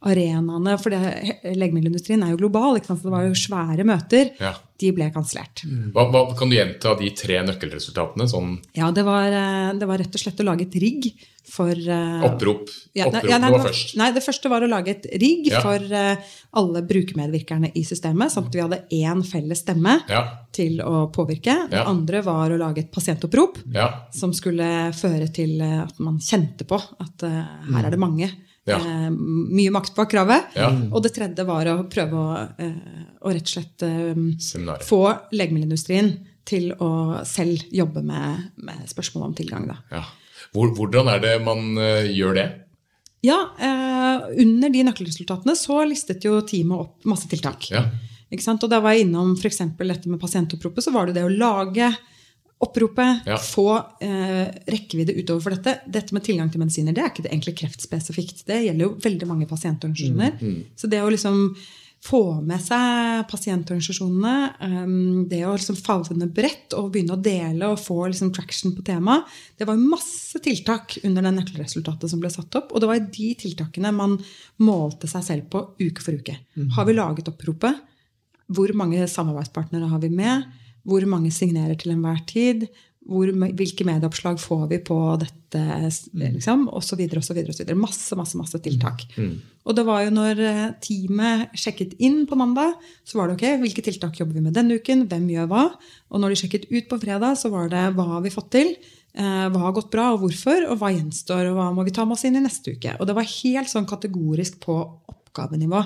arenaene 0.00 0.78
For 0.80 0.92
det, 0.92 1.00
legemiddelindustrien 1.44 2.22
er 2.24 2.32
jo 2.32 2.40
global, 2.40 2.78
ikke 2.78 2.88
sant? 2.88 3.02
så 3.02 3.08
det 3.08 3.14
var 3.14 3.26
jo 3.26 3.36
svære 3.36 3.84
møter. 3.88 4.30
Ja. 4.40 4.54
De 4.80 4.92
ble 4.96 5.10
kansellert. 5.12 5.64
Hva, 5.92 6.06
hva, 6.08 6.22
kan 6.36 6.48
du 6.48 6.56
gjenta 6.56 6.94
de 7.00 7.10
tre 7.16 7.42
nøkkelresultatene? 7.48 8.28
Sånn 8.30 8.54
Ja, 8.76 8.88
det 8.96 9.04
var, 9.08 9.28
eh, 9.28 9.74
det 9.76 9.88
var 9.88 10.00
rett 10.00 10.16
og 10.16 10.24
slett 10.24 10.40
å 10.40 10.48
lage 10.48 10.68
et 10.68 10.80
rigg 10.80 11.12
for 11.50 11.74
uh, 11.74 12.22
opprop. 12.28 12.68
Ja, 12.94 13.08
opprop 13.08 13.26
ja, 13.28 13.38
nei, 13.42 13.50
det 13.50 13.58
var 13.58 13.66
først. 13.68 13.96
Nei, 13.98 14.10
det 14.14 14.22
første 14.24 14.52
var 14.52 14.62
å 14.62 14.70
lage 14.70 14.94
et 14.94 15.06
rigg 15.20 15.48
Ja. 15.50 15.60
for 15.64 15.82
uh, 15.82 16.16
alle 16.60 16.82
brukermedvirkerne 16.86 17.72
i 17.74 17.82
systemet, 17.86 18.30
sånn 18.32 18.46
at 18.46 18.54
vi 18.54 18.62
hadde 18.62 18.80
én 19.00 19.24
felles 19.26 19.64
stemme 19.64 19.98
Ja. 20.08 20.22
til 20.54 20.78
å 20.80 21.08
påvirke. 21.12 21.56
Det 21.70 21.80
Ja. 21.80 21.84
andre 21.90 22.22
var 22.22 22.50
å 22.50 22.58
lage 22.58 22.78
et 22.84 22.92
pasientopprop 22.92 23.58
Ja. 23.74 23.88
som 24.14 24.32
skulle 24.32 24.92
føre 24.94 25.26
til 25.32 25.60
uh, 25.60 25.82
at 25.88 25.98
man 25.98 26.18
kjente 26.22 26.64
på 26.66 26.78
at 27.00 27.22
eh, 27.26 27.44
her 27.74 27.86
er 27.86 27.90
det 27.90 27.98
mange. 27.98 28.30
Ja. 28.68 28.76
Eh, 28.76 29.10
mye 29.10 29.70
makt 29.72 29.94
bak 29.96 30.10
kravet. 30.12 30.52
Ja. 30.54 30.68
Og 30.92 31.02
det 31.02 31.14
tredje 31.16 31.44
var 31.48 31.64
å 31.66 31.76
prøve 31.90 32.12
å, 32.12 32.48
eh, 32.60 33.06
å 33.24 33.32
rett 33.32 33.48
og 33.48 33.52
slett 33.54 33.82
eh, 33.82 34.76
få 34.84 35.00
legemiddelindustrien 35.32 36.12
til 36.44 36.72
å 36.78 37.24
selv 37.24 37.64
jobbe 37.72 38.02
med, 38.04 38.50
med 38.56 38.86
spørsmål 38.90 39.24
om 39.30 39.34
tilgang. 39.34 39.66
Da. 39.70 39.76
Ja. 39.90 40.04
Hvor, 40.54 40.72
hvordan 40.74 41.08
er 41.12 41.22
det 41.22 41.34
man 41.46 41.76
eh, 41.78 42.10
gjør 42.16 42.34
det? 42.40 42.46
Ja, 43.22 43.38
eh, 43.60 44.30
under 44.42 44.72
de 44.72 44.84
nøkkelresultatene 44.88 45.54
så 45.58 45.82
listet 45.86 46.24
jo 46.24 46.38
teamet 46.46 46.86
opp 46.86 47.08
masse 47.10 47.28
tiltak. 47.30 47.68
Ja. 47.70 47.84
Og 48.30 48.68
da 48.70 48.78
var 48.80 48.94
jeg 48.94 49.08
innom 49.08 49.34
f.eks. 49.36 49.58
dette 49.76 50.08
med 50.08 50.20
pasientoppropet. 50.22 50.84
Så 50.86 50.92
var 50.94 51.06
det 51.10 51.16
det 51.18 51.26
å 51.26 51.32
lage 51.32 51.90
oppropet, 52.60 53.26
Ja. 53.26 53.36
få 53.40 53.66
eh, 54.04 54.48
rekkevidde 54.68 55.14
utover 55.16 55.40
for 55.40 55.50
dette. 55.56 55.80
Dette 55.88 56.12
med 56.12 56.22
tilgang 56.24 56.50
til 56.52 56.60
medisiner 56.60 56.92
det 56.94 57.02
er 57.02 57.10
ikke 57.10 57.24
det 57.24 57.32
egentlig 57.32 57.56
kreftspesifikt. 57.56 58.44
Det 58.46 58.58
gjelder 58.66 58.84
jo 58.84 58.96
veldig 59.00 59.28
mange 59.28 59.48
pasientorganisasjoner. 59.48 60.36
Mm, 60.40 60.64
Så 60.76 60.90
det 60.92 61.00
å 61.00 61.08
liksom 61.10 61.56
få 62.04 62.40
med 62.40 62.62
seg 62.64 63.26
pasientorganisasjonene. 63.28 64.34
Um, 64.64 65.26
det 65.28 65.42
å 65.44 65.52
liksom 65.52 65.76
favne 65.76 66.28
bredt 66.32 66.72
og 66.78 66.88
begynne 66.94 67.16
å 67.16 67.20
dele 67.20 67.68
og 67.68 67.80
få 67.82 67.98
liksom 68.08 68.32
traction 68.34 68.72
på 68.76 68.84
temaet. 68.86 69.28
Det 69.60 69.68
var 69.68 69.80
masse 69.80 70.40
tiltak 70.42 70.96
under 71.04 71.26
det 71.26 71.34
nøkkelresultatet 71.36 72.12
som 72.12 72.22
ble 72.22 72.32
satt 72.32 72.56
opp. 72.60 72.72
Og 72.72 72.80
det 72.80 72.90
var 72.90 73.04
de 73.04 73.28
tiltakene 73.44 73.92
man 73.96 74.16
målte 74.64 75.10
seg 75.10 75.26
selv 75.26 75.50
på 75.52 75.64
uke 75.80 76.04
for 76.04 76.16
uke. 76.16 76.38
Har 76.76 76.88
vi 76.88 76.96
laget 76.96 77.28
oppropet? 77.32 77.84
Hvor 78.50 78.72
mange 78.74 79.04
samarbeidspartnere 79.06 79.92
har 79.92 80.00
vi 80.02 80.10
med? 80.14 80.48
Hvor 80.88 81.04
mange 81.06 81.30
signerer 81.34 81.76
til 81.78 81.92
enhver 81.92 82.24
tid? 82.26 82.64
Hvor, 83.08 83.30
hvilke 83.32 83.84
medieoppslag 83.88 84.36
får 84.38 84.66
vi 84.70 84.78
på 84.84 84.96
dette? 85.20 85.36
Liksom, 86.14 86.66
og 86.68 86.84
så 86.84 86.98
videre, 86.98 87.22
og 87.22 87.26
så 87.26 87.34
videre, 87.34 87.50
og 87.50 87.56
så 87.56 87.64
videre. 87.64 87.78
Masse, 87.80 88.16
masse, 88.18 88.36
masse 88.38 88.60
tiltak. 88.62 89.06
Og 89.66 89.74
det 89.76 89.84
var 89.88 90.04
jo 90.04 90.12
når 90.14 90.42
eh, 90.46 90.60
teamet 90.84 91.56
sjekket 91.58 91.96
inn 91.98 92.22
på 92.28 92.38
mandag, 92.38 92.76
så 93.04 93.18
var 93.18 93.28
det 93.28 93.38
ok, 93.38 93.60
hvilke 93.64 93.84
tiltak 93.86 94.20
jobber 94.20 94.38
vi 94.38 94.44
med 94.44 94.54
denne 94.56 94.78
uken? 94.78 95.06
Hvem 95.10 95.26
gjør 95.32 95.50
hva? 95.50 95.64
Og 96.12 96.22
når 96.22 96.34
de 96.34 96.40
sjekket 96.42 96.68
ut 96.70 96.88
på 96.90 97.00
fredag, 97.02 97.38
så 97.40 97.50
var 97.52 97.72
det 97.72 97.82
hva 97.96 98.06
har 98.14 98.24
vi 98.24 98.34
fått 98.34 98.52
til? 98.54 98.74
Eh, 99.10 99.46
hva 99.50 99.64
har 99.64 99.74
gått 99.74 99.90
bra, 99.90 100.10
og 100.14 100.22
hvorfor? 100.22 100.68
Og 100.70 100.78
hva 100.78 100.92
gjenstår, 100.94 101.48
og 101.50 101.58
hva 101.58 101.70
må 101.74 101.86
vi 101.88 101.94
ta 101.96 102.06
med 102.06 102.14
oss 102.18 102.26
inn 102.28 102.38
i 102.38 102.44
neste 102.44 102.76
uke? 102.76 102.94
Og 103.00 103.08
det 103.08 103.16
var 103.16 103.26
helt 103.26 103.72
sånn 103.72 103.88
kategorisk 103.90 104.60
på 104.62 104.76
oppgavenivå. 105.10 105.82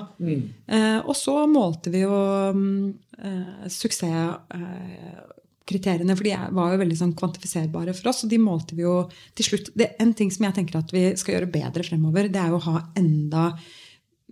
Eh, 0.67 0.99
og 1.01 1.15
så 1.17 1.39
målte 1.49 1.93
vi 1.93 2.03
jo 2.03 2.19
mm, 2.53 2.93
eh, 3.17 3.65
suksesskriteriene, 5.65 6.15
for 6.15 6.23
de 6.23 6.35
var 6.55 6.73
jo 6.73 6.79
veldig 6.81 6.97
sånn 6.99 7.15
kvantifiserbare 7.17 7.93
for 7.95 8.09
oss. 8.09 8.23
Og 8.25 8.29
de 8.29 8.37
målte 8.41 8.75
vi 8.75 8.83
jo 8.83 9.09
til 9.35 9.45
slutt. 9.45 9.71
Det 9.75 9.89
er 9.91 9.95
En 9.99 10.13
ting 10.13 10.31
som 10.31 10.45
jeg 10.45 10.53
tenker 10.55 10.77
at 10.77 10.91
vi 10.91 11.15
skal 11.17 11.35
gjøre 11.35 11.51
bedre 11.51 11.83
fremover, 11.83 12.29
det 12.29 12.39
er 12.39 12.49
jo 12.49 12.59
å 12.59 12.65
ha 12.71 12.83
enda 12.95 13.57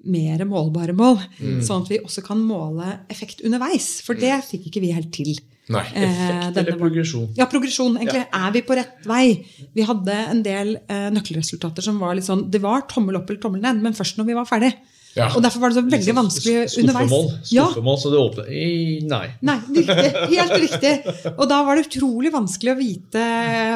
mer 0.06 0.44
målbare 0.46 0.94
mål. 0.94 1.20
Sånn 1.64 1.84
at 1.84 1.90
vi 1.90 2.00
også 2.00 2.24
kan 2.26 2.40
måle 2.40 3.00
effekt 3.10 3.42
underveis. 3.46 4.02
For 4.04 4.16
det 4.16 4.44
fikk 4.46 4.68
ikke 4.70 4.82
vi 4.82 4.92
helt 4.94 5.12
til. 5.14 5.36
Nei. 5.70 5.84
Eh, 5.96 6.04
Effekt 6.04 6.58
eller 6.58 6.78
progresjon? 6.78 7.30
Ja, 7.38 7.46
progresjon. 7.48 7.96
egentlig. 7.98 8.26
Er 8.34 8.52
vi 8.52 8.62
på 8.62 8.76
rett 8.76 9.06
vei? 9.08 9.46
Vi 9.74 9.82
hadde 9.88 10.12
en 10.30 10.42
del 10.44 10.76
eh, 10.90 11.10
nøkkelresultater 11.10 11.82
som 11.82 12.00
var 12.00 12.16
litt 12.16 12.26
sånn 12.28 12.50
Det 12.52 12.60
var 12.60 12.82
tommel 12.92 13.16
opp 13.16 13.30
eller 13.30 13.40
tommel 13.40 13.62
ned, 13.62 13.80
men 13.82 13.94
først 13.94 14.18
når 14.18 14.26
vi 14.28 14.34
var 14.34 14.46
ferdig. 14.50 14.74
Ja. 15.14 15.28
Og 15.36 15.44
derfor 15.46 15.62
var 15.62 15.70
det 15.70 15.78
så 15.78 15.84
veldig 15.86 16.16
vanskelig 16.18 16.56
underveis. 16.82 17.12
Skuffemål, 17.12 17.28
Ja, 17.54 17.98
så 18.02 18.10
det 18.10 18.20
åpner 18.20 18.48
I, 18.50 19.02
Nei. 19.06 19.26
Nei, 19.46 19.58
riktig, 19.76 20.14
helt 20.34 20.56
riktig. 20.64 20.94
Og 21.36 21.46
da 21.50 21.60
var 21.68 21.78
det 21.78 21.86
utrolig 21.86 22.32
vanskelig 22.34 22.74
å 22.74 22.80
vite 22.80 23.26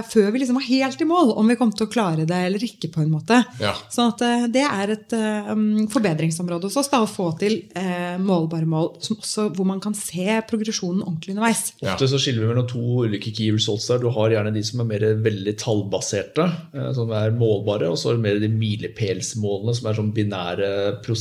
før 0.10 0.32
vi 0.34 0.42
liksom 0.42 0.58
var 0.58 0.66
helt 0.66 1.04
i 1.04 1.08
mål 1.08 1.36
om 1.38 1.52
vi 1.52 1.58
kom 1.60 1.74
til 1.76 1.86
å 1.88 1.92
klare 1.92 2.26
det 2.30 2.40
eller 2.48 2.64
ikke. 2.66 2.90
på 2.94 3.04
en 3.04 3.12
måte. 3.14 3.40
Ja. 3.62 3.74
Sånn 3.94 4.14
at 4.14 4.24
eh, 4.26 4.46
Det 4.54 4.64
er 4.66 4.94
et 4.94 5.14
eh, 5.14 5.52
um, 5.52 5.86
forbedringsområde 5.92 6.70
hos 6.70 6.78
oss 6.80 6.90
da, 6.92 7.04
å 7.04 7.10
få 7.10 7.30
til 7.42 7.60
uh, 7.76 8.16
målbare 8.22 8.68
mål 8.70 8.94
som 9.04 9.20
også, 9.20 9.50
hvor 9.58 9.68
man 9.68 9.82
kan 9.84 9.96
se 9.98 10.40
progresjonen 10.50 11.04
ordentlig 11.04 11.36
underveis. 11.36 11.64
Ja. 11.82 11.94
Ofte 11.94 12.10
så 12.10 12.22
skiller 12.22 12.46
vi 12.46 12.52
mellom 12.52 12.68
to 12.70 13.04
ulike 13.06 13.34
key 13.36 13.52
results 13.54 13.90
der. 13.92 14.02
Du 14.02 14.10
har 14.16 14.34
gjerne 14.34 14.54
de 14.56 14.64
som 14.66 14.82
er 14.82 14.90
mer 14.90 15.06
veldig 15.26 15.54
tallbaserte, 15.62 16.48
som 16.98 17.12
er 17.16 17.36
målbare, 17.36 17.92
og 17.92 18.00
så 18.00 18.12
er 18.12 18.18
det 18.18 18.26
mer 18.26 18.42
de 18.42 18.52
milepælsmålene, 18.54 19.76
som 19.78 19.90
er 19.90 20.00
sånn 20.00 20.14
binære 20.16 20.72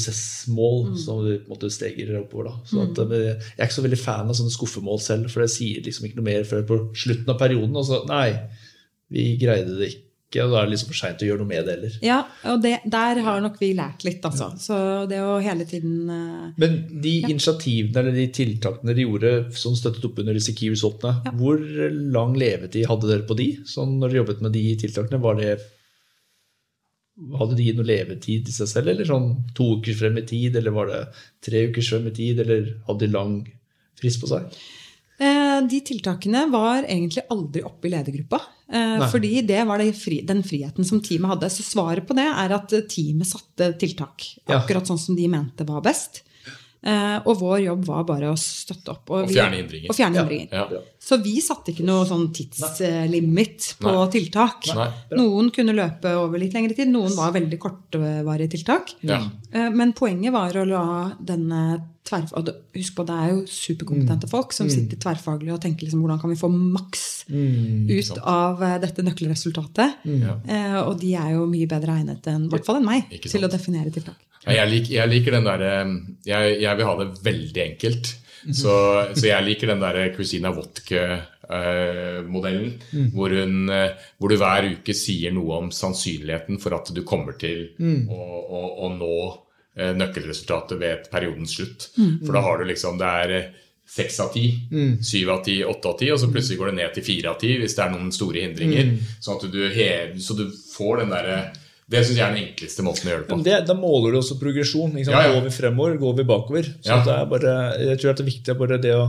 prosessmål 0.07 0.97
som 0.99 1.25
du 1.25 1.33
på 1.39 1.45
en 1.51 1.53
måte 1.57 1.71
steger 1.73 2.15
oppover. 2.21 2.45
da. 2.51 2.55
Så 2.65 2.83
at, 2.83 2.99
eh, 2.99 3.27
jeg 3.37 3.59
er 3.59 3.67
ikke 3.69 3.81
så 3.81 3.87
veldig 3.87 3.99
fan 4.01 4.29
av 4.29 4.35
sånne 4.39 4.55
skuffemål 4.55 5.01
selv, 5.01 5.31
for 5.31 5.41
det 5.43 5.51
sier 5.51 5.83
liksom 5.83 6.07
ikke 6.07 6.17
noe 6.21 6.31
mer 6.31 6.45
før 6.45 6.67
på 6.67 6.81
slutten 6.95 7.29
av 7.29 7.39
perioden. 7.39 7.77
Og 7.77 7.85
så 7.85 8.07
nei, 8.09 8.33
vi 9.11 9.37
greide 9.39 9.77
det 9.79 9.93
ikke, 9.95 10.43
og 10.43 10.51
da 10.51 10.59
er 10.61 10.67
det 10.67 10.73
liksom 10.75 10.89
for 10.91 10.99
seint 10.99 11.23
å 11.23 11.27
gjøre 11.29 11.39
noe 11.39 11.47
med 11.49 11.65
det 11.65 11.75
heller. 11.77 11.99
Ja, 12.03 12.17
og 12.51 12.63
det, 12.63 12.81
der 12.85 13.21
har 13.23 13.41
nok 13.41 13.61
vi 13.61 13.73
lært 13.75 14.03
litt, 14.05 14.25
altså. 14.27 14.51
Så 14.59 15.09
det 15.09 15.21
å 15.23 15.37
hele 15.41 15.65
tiden 15.65 16.11
uh, 16.11 16.51
Men 16.59 17.01
de 17.01 17.21
initiativene 17.31 18.03
eller 18.03 18.13
de 18.13 18.27
tiltakene 18.35 18.91
dere 18.91 19.07
gjorde 19.07 19.33
som 19.55 19.77
støttet 19.79 20.05
opp 20.05 20.19
under 20.19 20.35
disse 20.35 20.53
key 20.57 20.69
resultene, 20.75 21.23
Ja. 21.25 21.31
hvor 21.33 21.59
lang 22.13 22.35
levetid 22.35 22.87
hadde 22.91 23.07
dere 23.09 23.27
på 23.27 23.37
de? 23.39 23.53
Sånn 23.65 23.99
når 24.01 24.11
dere 24.11 24.23
jobbet 24.25 24.43
med 24.43 24.53
de 24.53 24.77
tiltakene, 24.83 25.23
var 25.23 25.37
det 25.37 25.61
hadde 27.39 27.57
de 27.57 27.73
noe 27.73 27.87
levetid 27.89 28.49
i 28.49 28.53
seg 28.53 28.69
selv, 28.69 28.89
eller 28.93 29.05
sånn 29.09 29.31
to 29.57 29.77
uker 29.79 29.95
frem 29.97 30.19
i 30.19 30.27
tid, 30.29 30.57
eller 30.57 30.71
var 30.77 30.87
det 30.93 31.03
tre 31.43 31.67
uker 31.71 31.83
frem 31.83 32.07
i 32.11 32.17
tid, 32.17 32.41
eller 32.45 32.75
hadde 32.89 33.07
de 33.07 33.13
lang 33.13 33.39
frist 34.01 34.21
på 34.21 34.29
seg? 34.29 34.51
Eh, 35.19 35.61
De 35.67 35.81
tiltakene 35.81 36.43
var 36.53 36.83
egentlig 36.85 37.23
aldri 37.33 37.63
oppe 37.65 37.89
i 37.89 37.91
ledergruppa. 37.95 38.41
eh, 38.69 38.99
Nei. 39.01 39.09
Fordi 39.09 39.41
det 39.47 39.63
var 39.67 39.79
det 39.79 39.95
fri, 39.97 40.21
den 40.21 40.43
friheten 40.43 40.85
som 40.85 41.01
teamet 41.01 41.31
hadde. 41.33 41.49
Så 41.49 41.63
svaret 41.65 42.07
på 42.07 42.15
det 42.15 42.27
er 42.29 42.53
at 42.53 42.69
teamet 42.93 43.27
satte 43.27 43.73
tiltak 43.81 44.27
Ja. 44.47 44.59
akkurat 44.61 44.85
sånn 44.87 44.99
som 45.01 45.17
de 45.17 45.27
mente 45.27 45.65
var 45.65 45.81
best. 45.81 46.23
Eh, 46.83 47.17
Og 47.27 47.39
vår 47.41 47.65
jobb 47.65 47.85
var 47.87 48.05
bare 48.05 48.29
å 48.31 48.37
støtte 48.37 48.91
opp. 48.91 49.11
Og 49.11 49.25
og 49.25 49.31
fjerne 49.31 49.57
hindringer. 49.57 49.89
Og 49.89 49.97
fjerne 49.97 50.49
Ja. 50.53 50.69
Ja. 50.71 50.81
Så 51.07 51.21
vi 51.23 51.37
satte 51.45 51.71
ikke 51.71 51.85
noe 51.87 52.03
sånn 52.09 52.25
tidslimit 52.35 53.77
på 53.79 53.93
Nei. 53.95 54.07
tiltak. 54.11 54.67
Nei. 54.75 54.87
Noen 55.15 55.51
kunne 55.55 55.75
løpe 55.77 56.11
over 56.19 56.41
litt 56.43 56.55
lengre 56.57 56.75
tid, 56.75 56.91
noen 56.91 57.15
var 57.15 57.31
veldig 57.37 57.59
kortvarige 57.63 58.51
tiltak. 58.57 58.91
Ja. 59.07 59.21
Eh, 59.53 59.69
Men 59.71 59.93
poenget 59.95 60.35
var 60.35 60.57
å 60.59 60.65
la 60.67 60.83
denne 61.21 61.61
tverrfag... 62.07 62.51
Husk 62.77 62.95
på, 62.99 63.07
det 63.07 63.15
er 63.23 63.31
jo 63.33 63.39
superkompetente 63.51 64.29
folk 64.31 64.53
som 64.55 64.69
sitter 64.71 64.99
tverrfaglig 65.03 65.55
og 65.55 65.63
tenker 65.63 65.87
liksom, 65.87 66.03
hvordan 66.05 66.21
kan 66.23 66.31
vi 66.31 66.39
få 66.43 66.51
maks 66.53 67.07
ut 67.31 68.19
av 68.23 68.63
eh, 68.63 68.77
dette 68.83 69.03
nøkkelresultatet. 69.07 70.03
Ja. 70.11 70.37
Eh, 70.47 70.79
Og 70.85 70.99
de 71.01 71.15
er 71.19 71.33
jo 71.39 71.47
mye 71.51 71.71
bedre 71.71 71.97
egnet 72.01 72.27
enn, 72.31 72.47
i 72.47 72.55
hvert 72.55 72.67
fall 72.67 72.79
enn 72.83 72.87
meg 72.91 73.11
til 73.27 73.47
å 73.47 73.51
definere 73.51 73.95
tiltak. 73.95 74.19
Ja, 74.47 74.59
Jeg, 74.61 74.71
lik, 74.75 74.91
jeg 74.95 75.11
liker 75.11 75.35
den 75.39 75.47
derre 75.49 75.73
jeg, 76.27 76.61
jeg 76.63 76.77
vil 76.79 76.87
ha 76.87 76.95
det 77.01 77.09
veldig 77.27 77.63
enkelt. 77.71 78.13
Så, 78.53 78.75
så 79.17 79.27
jeg 79.27 79.45
liker 79.47 79.67
den 79.73 79.81
der 79.83 80.13
Christina 80.15 80.51
Wotke-modellen, 80.55 82.73
hvor, 83.15 83.31
hun, 83.31 83.69
eh, 83.73 83.91
hvor 84.19 84.29
du 84.31 84.37
hver 84.39 84.65
uke 84.77 84.95
sier 84.95 85.33
noe 85.35 85.53
om 85.65 85.71
sannsynligheten 85.75 86.59
for 86.63 86.71
at 86.79 86.87
du 86.95 87.03
kommer 87.07 87.33
til 87.41 87.69
å, 88.11 88.17
å, 88.17 88.61
å 88.87 88.89
nå 88.95 89.17
eh, 89.79 89.93
nøkkelresultatet 89.97 90.79
ved 90.81 90.97
periodens 91.13 91.55
slutt. 91.59 91.81
For 92.25 92.33
da 92.37 92.41
har 92.47 92.55
du 92.59 92.65
liksom 92.71 92.99
Det 93.01 93.11
er 93.25 93.31
seks 93.87 94.17
av 94.21 94.33
ti, 94.35 94.49
syv 95.07 95.29
av 95.31 95.45
ti, 95.47 95.61
åtte 95.65 95.89
av 95.89 95.95
ti, 96.01 96.09
og 96.11 96.19
så 96.19 96.27
plutselig 96.33 96.59
går 96.59 96.67
det 96.73 96.77
ned 96.81 96.93
til 96.97 97.05
fire 97.07 97.29
av 97.31 97.37
ti 97.39 97.53
hvis 97.61 97.77
det 97.79 97.85
er 97.85 97.93
noen 97.95 98.11
store 98.13 98.41
hindringer. 98.43 98.85
Sånn 99.23 99.37
at 99.39 99.47
du 99.53 99.61
så 100.19 100.35
du 100.35 100.51
får 100.75 100.97
den 101.05 101.11
derre 101.15 101.37
Det 101.89 102.01
syns 102.03 102.17
jeg 102.19 102.25
er 102.27 102.33
den 102.35 102.43
enkleste 102.49 102.83
måten 102.83 103.07
å 103.07 103.11
gjøre 103.13 103.23
det 103.23 103.29
på. 103.31 103.37
Men 103.39 103.45
det, 103.47 103.57
da 103.69 103.75
måler 103.79 104.11
du 104.11 104.19
også 104.19 104.35
progresjon. 104.41 104.97
Ikke 104.99 105.07
sant? 105.07 105.15
Ja, 105.15 105.29
ja. 105.29 105.35
Går 105.37 105.45
vi 105.45 105.53
fremover, 105.55 105.99
går 106.03 106.15
vi 106.19 106.25
bakover? 106.27 106.71
Så 106.83 106.91
Ja. 106.91 106.97
det 107.07 107.13
er 107.15 107.29
bare, 107.31 107.53
jeg 107.79 107.99
tror 108.03 108.11
at 108.11 108.17
det 108.19 108.25
er 108.25 108.31
viktig 108.33 108.51
er 108.51 108.59
bare 108.59 108.79
det 108.83 108.95
å, 108.97 109.05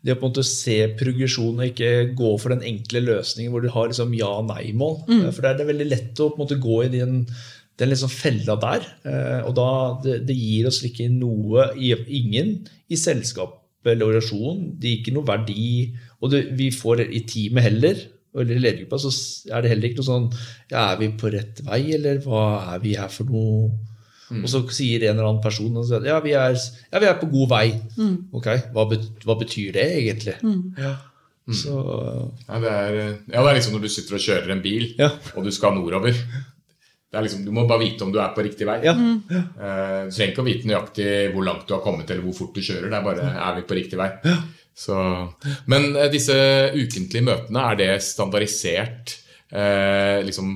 det 0.00 0.14
å 0.14 0.16
på 0.16 0.24
en 0.24 0.32
måte 0.32 0.44
se 0.48 0.76
progresjon 0.96 1.60
og 1.60 1.66
ikke 1.66 1.90
gå 2.16 2.30
for 2.40 2.54
den 2.54 2.64
enkle 2.70 3.02
løsningen 3.04 3.52
hvor 3.52 3.60
du 3.60 3.68
har 3.74 3.90
liksom 3.92 4.14
ja-nei-mål. 4.16 4.96
For 5.28 5.42
det 5.44 5.50
er, 5.50 5.58
det 5.60 5.66
er 5.66 5.72
veldig 5.74 5.88
lett 5.90 6.22
å 6.24 6.30
på 6.32 6.40
en 6.40 6.44
måte 6.46 6.60
gå 6.64 6.78
i 6.86 6.88
den, 6.94 7.18
den 7.82 7.92
liksom 7.92 8.08
fella 8.16 8.56
der. 8.64 8.88
Eh, 9.04 9.40
Og 9.50 9.52
da, 9.60 9.68
det, 10.02 10.16
det 10.30 10.38
gir 10.40 10.70
oss 10.72 10.80
ikke 10.88 11.10
noe, 11.12 11.68
ingen 11.76 12.62
i 12.88 12.96
selskapet 12.96 13.92
eller 13.92 14.08
organisasjonen. 14.08 14.72
Det 14.80 14.88
gir 14.88 15.00
ikke 15.02 15.14
noe 15.18 15.28
verdi. 15.28 15.68
Og 16.22 16.30
det, 16.32 16.46
vi 16.56 16.70
får 16.72 17.04
i 17.12 17.26
teamet 17.28 17.68
heller 17.68 18.00
eller 18.34 18.56
i 18.56 18.62
ledergruppa, 18.62 18.98
så 19.02 19.10
er 19.52 19.60
det 19.62 19.70
heller 19.74 19.88
ikke 19.90 19.98
noe 20.00 20.08
sånn 20.08 20.28
ja, 20.70 20.82
Er 20.94 20.96
vi 21.02 21.08
på 21.20 21.28
rett 21.34 21.60
vei, 21.66 21.80
eller 21.98 22.20
hva 22.24 22.44
er 22.74 22.78
vi 22.84 22.94
her 22.96 23.10
for 23.12 23.28
noe? 23.28 23.70
Og 24.32 24.46
så 24.48 24.62
sier 24.72 25.02
en 25.04 25.18
eller 25.18 25.26
annen 25.28 25.42
person 25.44 25.74
og 25.76 25.84
sier, 25.84 26.00
at 26.00 26.06
ja, 26.08 26.14
vi 26.24 26.30
er, 26.32 26.54
ja, 26.56 27.00
vi 27.02 27.08
er 27.10 27.18
på 27.20 27.28
god 27.28 27.50
vei. 27.50 27.66
Ok, 28.32 28.46
hva, 28.72 28.86
bet, 28.88 29.02
hva 29.26 29.36
betyr 29.42 29.74
det 29.76 29.84
egentlig? 29.98 30.38
Ja. 30.80 30.94
Så 31.52 31.74
Ja 32.46 32.60
det, 32.62 32.70
er, 32.70 32.96
ja, 33.28 33.42
det 33.42 33.50
er 33.50 33.56
liksom 33.58 33.74
når 33.76 33.82
du 33.84 33.90
sitter 33.92 34.16
og 34.16 34.24
kjører 34.24 34.54
en 34.54 34.62
bil, 34.64 34.94
Ja. 34.96 35.10
og 35.36 35.44
du 35.44 35.50
skal 35.52 35.74
nordover. 35.76 36.16
Det 37.12 37.18
er 37.20 37.26
liksom, 37.26 37.42
du 37.44 37.50
må 37.52 37.66
bare 37.68 37.82
vite 37.82 38.06
om 38.06 38.12
du 38.14 38.16
er 38.22 38.32
på 38.32 38.40
riktig 38.46 38.64
vei. 38.64 38.78
ja. 38.86 38.94
Uh, 38.96 40.08
Du 40.08 40.14
trenger 40.16 40.30
ikke 40.32 40.40
å 40.40 40.48
vite 40.48 40.70
nøyaktig 40.70 41.08
hvor 41.34 41.44
langt 41.44 41.66
du 41.68 41.74
har 41.76 41.82
kommet 41.84 42.08
eller 42.08 42.24
hvor 42.24 42.38
fort 42.38 42.54
du 42.56 42.62
kjører. 42.64 42.88
Det 42.88 42.96
er 42.96 43.04
bare 43.04 43.26
er 43.36 43.58
vi 43.58 43.66
på 43.68 43.76
riktig 43.76 43.98
vei. 44.00 44.08
Så, 44.74 44.96
men 45.68 45.94
eh, 45.96 46.08
disse 46.12 46.34
ukentlige 46.74 47.24
møtene, 47.26 47.64
er 47.72 47.76
det 47.76 47.90
standardisert 48.02 49.18
eh, 49.52 50.22
liksom 50.24 50.54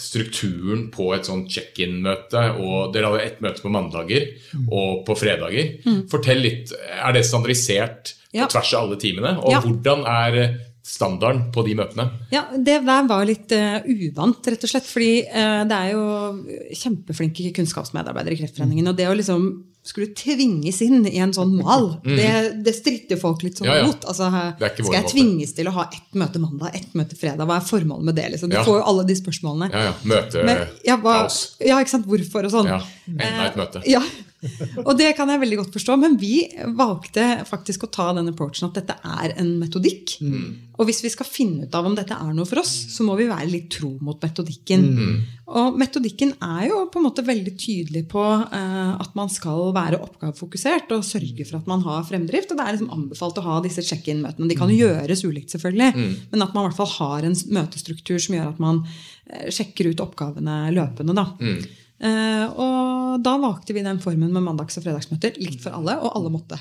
strukturen 0.00 0.84
på 0.94 1.08
et 1.16 1.26
sånn 1.26 1.46
check-in-møte? 1.50 2.44
og 2.62 2.92
Dere 2.94 3.10
hadde 3.10 3.24
ett 3.26 3.40
møte 3.42 3.62
på 3.64 3.72
mandager 3.74 4.28
og 4.70 5.02
på 5.08 5.16
fredager. 5.18 5.72
Fortell 6.12 6.42
litt, 6.44 6.70
Er 6.72 7.12
det 7.16 7.24
standardisert 7.26 8.14
Ja. 8.32 8.44
på 8.46 8.52
tvers 8.54 8.74
av 8.74 8.84
alle 8.86 9.00
timene? 9.02 9.32
Og 9.42 9.50
Ja. 9.50 9.60
hvordan 9.60 10.04
er 10.06 10.60
standarden 10.82 11.48
på 11.52 11.64
de 11.66 11.74
møtene? 11.78 12.06
Ja, 12.32 12.46
Det 12.56 12.78
var 12.86 13.24
litt 13.28 13.52
uh, 13.52 13.80
uvant, 13.86 14.46
rett 14.46 14.64
og 14.64 14.70
slett. 14.72 14.86
Fordi 14.88 15.24
uh, 15.28 15.64
det 15.68 15.76
er 15.76 15.90
jo 15.92 16.04
kjempeflinke 16.82 17.50
kunnskapsmedarbeidere 17.56 18.36
i 18.36 18.40
Kreftforeningen. 18.40 18.88
Og 18.92 18.96
det 18.98 19.08
å 19.10 19.16
liksom 19.18 19.50
skulle 19.82 20.10
tvinges 20.12 20.82
inn 20.84 21.06
i 21.08 21.16
en 21.24 21.30
sånn 21.32 21.54
mal, 21.56 21.86
det, 22.04 22.60
det 22.66 22.74
stritter 22.76 23.16
folk 23.16 23.40
litt 23.46 23.56
sånn 23.56 23.64
Mm. 23.70 23.72
Ja, 23.72 23.78
ja. 23.80 23.86
mot. 23.88 24.02
Altså, 24.04 24.26
skal 24.60 24.76
jeg 24.76 25.04
måte. 25.06 25.12
tvinges 25.14 25.54
til 25.56 25.70
å 25.70 25.72
ha 25.72 25.86
ett 25.88 26.18
møte 26.20 26.38
mandag, 26.42 26.74
ett 26.76 26.92
møte 26.98 27.16
fredag? 27.16 27.46
Hva 27.48 27.56
er 27.56 27.64
formålet 27.64 28.04
med 28.10 28.18
det? 28.20 28.26
Liksom? 28.34 28.50
Du 28.52 28.56
Ja. 28.58 28.64
får 28.66 28.80
jo 28.80 28.84
alle 28.92 29.04
de 29.08 29.14
spørsmålene. 29.16 29.70
Ja, 29.72 29.84
ja. 29.88 29.94
Møte 30.04 30.44
Men, 30.44 30.66
ja, 30.84 30.96
hva, 31.00 31.14
ja, 31.64 31.78
ikke 31.80 31.94
sant? 31.96 32.06
Hvorfor 32.06 32.44
og 32.44 32.52
sånn. 32.52 32.68
Ja, 32.68 32.80
enda 33.08 33.46
et 33.48 33.56
møte. 33.56 33.82
Ja, 33.88 34.02
Og 34.86 34.94
det 34.96 35.10
kan 35.18 35.28
jeg 35.28 35.40
veldig 35.42 35.58
godt 35.60 35.74
forstå, 35.76 35.96
men 36.00 36.14
vi 36.20 36.46
valgte 36.76 37.44
faktisk 37.48 37.84
å 37.84 37.90
ta 37.92 38.06
den 38.16 38.30
approachen 38.32 38.70
at 38.70 38.78
dette 38.80 38.96
er 39.04 39.34
en 39.40 39.50
metodikk. 39.60 40.14
Og 40.80 40.86
hvis 40.88 41.02
vi 41.04 41.10
skal 41.12 41.28
finne 41.28 41.66
ut 41.68 41.74
av 41.76 41.84
om 41.84 41.92
dette 41.98 42.16
er 42.16 42.30
noe 42.32 42.48
for 42.48 42.62
oss, 42.62 42.70
så 42.94 43.04
må 43.04 43.18
vi 43.18 43.26
være 43.28 43.50
litt 43.52 43.68
tro 43.74 43.90
mot 44.00 44.16
metodikken. 44.24 44.86
Og 45.50 45.76
metodikken 45.76 46.32
er 46.46 46.68
jo 46.70 46.78
på 46.88 47.00
en 47.00 47.04
måte 47.08 47.24
veldig 47.26 47.52
tydelig 47.58 48.04
på 48.08 48.22
eh, 48.22 48.92
at 49.02 49.12
man 49.18 49.28
skal 49.28 49.74
være 49.76 49.98
oppgavefokusert 50.06 50.94
og 50.96 51.04
sørge 51.04 51.44
for 51.44 51.58
at 51.58 51.68
man 51.68 51.84
har 51.84 52.06
fremdrift. 52.08 52.54
Og 52.54 52.56
det 52.60 52.64
er 52.64 52.76
liksom 52.78 52.94
anbefalt 52.96 53.40
å 53.42 53.44
ha 53.48 53.58
disse 53.64 53.84
check-in-møtene. 53.84 54.48
De 54.48 54.56
kan 54.56 54.70
jo 54.72 54.78
gjøres 54.86 55.24
ulikt, 55.26 55.52
selvfølgelig, 55.52 56.06
men 56.32 56.46
at 56.46 56.54
man 56.56 56.64
i 56.64 56.70
hvert 56.70 56.80
fall 56.80 56.92
har 56.96 57.28
en 57.28 57.36
møtestruktur 57.58 58.16
som 58.22 58.38
gjør 58.38 58.48
at 58.54 58.62
man 58.62 58.80
eh, 59.28 59.50
sjekker 59.52 59.90
ut 59.92 60.00
oppgavene 60.06 60.62
løpende. 60.78 61.18
da. 61.18 61.28
Eh, 62.00 62.46
og 62.56 63.20
da 63.24 63.34
valgte 63.42 63.74
vi 63.76 63.82
den 63.84 63.98
formen 64.00 64.30
med 64.32 64.42
mandags- 64.46 64.78
og 64.80 64.84
fredagsmøter. 64.86 65.34
Likt 65.40 65.60
for 65.64 65.76
alle, 65.76 65.98
og 66.00 66.14
alle 66.16 66.30
måtte. 66.32 66.58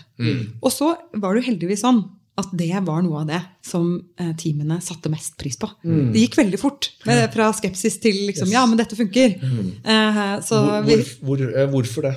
Og 0.61 0.71
så 0.75 0.93
var 1.15 1.33
det 1.35 1.43
jo 1.45 1.51
heldigvis 1.53 1.83
sånn 1.85 2.01
at 2.39 2.53
det 2.55 2.69
var 2.87 3.01
noe 3.03 3.19
av 3.19 3.27
det 3.27 3.39
som 3.67 3.87
eh, 4.19 4.29
teamene 4.39 4.77
satte 4.83 5.09
mest 5.11 5.33
pris 5.39 5.57
på. 5.59 5.67
Det 5.83 6.21
gikk 6.21 6.37
veldig 6.39 6.59
fort. 6.61 6.87
eh, 7.05 7.25
Fra 7.33 7.49
skepsis 7.55 7.97
til 7.99 8.15
liksom, 8.29 8.47
ja, 8.51 8.61
men 8.65 8.79
dette 8.79 8.95
funker. 8.95 9.35
Eh, 9.39 10.39
så 10.47 10.61
Hvor, 10.63 10.85
hvor, 10.87 11.03
hvor, 11.27 11.43
eh, 11.51 11.67
hvorfor 11.73 12.07
det? 12.07 12.13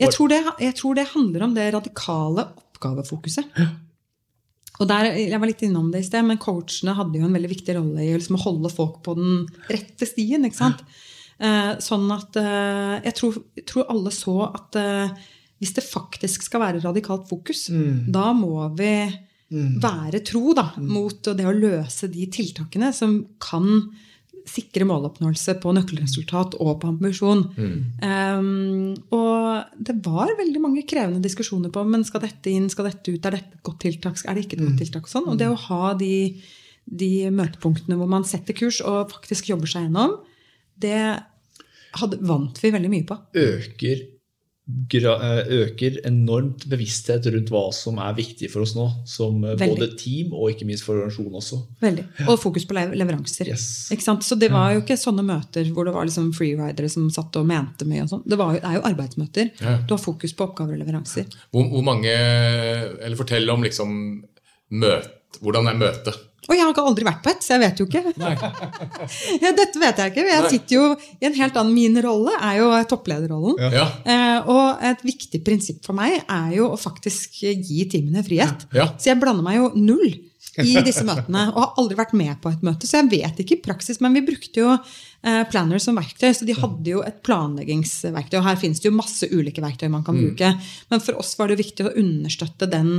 jeg, 0.00 0.10
tror 0.12 0.28
det 0.28 0.42
jeg 0.60 0.74
tror 0.76 0.94
det 0.98 1.06
handler 1.14 1.42
om 1.46 1.54
det 1.56 1.68
radikale 1.72 2.44
oppgavefokuset. 2.74 3.44
Og 4.82 4.88
der, 4.90 5.06
jeg 5.14 5.38
var 5.38 5.46
litt 5.46 5.62
innom 5.62 5.92
det 5.94 6.00
i 6.02 6.06
sted, 6.08 6.24
men 6.26 6.36
Coachene 6.42 6.96
hadde 6.98 7.20
jo 7.20 7.24
en 7.28 7.32
veldig 7.36 7.50
viktig 7.52 7.76
rolle 7.76 8.02
i 8.02 8.10
liksom, 8.16 8.34
å 8.40 8.42
holde 8.42 8.70
folk 8.74 8.96
på 9.06 9.14
den 9.16 9.44
rette 9.70 10.08
stien. 10.08 10.44
ikke 10.48 10.58
sant? 10.58 10.80
Eh, 10.82 11.03
sånn 11.82 12.06
at 12.14 12.38
eh, 12.40 12.96
jeg 13.08 13.16
tror, 13.18 13.38
jeg 13.58 13.66
tror 13.70 13.90
alle 13.92 14.12
så 14.14 14.36
at 14.46 14.78
eh, 14.80 15.28
hvis 15.62 15.74
det 15.76 15.86
faktisk 15.86 16.46
skal 16.46 16.62
være 16.62 16.82
radikalt 16.84 17.28
fokus, 17.30 17.68
da 18.12 18.32
må 18.36 18.68
vi 18.78 18.94
være 19.54 20.20
tro 20.26 20.54
da, 20.56 20.72
mot 20.82 21.30
det 21.36 21.46
å 21.46 21.54
løse 21.54 22.08
de 22.10 22.26
tiltakene 22.32 22.90
som 22.96 23.20
kan 23.42 23.86
sikre 24.44 24.84
måloppnåelse 24.88 25.54
på 25.62 25.72
nøkkelresultat 25.72 26.56
og 26.60 26.74
på 26.82 26.90
ambisjon. 26.90 27.46
Um, 28.04 28.92
og 29.14 29.78
det 29.88 29.96
var 30.04 30.34
veldig 30.36 30.60
mange 30.60 30.84
krevende 30.88 31.24
diskusjoner 31.24 31.72
på 31.72 31.84
men 31.88 32.04
skal 32.04 32.26
dette 32.26 32.52
inn, 32.52 32.68
skal 32.72 32.90
dette 32.90 33.14
ut, 33.14 33.24
er 33.24 33.38
dette 33.38 33.56
et 33.56 33.64
godt 33.64 33.80
tiltak, 33.86 34.20
er 34.24 34.36
det 34.36 34.44
ikke 34.44 34.58
et 34.58 34.66
godt 34.66 34.82
tiltak? 34.82 35.08
Og 35.08 35.14
sånn. 35.14 35.30
Og 35.32 35.40
det 35.40 35.48
å 35.48 35.56
ha 35.68 35.94
de, 35.96 36.12
de 36.84 37.12
møtepunktene 37.32 37.96
hvor 38.00 38.10
man 38.10 38.28
setter 38.28 38.56
kurs 38.58 38.82
og 38.84 39.14
faktisk 39.14 39.48
jobber 39.54 39.70
seg 39.70 39.88
gjennom, 39.88 40.18
det 40.80 40.98
hadde, 42.00 42.18
vant 42.26 42.58
vi 42.62 42.74
veldig 42.74 42.90
mye 42.90 43.06
på. 43.06 43.16
øker, 43.38 44.02
gra, 44.64 45.12
eh, 45.20 45.50
øker 45.60 45.98
enormt 46.08 46.64
bevissthet 46.72 47.26
rundt 47.30 47.50
hva 47.52 47.66
som 47.76 47.98
er 48.00 48.14
viktig 48.16 48.48
for 48.50 48.64
oss 48.64 48.72
nå. 48.74 48.86
Som 49.06 49.44
eh, 49.44 49.54
Veldig. 49.60 49.76
både 49.76 49.88
team 50.00 50.32
og 50.32 50.50
ikke 50.54 50.66
minst 50.68 50.86
for 50.86 50.96
organisasjonen 50.96 51.38
også. 51.40 51.60
Veldig. 51.84 52.06
Og 52.26 52.40
fokus 52.40 52.66
på 52.66 52.78
leveranser. 52.78 53.52
Yes. 53.52 53.66
Ikke 53.94 54.06
sant? 54.06 54.24
Så 54.24 54.38
det 54.40 54.50
var 54.50 54.72
jo 54.74 54.82
ikke 54.82 54.98
sånne 54.98 55.26
møter 55.26 55.68
hvor 55.70 55.86
det 55.86 55.94
var 55.94 56.08
liksom 56.08 56.32
freeridere 56.36 56.90
som 56.90 57.10
satt 57.12 57.36
og 57.36 57.46
mente 57.46 57.86
mye. 57.88 58.06
og 58.06 58.14
sånn. 58.14 58.24
Det, 58.26 58.40
var 58.40 58.56
det 58.56 58.64
er 58.64 58.78
jo 58.80 58.86
arbeidsmøter. 58.90 59.52
Ja. 59.60 59.78
Du 59.84 59.94
har 59.94 60.02
fokus 60.02 60.34
på 60.34 60.48
oppgaver 60.48 60.78
og 60.78 60.82
leveranser. 60.82 61.28
Hvor, 61.52 61.68
hvor 61.68 61.84
mange 61.84 62.14
Eller 62.14 63.16
fortell 63.20 63.50
om 63.52 63.62
liksom 63.62 63.98
møt, 64.74 65.12
Hvordan 65.42 65.66
er 65.66 65.78
møtet? 65.78 66.18
Og 66.44 66.52
jeg 66.56 66.60
har 66.60 66.74
ikke 66.74 66.84
aldri 66.84 67.06
vært 67.06 67.22
på 67.24 67.32
et, 67.32 67.44
så 67.44 67.54
jeg 67.54 67.62
vet 67.62 67.80
jo 67.80 67.86
ikke. 67.88 68.02
ja, 69.44 69.52
dette 69.56 69.80
vet 69.80 70.02
jeg 70.02 70.12
ikke. 70.12 70.26
Jeg 70.28 70.50
sitter 70.52 70.76
jo 70.76 70.84
i 70.92 71.28
en 71.30 71.38
helt 71.38 71.56
annen 71.60 71.72
Min 71.74 71.96
rolle 72.04 72.34
er 72.36 72.58
jo 72.60 72.68
topplederrollen. 72.90 73.56
Ja. 73.72 73.86
Eh, 74.04 74.50
og 74.52 74.84
et 74.84 75.02
viktig 75.06 75.40
prinsipp 75.46 75.80
for 75.86 75.96
meg 75.96 76.20
er 76.22 76.52
jo 76.58 76.68
å 76.74 76.78
faktisk 76.80 77.40
gi 77.40 77.88
teamene 77.90 78.24
frihet. 78.26 78.68
Ja. 78.76 78.90
Så 78.98 79.12
jeg 79.12 79.20
blander 79.22 79.46
meg 79.46 79.60
jo 79.62 79.72
null 79.78 80.20
i 80.62 80.76
disse 80.86 81.02
møtene 81.06 81.48
og 81.50 81.58
har 81.58 81.80
aldri 81.80 81.96
vært 81.98 82.14
med 82.16 82.38
på 82.42 82.52
et 82.52 82.62
møte. 82.66 82.86
Så 82.86 83.00
jeg 83.00 83.10
vet 83.10 83.40
ikke 83.42 83.56
i 83.56 83.64
praksis, 83.64 83.98
men 84.04 84.14
vi 84.14 84.22
brukte 84.26 84.62
jo 84.62 84.70
eh, 84.74 85.42
Planner 85.50 85.82
som 85.82 85.98
verktøy, 85.98 86.30
så 86.36 86.46
de 86.46 86.56
hadde 86.58 86.92
jo 86.92 87.02
et 87.06 87.20
planleggingsverktøy. 87.26 88.38
Og 88.38 88.46
her 88.46 88.60
finnes 88.60 88.82
det 88.82 88.90
jo 88.90 88.96
masse 88.96 89.28
ulike 89.32 89.64
verktøy 89.64 89.88
man 89.90 90.04
kan 90.06 90.18
bruke. 90.18 90.52
Men 90.92 91.02
for 91.02 91.18
oss 91.22 91.34
var 91.40 91.50
det 91.50 91.58
viktig 91.62 91.88
å 91.88 91.94
understøtte 92.04 92.70
den 92.70 92.92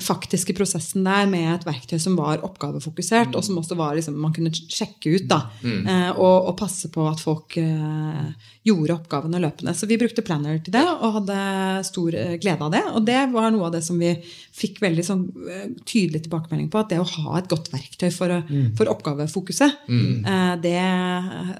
faktiske 0.00 0.54
prosessen 0.56 1.04
der 1.06 1.28
med 1.30 1.46
et 1.52 1.66
verktøy 1.66 1.98
som 2.02 2.16
var 2.18 2.44
oppgavefokusert, 2.46 3.36
og 3.36 3.44
som 3.44 3.58
også 3.60 3.76
var 3.78 3.96
liksom, 3.98 4.16
man 4.20 4.34
kunne 4.36 4.52
sjekke 4.52 5.16
ut 5.16 5.26
da, 5.30 5.42
mm. 5.62 6.16
og, 6.16 6.50
og 6.50 6.54
passe 6.58 6.90
på 6.92 7.04
at 7.10 7.20
folk 7.22 7.58
uh, 7.60 8.30
gjorde 8.66 8.96
oppgavene 8.96 9.40
løpende. 9.42 9.74
Så 9.76 9.86
vi 9.86 9.98
brukte 10.00 10.24
Planner 10.26 10.58
til 10.64 10.74
det 10.74 10.82
og 10.82 11.20
hadde 11.20 11.38
stor 11.86 12.16
eh, 12.18 12.34
glede 12.42 12.66
av 12.66 12.72
det. 12.74 12.82
Og 12.98 13.04
det 13.06 13.20
var 13.32 13.52
noe 13.54 13.68
av 13.68 13.74
det 13.76 13.82
som 13.86 13.98
vi 14.00 14.12
fikk 14.56 14.80
veldig 14.82 15.04
sånn, 15.06 15.24
eh, 15.46 15.66
tydelig 15.86 16.24
tilbakemelding 16.24 16.70
på, 16.72 16.82
at 16.82 16.90
det 16.92 17.00
å 17.02 17.06
ha 17.06 17.38
et 17.38 17.50
godt 17.50 17.70
verktøy 17.74 18.08
for, 18.14 18.34
mm. 18.48 18.72
for 18.78 18.90
oppgavefokuset, 18.90 19.84
uh, 19.86 20.54
det, 20.62 20.78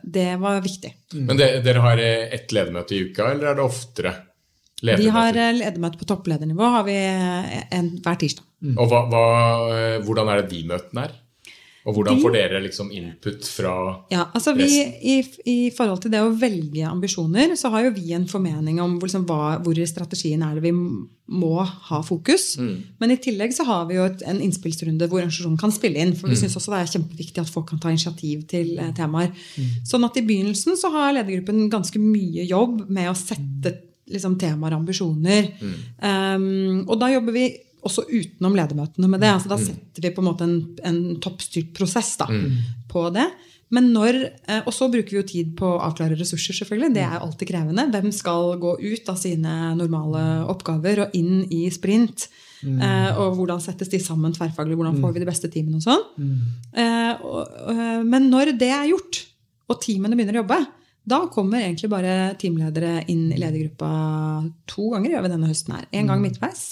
det 0.03 0.31
var 0.43 0.63
viktig. 0.65 0.93
Men 1.21 1.39
det, 1.39 1.51
dere 1.67 1.85
har 1.85 2.03
eh, 2.03 2.27
ett 2.35 2.55
ledermøte 2.55 2.97
i 2.97 3.05
uka, 3.07 3.31
eller 3.35 3.53
er 3.53 3.61
det 3.61 3.67
oftere? 3.67 4.15
Vi 4.83 5.09
har 5.09 5.33
ledermøter? 5.33 5.43
eh, 5.43 5.59
ledermøte 5.63 5.99
på 6.03 6.09
toppledernivå 6.11 6.73
har 6.79 6.85
vi 6.85 6.97
eh, 6.97 7.63
en, 7.79 7.93
hver 8.05 8.19
tirsdag. 8.21 8.45
Og 8.77 8.91
hva, 8.91 9.05
hva, 9.13 9.23
eh, 9.77 10.03
hvordan 10.05 10.29
er 10.35 10.43
det 10.43 10.51
de 10.53 10.65
møtene 10.69 11.07
er? 11.09 11.15
Og 11.87 11.95
hvordan 11.95 12.17
De- 12.17 12.23
får 12.25 12.33
dere 12.35 12.61
liksom 12.65 12.89
input 12.91 13.45
fra 13.47 13.73
Ja, 14.11 14.25
altså 14.35 14.53
vi, 14.59 14.67
i, 15.07 15.21
I 15.47 15.71
forhold 15.71 16.01
til 16.03 16.11
det 16.11 16.19
å 16.19 16.33
velge 16.35 16.83
ambisjoner, 16.83 17.55
så 17.55 17.71
har 17.71 17.85
jo 17.87 17.93
vi 17.95 18.11
en 18.17 18.27
formening 18.27 18.81
om 18.83 18.97
hvor, 18.99 19.07
liksom, 19.07 19.23
hva, 19.29 19.61
hvor 19.63 19.79
i 19.79 19.87
strategien 19.87 20.43
er 20.43 20.57
det 20.59 20.65
vi 20.67 20.73
må 20.75 21.53
ha 21.63 22.01
fokus. 22.03 22.57
Men 22.59 23.15
i 23.15 23.17
tillegg 23.23 23.55
så 23.55 23.65
har 23.71 23.87
vi 23.87 24.01
jo 24.01 24.05
et, 24.11 24.21
en 24.27 24.43
innspillsrunde 24.43 25.07
hvor 25.07 25.21
organisasjonen 25.23 25.61
kan 25.63 25.71
spille 25.71 26.03
inn. 26.03 26.13
For 26.19 26.27
vi 26.29 26.35
syns 26.43 26.59
også 26.59 26.75
det 26.75 26.83
er 26.83 26.93
kjempeviktig 26.99 27.45
at 27.47 27.55
folk 27.55 27.71
kan 27.71 27.79
ta 27.79 27.95
initiativ 27.95 28.43
til 28.51 28.75
eh, 28.83 28.91
temaer. 28.99 29.31
Sånn 29.87 30.05
at 30.11 30.19
i 30.19 30.27
begynnelsen 30.27 30.75
så 30.77 30.91
har 30.91 31.15
ledergruppen 31.15 31.69
ganske 31.71 32.03
mye 32.03 32.45
jobb 32.51 32.89
med 32.91 33.13
å 33.13 33.15
sette 33.15 33.77
liksom, 34.13 34.37
temaer 34.41 34.77
og 34.77 34.83
ambisjoner. 34.83 35.51
Um, 36.01 36.85
og 36.87 36.97
da 37.01 37.11
jobber 37.15 37.37
vi 37.37 37.47
også 37.87 38.07
utenom 38.09 38.57
ledermøtene 38.59 39.11
med 39.11 39.23
det. 39.23 39.31
altså 39.31 39.53
Da 39.53 39.59
setter 39.63 40.09
vi 40.09 40.15
på 40.15 40.23
en 40.23 40.29
måte 40.31 40.47
en, 40.47 40.57
en 40.87 41.03
toppstyrt 41.23 41.75
prosess 41.77 42.17
da, 42.19 42.27
på 42.91 43.05
det. 43.15 43.29
Men 43.75 43.89
når, 43.91 44.19
eh, 44.47 44.63
Og 44.63 44.73
så 44.75 44.87
bruker 44.91 45.11
vi 45.11 45.19
jo 45.19 45.27
tid 45.27 45.55
på 45.59 45.67
å 45.67 45.81
avklare 45.83 46.19
ressurser, 46.19 46.55
selvfølgelig. 46.55 46.95
Det 46.95 47.03
er 47.03 47.19
alltid 47.19 47.51
krevende. 47.51 47.89
Hvem 47.91 48.13
skal 48.15 48.55
gå 48.63 48.77
ut 48.79 49.09
av 49.11 49.19
sine 49.19 49.55
normale 49.79 50.23
oppgaver 50.53 51.03
og 51.07 51.17
inn 51.19 51.47
i 51.51 51.67
sprint? 51.75 52.29
Mm. 52.67 52.81
og 53.21 53.35
hvordan 53.37 53.61
settes 53.61 53.91
de 53.93 53.99
sammen 54.01 54.33
tverrfaglig? 54.33 54.75
Hvordan 54.79 54.97
får 54.99 55.11
vi 55.13 55.21
de 55.21 55.27
beste 55.29 55.51
teamene 55.53 55.77
og 55.77 55.85
sånn? 55.85 56.01
Mm. 56.17 56.39
eh, 56.81 58.01
men 58.03 58.31
når 58.33 58.55
det 58.59 58.71
er 58.73 58.89
gjort, 58.89 59.21
og 59.69 59.81
teamene 59.85 60.17
begynner 60.17 60.39
å 60.39 60.43
jobbe, 60.43 60.59
da 61.07 61.21
kommer 61.33 61.61
egentlig 61.63 61.89
bare 61.93 62.35
teamledere 62.41 63.05
inn 63.13 63.29
i 63.33 63.39
ledergruppa 63.39 63.91
to 64.67 64.89
ganger 64.95 65.11
gjør 65.15 65.23
vi 65.27 65.31
denne 65.37 65.51
høsten 65.51 65.75
her. 65.77 65.87
En 65.93 66.07
gang 66.11 66.21
midtveis. 66.25 66.65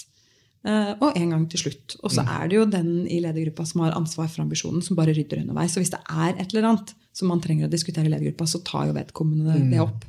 eh, 0.67 0.95
Og 1.01 1.17
en 1.17 1.31
gang 1.31 1.45
til 1.51 1.61
slutt. 1.65 1.97
Og 2.03 2.11
så 2.11 2.25
er 2.27 2.49
det 2.49 2.57
jo 2.57 2.65
den 2.67 3.07
i 3.07 3.21
ledergruppa 3.21 3.67
som 3.67 3.83
har 3.85 3.93
ansvar 3.95 4.29
for 4.29 4.43
ambisjonen, 4.43 4.83
som 4.83 4.97
bare 4.97 5.15
rydder 5.15 5.43
underveis. 5.45 5.73
Så 5.75 5.81
hvis 5.83 5.91
det 5.95 6.01
er 6.11 6.35
et 6.41 6.51
eller 6.55 6.69
annet 6.73 6.95
som 7.13 7.29
man 7.29 7.41
trenger 7.41 7.69
å 7.69 7.71
diskutere 7.71 8.07
i 8.07 8.11
ledergruppa, 8.11 8.47
så 8.51 8.63
tar 8.65 8.87
jo 8.89 8.97
vedkommende 8.97 9.55
det, 9.55 9.71
det 9.71 9.81
opp. 9.81 10.05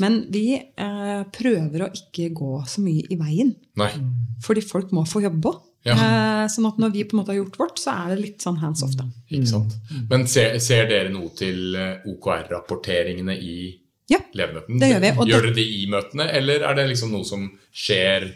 Men 0.00 0.26
vi 0.30 0.56
eh, 0.58 1.22
prøver 1.32 1.86
å 1.86 1.92
ikke 1.96 2.32
gå 2.34 2.66
så 2.68 2.82
mye 2.84 3.06
i 3.08 3.16
veien. 3.16 3.54
Nei. 3.80 3.90
Fordi 4.42 4.60
folk 4.60 4.90
må 4.92 5.06
få 5.08 5.22
jobbe. 5.22 5.54
Ja. 5.84 5.94
Eh, 5.98 6.46
sånn 6.48 6.66
at 6.68 6.76
når 6.78 6.92
vi 6.94 7.02
på 7.04 7.16
en 7.16 7.20
måte 7.22 7.32
har 7.34 7.40
gjort 7.40 7.56
vårt, 7.58 7.78
så 7.82 7.90
er 8.04 8.12
det 8.14 8.20
litt 8.22 8.38
sånn 8.44 8.58
hands 8.62 8.82
off. 8.86 8.92
da. 8.96 9.04
Ikke 9.30 9.48
sant? 9.50 9.72
Men 10.10 10.26
ser, 10.30 10.58
ser 10.62 10.86
dere 10.90 11.10
noe 11.10 11.30
til 11.34 11.74
eh, 11.74 11.96
OKR-rapporteringene 12.06 13.34
i 13.40 13.78
Ja, 14.10 14.18
ledermøtene? 14.34 14.78
det 14.80 14.90
gjør 14.92 15.00
vi, 15.00 15.10
og 15.16 15.26
gjør 15.26 15.42
det- 15.42 15.42
dere 15.42 15.54
det 15.54 15.66
i 15.80 15.86
møtene, 15.90 16.28
eller 16.32 16.62
er 16.68 16.74
det 16.74 16.88
liksom 16.90 17.10
noe 17.12 17.24
som 17.24 17.50
skjer 17.74 18.32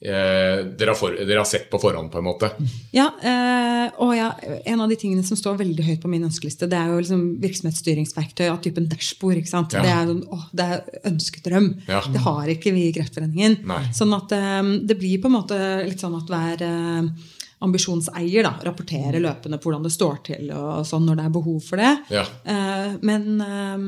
eh, 0.00 0.60
dere, 0.64 0.90
har 0.90 0.98
for, 0.98 1.14
dere 1.14 1.40
har 1.42 1.48
sett 1.48 1.68
på 1.70 1.80
forhånd, 1.80 2.10
på 2.12 2.20
en 2.20 2.26
måte? 2.26 2.50
Ja, 2.94 3.08
eh, 3.22 3.86
og 4.00 4.14
ja, 4.16 4.30
En 4.64 4.80
av 4.80 4.88
de 4.90 4.96
tingene 5.00 5.24
som 5.26 5.38
står 5.38 5.58
veldig 5.60 5.86
høyt 5.86 6.02
på 6.02 6.10
min 6.12 6.24
ønskeliste, 6.28 6.68
det 6.70 6.78
er 6.78 6.92
jo 6.92 7.00
liksom 7.02 7.24
virksomhetsstyringsverktøy 7.42 8.46
av 8.48 8.60
typen 8.64 8.88
dashbord. 8.90 9.40
Ja. 9.40 9.66
Det 9.70 9.90
er 9.90 10.06
sånn, 10.08 10.22
det 10.56 10.68
er 10.70 11.10
ønskedrøm. 11.10 11.68
Ja. 11.88 12.00
Det 12.12 12.24
har 12.24 12.54
ikke 12.54 12.72
vi 12.76 12.88
i 12.88 12.94
Kreftforeningen. 12.96 13.60
Nei. 13.68 13.82
Sånn 13.96 14.14
at 14.16 14.32
eh, 14.36 14.62
det 14.88 14.98
blir 15.00 15.20
på 15.20 15.30
en 15.30 15.38
måte 15.38 15.60
litt 15.86 16.02
sånn 16.02 16.16
at 16.18 16.32
hver 16.32 16.64
eh, 16.66 17.36
ambisjonseier 17.60 18.46
da, 18.46 18.54
rapporterer 18.64 19.20
løpende 19.20 19.60
på 19.60 19.68
hvordan 19.68 19.84
det 19.84 19.92
står 19.92 20.20
til, 20.30 20.50
og 20.56 20.80
sånn 20.88 21.04
når 21.08 21.20
det 21.20 21.28
er 21.28 21.34
behov 21.34 21.60
for 21.64 21.82
det. 21.82 21.92
Ja. 22.14 22.24
Eh, 22.48 22.98
men 23.04 23.26
eh, 23.44 23.86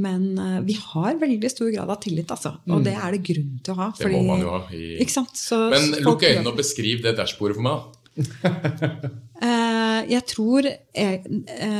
men 0.00 0.26
eh, 0.38 0.58
vi 0.66 0.76
har 0.80 1.18
veldig 1.20 1.50
stor 1.52 1.70
grad 1.74 1.90
av 1.92 2.00
tillit, 2.02 2.30
altså. 2.32 2.54
Og 2.70 2.84
det 2.86 2.94
er 2.96 3.16
det 3.16 3.22
grunn 3.26 3.56
til 3.64 3.74
å 3.74 3.78
ha. 3.82 3.88
Fordi, 3.96 4.12
Det 4.14 4.20
må 4.20 4.34
man 4.34 4.44
jo 4.44 4.52
ha. 4.54 4.60
I... 4.74 5.06
Så 5.38 5.58
Men 5.72 5.90
lukk 6.04 6.26
øynene 6.26 6.52
og 6.52 6.58
beskriv 6.60 7.02
det 7.06 7.16
dashbordet 7.20 7.58
for 7.60 7.66
meg. 7.68 7.88
Eh, 9.40 10.00
jeg 10.12 10.20
tror 10.28 10.66
eh, 10.68 11.22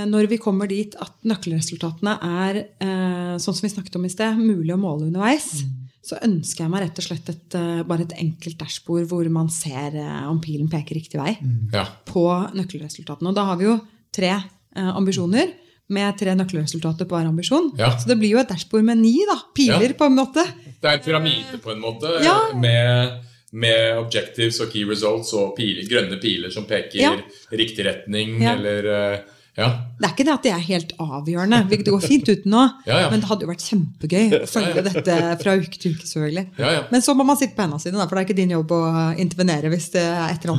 når 0.08 0.28
vi 0.30 0.38
kommer 0.40 0.64
dit 0.70 0.94
at 0.96 1.12
nøkkelresultatene 1.28 2.14
er 2.24 2.60
sånn 3.36 3.52
som 3.58 3.66
vi 3.66 3.68
snakket 3.68 3.98
om 3.98 4.06
i 4.08 4.12
sted, 4.14 4.38
mulig 4.40 4.72
å 4.72 4.78
måle 4.80 5.10
underveis, 5.10 5.66
så 6.00 6.16
ønsker 6.24 6.64
jeg 6.64 6.72
meg 6.72 6.86
rett 6.86 7.02
og 7.02 7.04
slett 7.04 7.28
et, 7.28 7.56
bare 7.84 8.06
et 8.06 8.14
enkelt 8.16 8.56
dashbord 8.62 9.10
hvor 9.10 9.28
man 9.28 9.52
ser 9.52 9.98
om 10.30 10.40
pilen 10.40 10.70
peker 10.72 10.96
riktig 10.96 11.20
vei 11.20 11.34
Ja. 11.74 11.84
på 12.08 12.24
nøkkelresultatene. 12.56 13.28
Og 13.28 13.36
da 13.36 13.44
har 13.50 13.60
vi 13.60 13.68
jo 13.68 13.76
tre 14.16 14.32
ambisjoner 14.80 15.52
med 15.90 16.18
tre 16.18 16.34
nøkkelresultater 16.38 17.08
på 17.10 17.16
hver 17.18 17.28
ambisjon. 17.30 17.72
Ja. 17.78 17.90
Så 17.98 18.08
det 18.10 18.18
blir 18.20 18.36
jo 18.36 18.38
et 18.42 18.48
dashbord 18.48 18.84
med 18.86 18.98
ni 19.02 19.16
da, 19.28 19.36
piler 19.56 19.88
Ja. 19.90 19.96
på 19.98 20.06
en 20.10 20.16
måte. 20.16 20.44
Det 20.80 20.88
er 20.88 20.96
en 20.98 21.04
pyramide 21.04 21.58
på 21.62 21.72
en 21.74 21.80
måte, 21.82 22.12
Ja. 22.24 22.36
med, 22.54 23.18
med 23.52 23.98
objectives 23.98 24.60
og 24.60 24.70
key 24.72 24.84
results 24.88 25.32
og 25.34 25.56
piler, 25.56 25.82
grønne 25.90 26.20
piler 26.22 26.50
som 26.54 26.64
peker 26.64 27.20
riktig 27.52 27.84
retning, 27.86 28.38
eller 28.44 28.90
eh, 28.94 29.18
Ja. 29.58 29.66
Det 30.00 30.06
er 30.06 30.12
ikke 30.14 30.24
det 30.28 30.32
at 30.32 30.44
det 30.46 30.52
er 30.54 30.62
helt 30.64 30.92
avgjørende. 31.02 31.58
Det 31.68 31.78
går 31.88 32.00
fint 32.04 32.28
uten 32.30 32.52
nå. 32.54 32.62
Ja, 32.90 33.00
ja. 33.04 33.08
Men 33.12 33.20
det 33.20 33.28
hadde 33.28 33.44
jo 33.44 33.50
vært 33.50 33.64
kjempegøy 33.66 34.34
å 34.40 34.46
følge 34.48 34.82
dette 34.86 35.16
fra 35.42 35.54
uke 35.58 35.78
til 35.80 35.94
uke. 35.96 36.06
selvfølgelig. 36.06 36.44
Men 36.92 37.02
så 37.04 37.14
må 37.18 37.26
man 37.26 37.36
sitte 37.40 37.56
på 37.56 37.64
hendene 37.66 37.82
sine, 37.82 37.98
for 38.06 38.16
det 38.16 38.22
er 38.22 38.28
ikke 38.28 38.38
din 38.40 38.54
jobb 38.54 38.72
å 38.76 38.80
intervenere 39.20 39.70
hvis, 39.72 39.90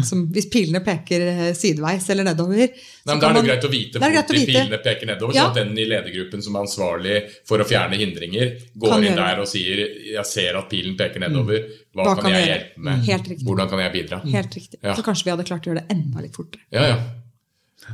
som, 0.07 0.25
hvis 0.35 0.49
pilene 0.53 0.83
peker 0.85 1.25
eh, 1.27 1.53
sideveis 1.57 2.07
eller 2.13 2.27
nedover. 2.27 2.67
Nei, 2.67 3.15
men 3.15 3.19
Da 3.21 3.29
er 3.31 3.33
det 3.33 3.39
man- 3.41 3.49
greit 3.49 3.65
å 3.67 3.71
vite 3.71 4.01
hvor 4.01 4.17
de 4.17 4.45
pilene 4.45 4.81
peker 4.83 5.09
nedover, 5.09 5.35
Ja. 5.35 5.47
så 5.47 5.49
at 5.49 5.55
den 5.61 5.77
i 5.77 5.85
ledergruppen 5.89 6.43
som 6.43 6.55
er 6.55 6.65
ansvarlig 6.67 7.15
for 7.47 7.63
å 7.63 7.67
fjerne 7.67 7.97
hindringer, 7.97 8.53
går 8.77 8.89
Kan 8.95 9.03
inn 9.03 9.11
gjøre 9.15 9.29
der 9.31 9.39
og 9.41 9.47
sier 9.47 9.77
'jeg 10.13 10.25
ser 10.25 10.57
at 10.57 10.69
pilen 10.69 10.97
peker 10.97 11.19
nedover', 11.19 11.65
hva, 11.95 12.03
Hva 12.05 12.15
kan, 12.15 12.23
kan 12.23 12.31
jeg 12.31 12.47
hjelpe 12.47 12.77
med? 12.77 13.43
Hvordan 13.43 13.69
kan 13.69 13.79
jeg 13.79 13.91
bidra? 13.93 14.21
Helt 14.23 14.53
riktig. 14.55 14.79
Så 14.81 15.03
kanskje 15.03 15.23
vi 15.25 15.31
hadde 15.31 15.43
klart 15.47 15.65
å 15.65 15.71
gjøre 15.73 15.81
det 15.87 15.89
enda 15.91 16.21
litt 16.21 16.35
fortere. 16.35 16.61
Ja, 16.71 16.87
ja. 16.87 16.97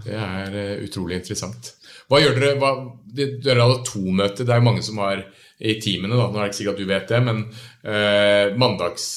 Det 0.06 0.16
er 0.16 0.56
eh, 0.58 0.86
utrolig 0.86 1.22
interessant. 1.22 1.74
Hva 2.08 2.22
gjør 2.22 2.38
dere? 2.38 2.56
Hva, 2.62 2.72
dere 3.18 3.64
hadde 3.64 3.84
to 3.88 4.04
møter. 4.06 4.48
Det 4.48 4.56
er 4.56 4.66
mange 4.66 4.84
som 4.86 5.00
har 5.04 5.24
i 5.58 5.78
teamene. 5.82 6.16
Da. 6.16 6.28
Nå 6.30 6.38
er 6.38 6.46
det 6.46 6.52
ikke 6.52 6.60
sikkert 6.60 6.78
at 6.78 6.84
du 6.84 6.92
vet 6.92 7.14
det, 7.14 7.22
men 7.26 7.42
eh, 7.88 8.58
mandags, 8.60 9.08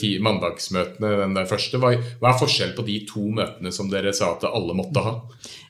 ti, 0.00 0.14
mandagsmøtene, 0.22 1.12
den 1.20 1.36
der 1.36 1.50
første, 1.50 1.80
hva, 1.82 1.92
hva 2.22 2.30
er 2.30 2.40
forskjellen 2.40 2.76
på 2.78 2.86
de 2.86 3.00
to 3.10 3.26
møtene 3.34 3.74
som 3.74 3.90
dere 3.92 4.14
sa 4.16 4.32
at 4.36 4.46
alle 4.48 4.76
måtte 4.78 5.04
ha? 5.04 5.16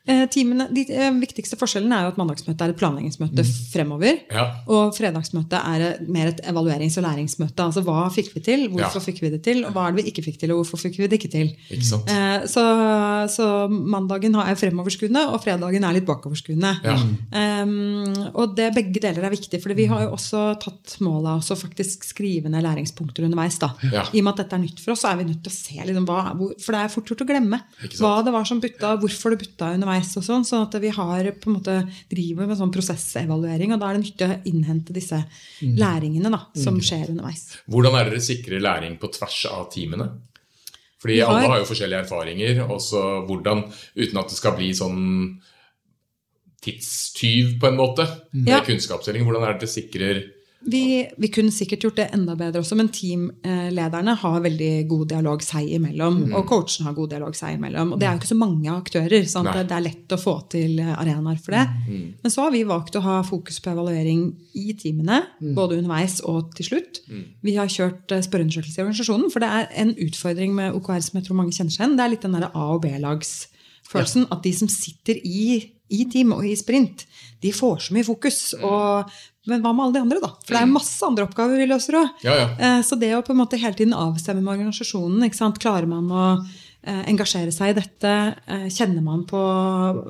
Eh, 0.04 0.26
timene, 0.28 0.66
de 0.68 0.82
eh, 0.92 1.06
viktigste 1.16 1.56
forskjellene 1.56 1.96
er 1.96 2.02
jo 2.04 2.10
at 2.12 2.18
mandagsmøtet 2.20 2.60
er 2.60 2.72
et 2.74 2.76
planleggingsmøte 2.76 3.44
fremover. 3.72 4.18
Ja. 4.36 4.42
Og 4.68 4.90
fredagsmøtet 4.92 5.56
er 5.56 5.84
eh, 5.86 6.02
mer 6.12 6.28
et 6.28 6.42
evaluerings- 6.44 6.98
og 7.00 7.06
læringsmøte. 7.06 7.64
Altså 7.64 7.80
hva 7.86 8.02
fikk 8.12 8.34
vi 8.34 8.42
til, 8.44 8.66
hvorfor 8.68 9.00
Ja. 9.00 9.04
fikk 9.06 9.22
vi 9.24 9.30
det 9.32 9.40
til, 9.46 9.62
og 9.64 9.72
hva 9.72 9.86
er 9.88 9.94
det 9.96 10.04
vi 10.04 10.10
ikke 10.12 10.24
fikk 10.26 10.36
til, 10.42 10.52
og 10.52 10.60
hvorfor 10.60 10.82
fikk 10.82 10.98
vi 11.00 11.08
det 11.08 11.16
ikke 11.16 11.30
til. 11.32 11.54
Ikke? 11.72 12.00
Eh, 12.12 12.44
så, 12.52 12.64
så 13.32 13.46
mandagen 13.72 14.36
er 14.44 14.58
fremoverskuende, 14.60 15.22
og 15.32 15.40
fredagen 15.40 15.88
er 15.88 15.96
litt 15.96 16.04
bakoverskuende. 16.10 16.74
Ja. 16.84 16.98
Um, 17.64 18.12
og 18.34 18.52
det, 18.58 18.68
begge 18.76 19.00
deler 19.00 19.24
er 19.24 19.32
viktig, 19.32 19.62
for 19.64 19.72
vi 19.72 19.88
har 19.88 20.04
jo 20.04 20.12
også 20.18 20.44
tatt 20.60 20.98
mål 21.00 21.30
av 21.32 21.48
å 21.48 21.56
faktisk 21.56 22.04
skrive 22.04 22.52
ned 22.52 22.60
læringspunkter 22.66 23.24
underveis. 23.24 23.56
da. 23.62 23.72
I 24.12 24.20
og 24.20 24.20
med 24.20 24.34
at 24.34 24.44
dette 24.44 24.60
er 24.60 24.64
nytt 24.66 24.84
for 24.84 24.92
oss, 24.92 25.06
så 25.06 25.14
er 25.14 25.22
vi 25.22 25.30
nødt 25.32 25.40
til 25.48 25.54
å 25.54 25.56
se 25.56 25.80
liksom, 25.80 26.04
hva, 26.12 26.20
For 26.60 26.76
det 26.76 26.84
er 26.84 26.92
fort 26.92 27.08
gjort 27.08 27.24
å 27.24 27.30
glemme 27.32 27.62
hva 27.96 28.14
det 28.20 28.36
var 28.36 28.44
som 28.44 28.60
butta, 28.60 28.94
hvorfor 29.00 29.32
det 29.32 29.40
butta 29.46 29.72
underveis. 29.72 29.93
Og 30.16 30.22
sånn, 30.24 30.44
sånn 30.44 30.66
at 30.66 30.80
vi 30.80 30.88
har 30.88 31.24
på 31.32 31.46
en 31.50 31.56
måte 31.60 31.88
driver 32.10 32.46
med 32.46 32.56
sånn 32.58 32.72
prosessevaluering, 32.72 33.72
og 33.72 33.80
da 33.80 33.90
er 33.90 33.94
det 33.98 34.04
nyttig 34.04 34.28
å 34.28 34.42
innhente 34.44 34.92
disse 34.92 35.24
Mm. 35.62 35.76
læringene 35.78 36.30
da, 36.30 36.46
som 36.54 36.78
skjer 36.80 37.08
underveis. 37.10 37.56
Hvordan 37.68 37.94
er 38.00 38.10
dere 38.10 38.20
sikre 38.20 38.60
læring 38.60 38.98
på 38.98 39.08
tvers 39.12 39.46
av 39.50 39.70
teamene? 39.70 40.10
Fordi 41.00 41.20
har- 41.20 41.34
alle 41.36 41.48
har 41.48 41.58
jo 41.58 41.64
forskjellige 41.74 42.06
erfaringer. 42.06 42.70
og 42.70 42.80
så 42.80 43.26
hvordan, 43.26 43.70
Uten 43.96 44.18
at 44.18 44.28
det 44.28 44.36
skal 44.36 44.56
bli 44.56 44.70
sånn 44.72 45.38
tidstyv, 46.62 47.58
på 47.60 47.66
en 47.68 47.76
måte, 47.76 48.06
med 48.32 48.48
Ja. 48.48 48.60
kunnskapsdeling. 48.60 49.22
Hvordan 49.24 49.42
er 49.42 49.52
det 49.52 49.60
dere 49.60 49.68
sikrer 49.68 50.30
Vi, 50.66 51.04
vi 51.20 51.28
kunne 51.28 51.52
sikkert 51.52 51.82
gjort 51.84 51.96
det 51.98 52.06
enda 52.16 52.34
bedre 52.40 52.62
også, 52.62 52.76
men 52.78 52.88
teamlederne 52.88 54.14
har 54.16 54.40
veldig 54.44 54.70
god 54.88 55.08
dialog 55.10 55.42
seg 55.44 55.68
imellom. 55.76 56.20
Mm. 56.30 56.34
Og 56.38 56.46
coachene 56.48 56.86
har 56.88 56.94
god 56.96 57.10
dialog 57.12 57.36
seg 57.36 57.58
imellom. 57.58 57.92
Og 57.92 58.00
det 58.00 58.06
er 58.08 58.14
jo 58.14 58.20
ikke 58.22 58.30
så 58.32 58.38
mange 58.40 58.70
aktører, 58.72 59.24
Mm. 59.34 59.66
det 59.68 59.72
er 59.76 59.84
lett 59.84 60.08
å 60.08 60.18
få 60.20 60.34
til 60.48 60.78
arenaer 60.80 61.38
for 61.42 61.52
det. 61.52 61.66
Men 62.22 62.30
så 62.32 62.42
har 62.46 62.50
vi 62.52 62.62
valgt 62.64 62.96
å 62.96 63.02
ha 63.02 63.22
fokus 63.22 63.60
på 63.60 63.72
evaluering 63.74 64.34
i 64.54 64.72
teamene, 64.72 65.26
Mm. 65.40 65.54
både 65.54 65.78
underveis 65.78 66.20
og 66.24 66.54
til 66.54 66.66
slutt. 66.66 67.00
Vi 67.42 67.54
har 67.56 67.66
kjørt 67.66 68.10
eh, 68.12 68.20
spørreundersøkelse 68.22 68.78
i 68.78 68.84
organisasjonen, 68.84 69.30
for 69.30 69.40
det 69.40 69.48
er 69.48 69.68
en 69.76 69.94
utfordring 69.94 70.54
med 70.54 70.72
OKR 70.74 71.00
som 71.02 71.20
jeg 71.20 71.26
tror 71.28 71.36
mange 71.36 71.52
kjenner 71.52 71.70
seg 71.72 71.84
igjen. 71.86 71.96
Det 71.96 72.04
er 72.04 72.08
litt 72.10 72.22
den 72.22 72.32
der 72.32 72.50
A- 72.54 72.72
og 72.74 72.82
B-lagsfølelsen. 72.82 74.26
At 74.30 74.42
de 74.42 74.52
som 74.52 74.68
sitter 74.68 75.14
i, 75.24 75.70
i 75.90 76.04
team 76.10 76.32
og 76.32 76.44
i 76.46 76.54
sprint, 76.56 77.04
de 77.42 77.52
får 77.52 77.80
så 77.88 77.92
mye 77.94 78.04
fokus. 78.04 78.54
Og, 78.62 79.10
men 79.50 79.60
hva 79.64 79.72
med 79.76 79.84
alle 79.84 79.96
de 79.98 80.02
andre, 80.06 80.20
da? 80.22 80.30
For 80.40 80.56
det 80.56 80.60
er 80.62 80.70
masse 80.72 81.04
andre 81.04 81.26
oppgaver 81.28 81.58
vi 81.60 81.66
løser 81.68 81.98
òg. 82.00 82.20
Ja, 82.24 82.34
ja. 82.40 82.74
Så 82.86 82.96
det 83.00 83.10
å 83.16 83.22
på 83.24 83.34
en 83.34 83.42
måte 83.42 83.60
hele 83.60 83.76
tiden 83.76 83.96
avstemme 83.96 84.40
med 84.40 84.54
organisasjonen, 84.56 85.26
ikke 85.26 85.36
sant? 85.40 85.60
klarer 85.60 85.88
man 85.90 86.08
å 86.08 86.24
eh, 86.40 87.02
engasjere 87.12 87.52
seg 87.52 87.74
i 87.74 87.76
dette? 87.78 88.14
Eh, 88.48 88.66
Kjenner 88.72 89.04
man 89.04 89.26
på 89.28 89.40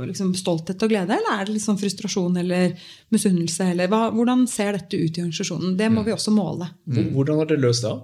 liksom, 0.07 0.35
stolthet 0.39 0.83
og 0.87 0.93
glede, 0.93 1.19
eller 1.19 1.41
er 1.43 1.51
det 1.51 1.63
sånn 1.63 1.81
frustrasjon 1.81 2.39
eller 2.45 2.77
misunnelse? 3.15 3.73
Eller 3.75 3.91
hva, 3.91 4.07
hvordan 4.15 4.47
ser 4.51 4.79
dette 4.79 4.99
ut 5.03 5.19
i 5.19 5.25
organisasjonen? 5.25 5.75
Det 5.79 5.91
må 5.91 6.07
vi 6.07 6.15
også 6.15 6.35
måle. 6.35 6.71
Hvordan 6.87 7.43
har 7.43 7.51
dere 7.51 7.67
løst 7.67 7.87
det? 7.87 7.97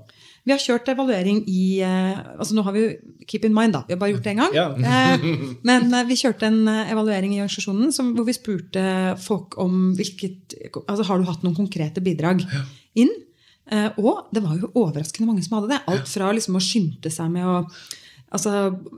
Vi 0.46 0.52
har 0.54 0.60
kjørt 0.62 0.88
evaluering 0.88 1.42
i 1.52 1.80
eh, 1.84 2.18
altså 2.40 2.54
Nå 2.56 2.62
har 2.64 2.72
vi 2.76 2.80
jo 2.86 2.90
Keep 3.30 3.44
in 3.46 3.54
mind, 3.54 3.74
da. 3.76 3.82
Vi 3.86 3.92
har 3.94 4.00
bare 4.00 4.10
gjort 4.14 4.24
det 4.26 4.32
én 4.32 4.40
gang. 4.40 4.54
Ja. 4.56 4.68
Eh, 4.74 5.24
Men 5.68 5.92
eh, 5.94 6.06
vi 6.08 6.16
kjørte 6.18 6.48
en 6.48 6.64
evaluering 6.66 7.34
i 7.36 7.42
organisasjonen 7.42 7.92
som, 7.94 8.12
hvor 8.16 8.26
vi 8.26 8.34
spurte 8.34 8.84
folk 9.22 9.58
om 9.62 9.92
hvilket 9.98 10.56
altså 10.86 11.04
Har 11.06 11.20
du 11.20 11.28
hatt 11.28 11.44
noen 11.46 11.54
konkrete 11.60 12.02
bidrag 12.02 12.42
inn? 12.98 13.12
Eh, 13.70 13.90
Og 14.02 14.26
det 14.34 14.42
var 14.42 14.56
jo 14.58 14.72
overraskende 14.74 15.28
mange 15.30 15.44
som 15.46 15.58
hadde 15.60 15.74
det. 15.76 15.82
Alt 15.92 16.08
fra 16.10 16.32
liksom 16.34 16.56
å 16.58 16.64
skynde 16.64 17.12
seg 17.14 17.30
med 17.30 17.46
å 17.46 17.60
Altså, 18.30 18.50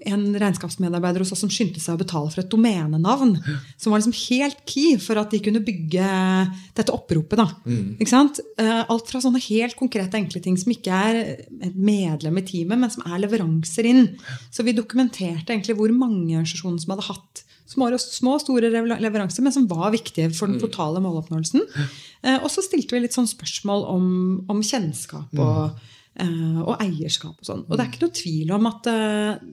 En 0.07 0.25
regnskapsmedarbeider 0.37 1.23
hos 1.25 1.33
oss 1.33 1.41
som 1.41 1.51
skyndte 1.53 1.81
seg 1.81 1.97
å 1.97 2.01
betale 2.03 2.31
for 2.31 2.43
et 2.43 2.51
domenenavn. 2.53 3.37
Som 3.81 3.93
var 3.93 4.03
liksom 4.03 4.17
helt 4.29 4.61
key 4.69 4.99
for 5.01 5.17
at 5.17 5.31
de 5.33 5.41
kunne 5.41 5.63
bygge 5.65 6.09
dette 6.77 6.93
oppropet. 6.93 7.37
da. 7.41 7.47
Ikke 7.99 8.13
sant? 8.13 8.41
Eh, 8.59 8.83
Alt 8.93 9.09
fra 9.09 9.21
sånne 9.25 9.41
helt 9.41 9.77
konkrete 9.77 10.19
enkle 10.21 10.43
ting 10.45 10.59
som 10.61 10.73
ikke 10.75 10.93
er 10.93 11.23
et 11.63 11.77
medlem 11.77 12.37
i 12.39 12.45
teamet, 12.45 12.79
men 12.79 12.91
som 12.91 13.07
er 13.07 13.23
leveranser 13.25 13.89
inn. 13.89 14.05
Så 14.51 14.65
vi 14.67 14.77
dokumenterte 14.77 15.49
egentlig 15.55 15.77
hvor 15.79 15.93
mange 15.97 16.37
organisasjoner 16.37 16.81
som 16.83 16.93
hadde 16.95 17.09
hatt 17.09 17.45
små 17.73 18.35
og 18.35 18.41
store 18.43 18.69
leveranser, 19.01 19.41
men 19.43 19.55
som 19.55 19.67
var 19.71 19.93
viktige 19.95 20.29
for 20.35 20.51
den 20.51 20.61
totale 20.61 21.01
måloppnåelsen. 21.01 21.63
Ja. 22.23 22.39
Og 22.43 22.51
så 22.53 22.61
stilte 22.65 22.93
vi 22.93 23.01
litt 23.07 23.17
sånn 23.17 23.31
spørsmål 23.31 23.87
om, 23.89 24.07
om 24.53 24.61
kjennskap 24.61 25.33
og, 25.39 25.73
eh, 25.73 25.92
og 26.63 26.77
eierskap 26.83 27.39
og 27.39 27.47
sånn. 27.47 27.67
Og 27.69 27.77
det 27.77 27.85
er 27.85 27.91
ikke 27.91 28.07
noe 28.07 28.17
tvil 28.19 28.55
om 28.57 28.69
at 28.69 28.89
eh, 28.93 29.45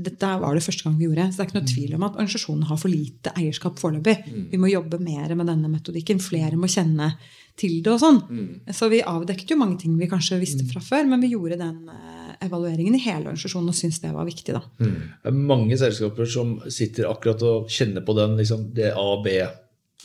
dette 0.00 0.30
var 0.40 0.56
det 0.56 0.64
første 0.64 0.86
gang 0.86 0.96
vi 0.98 1.06
gjorde. 1.06 1.28
Så 1.28 1.36
det 1.36 1.44
er 1.44 1.50
ikke 1.50 1.58
noe 1.58 1.72
tvil 1.74 1.94
om 1.96 2.06
at 2.06 2.16
organisasjonen 2.16 2.68
har 2.70 2.80
for 2.80 2.92
lite 2.92 3.34
eierskap 3.36 3.78
foreløpig. 3.80 4.16
Vi 4.50 4.60
må 4.60 4.70
jobbe 4.72 5.00
mer 5.02 5.34
med 5.36 5.50
denne 5.52 5.68
metodikken. 5.68 6.22
Flere 6.24 6.56
må 6.56 6.70
kjenne 6.72 7.12
til 7.60 7.82
det 7.84 7.92
og 7.92 8.00
sånn. 8.00 8.20
Så 8.72 8.88
vi 8.88 9.02
avdekket 9.04 9.52
jo 9.52 9.60
mange 9.60 9.78
ting 9.82 9.98
vi 10.00 10.08
kanskje 10.08 10.40
visste 10.40 10.64
fra 10.64 10.80
før, 10.80 11.04
men 11.10 11.20
vi 11.20 11.34
gjorde 11.34 11.60
den 11.60 11.90
eh, 11.92 12.46
evalueringen 12.46 12.96
i 12.96 13.02
hele 13.04 13.28
organisasjonen 13.28 13.68
og 13.68 13.76
syntes 13.76 14.00
det 14.00 14.14
var 14.14 14.24
viktig, 14.28 14.54
da. 14.56 14.62
Det 15.20 15.32
er 15.32 15.40
mange 15.52 15.76
selskaper 15.76 16.24
som 16.24 16.56
sitter 16.72 17.10
akkurat 17.10 17.42
og 17.44 17.68
kjenner 17.68 18.00
på 18.06 18.16
den, 18.16 18.38
liksom, 18.40 18.70
det 18.74 18.94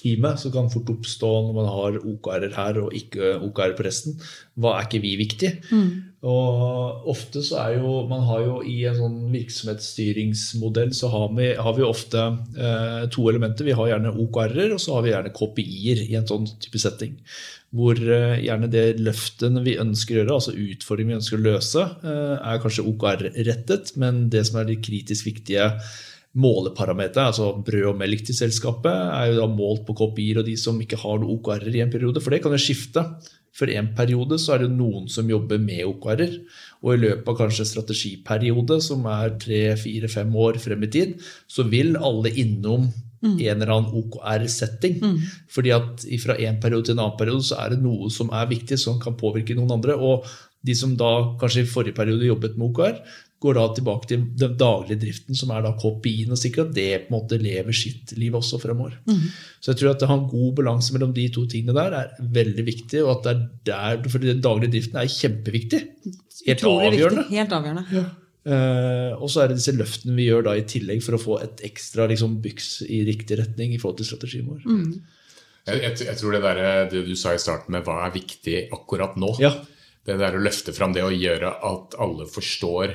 A-B-teamet 0.06 0.40
som 0.40 0.52
kan 0.54 0.70
fort 0.70 0.90
oppstå 0.94 1.30
når 1.48 1.56
man 1.56 1.70
har 1.70 1.98
OKR-er 2.02 2.54
her 2.56 2.80
og 2.82 2.94
ikke 2.96 3.36
OKR 3.46 3.76
på 3.78 3.86
resten. 3.86 4.20
Hva 4.56 4.76
er 4.78 4.88
ikke 4.88 5.02
vi 5.04 5.16
viktig? 5.20 5.52
Og 6.26 7.10
ofte 7.12 7.44
så 7.46 7.60
er 7.62 7.76
jo 7.78 8.08
Man 8.10 8.24
har 8.26 8.42
jo 8.42 8.62
i 8.66 8.80
en 8.90 8.96
sånn 8.98 9.18
virksomhetsstyringsmodell 9.34 10.94
så 10.94 11.10
har 11.14 11.28
vi, 11.38 11.52
har 11.54 11.76
vi 11.78 11.86
ofte 11.86 12.22
eh, 12.58 13.04
to 13.14 13.28
elementer. 13.30 13.66
Vi 13.66 13.76
har 13.78 13.92
gjerne 13.92 14.16
OKR-er, 14.24 14.74
og 14.74 14.82
så 14.82 14.96
har 14.96 15.06
vi 15.06 15.14
gjerne 15.14 15.36
KPI-er 15.36 16.02
i 16.08 16.16
en 16.18 16.28
sånn 16.30 16.48
type 16.62 16.82
setting. 16.82 17.20
Hvor 17.76 18.00
eh, 18.00 18.40
gjerne 18.46 18.72
det 18.72 18.88
løftet 19.04 19.62
vi 19.66 19.78
ønsker 19.82 20.16
å 20.16 20.20
gjøre, 20.24 20.40
altså 20.40 20.56
utfordringen 20.56 21.16
vi 21.16 21.20
ønsker 21.20 21.40
å 21.40 21.46
løse, 21.46 21.86
eh, 22.08 22.36
er 22.40 22.64
kanskje 22.64 22.88
OKR-rettet, 22.90 23.96
men 24.02 24.28
det 24.34 24.46
som 24.50 24.62
er 24.62 24.70
de 24.72 24.82
kritisk 24.82 25.30
viktige 25.30 25.70
måleparametere, 26.36 27.30
altså 27.32 27.54
brød 27.66 27.94
og 27.94 28.00
melk 28.02 28.26
til 28.28 28.36
selskapet, 28.38 28.92
er 28.92 29.32
jo 29.32 29.40
da 29.40 29.48
målt 29.48 29.86
på 29.88 29.96
KPI-er 29.96 30.42
og 30.42 30.50
de 30.50 30.58
som 30.60 30.80
ikke 30.84 31.00
har 31.00 31.22
noe 31.22 31.38
OKR-er 31.38 31.78
i 31.78 31.84
en 31.86 31.94
periode, 31.94 32.24
for 32.24 32.36
det 32.36 32.42
kan 32.44 32.56
jo 32.56 32.62
skifte. 32.62 33.06
For 33.56 33.72
en 33.72 33.94
periode 33.96 34.36
så 34.44 34.58
er 34.58 34.66
det 34.66 34.74
noen 34.76 35.08
som 35.12 35.30
jobber 35.32 35.62
med 35.64 35.86
OKR-er, 35.88 36.36
og 36.84 36.92
i 36.92 37.02
løpet 37.06 37.32
av 37.32 37.40
kanskje 37.40 37.68
strategiperiode, 37.70 38.82
som 38.84 39.08
er 39.08 39.38
tre, 39.40 39.62
fire, 39.80 40.12
fem 40.12 40.36
år 40.36 40.60
frem 40.60 40.84
i 40.84 40.92
tid, 40.92 41.16
så 41.48 41.64
vil 41.72 41.96
alle 41.96 42.34
innom 42.36 42.90
en 43.26 43.40
eller 43.40 43.72
annen 43.74 43.96
OKR-setting. 44.02 45.00
Fordi 45.52 45.72
at 45.74 46.04
fra 46.22 46.36
en 46.46 46.60
periode 46.62 46.90
til 46.90 46.98
en 46.98 47.06
annen 47.06 47.20
periode 47.20 47.48
så 47.48 47.62
er 47.64 47.74
det 47.74 47.84
noe 47.84 48.12
som 48.14 48.30
er 48.36 48.52
viktig, 48.52 48.78
som 48.82 49.00
kan 49.02 49.18
påvirke 49.18 49.56
noen 49.58 49.78
andre. 49.78 49.96
Og 49.96 50.28
de 50.66 50.76
som 50.78 50.96
da 50.98 51.38
kanskje 51.42 51.64
i 51.64 51.70
forrige 51.70 51.98
periode 51.98 52.28
jobbet 52.28 52.60
med 52.60 52.70
OKR, 52.70 53.00
går 53.46 53.58
da 53.60 53.64
tilbake 53.78 54.10
til 54.10 54.26
den 54.42 54.58
daglige 54.60 54.98
driften, 55.06 55.38
som 55.38 55.54
er 55.56 55.62
da 55.66 55.72
KPI-en, 55.80 56.34
og 56.36 56.42
sikrer 56.42 56.66
at 56.68 56.74
det 56.76 56.88
på 57.06 57.12
en 57.12 57.16
måte 57.20 57.40
lever 57.42 57.78
sitt 57.78 58.12
liv 58.20 58.36
også 58.38 58.60
fremover. 58.64 58.98
Så 59.62 59.72
jeg 59.72 59.80
tror 59.84 59.94
at 59.94 60.02
det 60.04 60.10
ha 60.12 60.18
en 60.20 60.28
god 60.32 60.52
balanse 60.60 60.94
mellom 60.98 61.14
de 61.16 61.30
to 61.36 61.46
tingene 61.52 61.78
der 61.78 61.96
er 62.02 62.12
veldig 62.42 62.66
viktig. 62.68 63.04
og 63.06 63.16
at 63.16 63.26
det 63.70 63.74
er 63.78 63.98
der, 64.02 64.10
for 64.10 64.26
Den 64.26 64.42
daglige 64.44 64.74
driften 64.76 65.00
er 65.02 65.10
kjempeviktig. 65.16 65.82
Helt 66.46 66.62
Utrolig 66.66 66.92
avgjørende. 66.92 67.24
viktig. 67.26 67.40
Helt 67.40 67.58
avgjørende. 67.62 68.06
Eh, 68.46 69.14
og 69.18 69.30
så 69.34 69.42
er 69.42 69.48
det 69.50 69.56
disse 69.58 69.74
løftene 69.74 70.14
vi 70.20 70.28
gjør 70.28 70.44
da 70.46 70.52
i 70.60 70.66
tillegg 70.70 71.00
for 71.02 71.18
å 71.18 71.22
få 71.22 71.38
et 71.42 71.64
ekstra 71.66 72.06
liksom, 72.12 72.36
byks 72.44 72.68
i 72.86 73.00
riktig 73.08 73.40
retning 73.40 73.74
i 73.74 73.80
forhold 73.82 73.98
til 74.04 74.10
strategien 74.12 74.46
vår. 74.52 74.68
Jeg, 75.66 75.80
jeg, 75.82 75.96
jeg 76.12 76.18
tror 76.20 76.36
det, 76.36 76.42
der, 76.46 76.60
det 76.92 77.02
du 77.08 77.16
sa 77.18 77.34
i 77.34 77.42
starten 77.42 77.74
med 77.74 77.88
hva 77.88 78.04
er 78.06 78.14
viktig 78.14 78.68
akkurat 78.76 79.16
nå, 79.18 79.32
Ja. 79.42 79.50
det 80.06 80.20
der 80.22 80.38
å 80.38 80.44
løfte 80.46 80.76
fram 80.78 80.94
det 80.94 81.02
og 81.08 81.16
gjøre 81.18 81.50
at 81.66 81.96
alle 81.98 82.28
forstår 82.30 82.94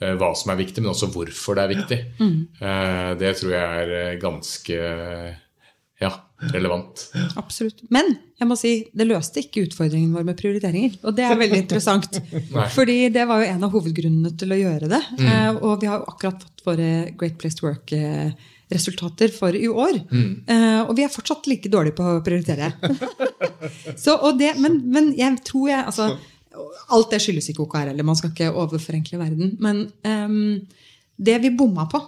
hva 0.00 0.30
som 0.36 0.52
er 0.52 0.58
viktig, 0.60 0.82
men 0.84 0.92
også 0.92 1.08
hvorfor 1.14 1.56
det 1.56 1.62
er 1.64 1.72
viktig, 1.72 1.98
Mm. 2.20 2.38
det 3.18 3.30
tror 3.38 3.52
jeg 3.54 3.82
er 3.82 3.92
eh, 4.00 4.18
ganske 4.20 4.76
ja, 6.00 6.10
relevant. 6.52 7.06
Absolutt. 7.40 7.78
Men 7.88 8.10
jeg 8.36 8.48
må 8.50 8.56
si, 8.60 8.72
det 8.92 9.06
løste 9.08 9.40
ikke 9.40 9.62
utfordringen 9.64 10.12
vår 10.12 10.26
med 10.28 10.36
prioriteringer. 10.36 10.98
Og 11.08 11.16
det 11.16 11.24
er 11.24 11.38
veldig 11.40 11.62
interessant. 11.62 12.18
fordi 12.76 13.08
det 13.14 13.24
var 13.28 13.40
jo 13.40 13.48
en 13.54 13.64
av 13.64 13.72
hovedgrunnene 13.72 14.34
til 14.36 14.52
å 14.52 14.58
gjøre 14.60 14.90
det. 14.92 15.00
Mm. 15.16 15.62
og 15.62 15.80
vi 15.80 15.88
har 15.88 16.02
jo 16.02 16.10
akkurat 16.12 16.44
fått 16.44 16.66
våre 16.66 16.90
Great 17.16 17.38
Place 17.40 17.56
to 17.56 17.64
Work-resultater 17.70 19.32
for 19.32 19.56
i 19.56 19.64
år. 19.72 19.96
Eh, 20.12 20.80
og 20.84 20.92
vi 20.98 21.06
er 21.06 21.12
fortsatt 21.16 21.48
like 21.48 21.72
dårlige 21.72 21.96
på 21.96 22.04
å 22.04 22.22
prioritere. 22.26 22.74
Så, 24.04 24.18
og 24.20 24.36
det, 24.38 24.52
men, 24.60 24.82
men 24.92 25.14
jeg 25.16 25.40
tror 25.48 25.70
jeg 25.72 25.84
altså, 25.88 26.10
Alt 26.94 27.14
det 27.14 27.22
skyldes 27.22 27.50
ikke 27.52 27.64
OKR, 27.66 27.92
eller 27.92 28.06
man 28.06 28.18
skal 28.18 28.32
ikke 28.32 28.52
overforenkle 28.52 29.20
verden. 29.20 29.56
Men 29.62 29.86
um, 30.06 30.60
det 31.16 31.38
vi 31.42 31.54
bomma 31.56 31.86
på 31.90 32.00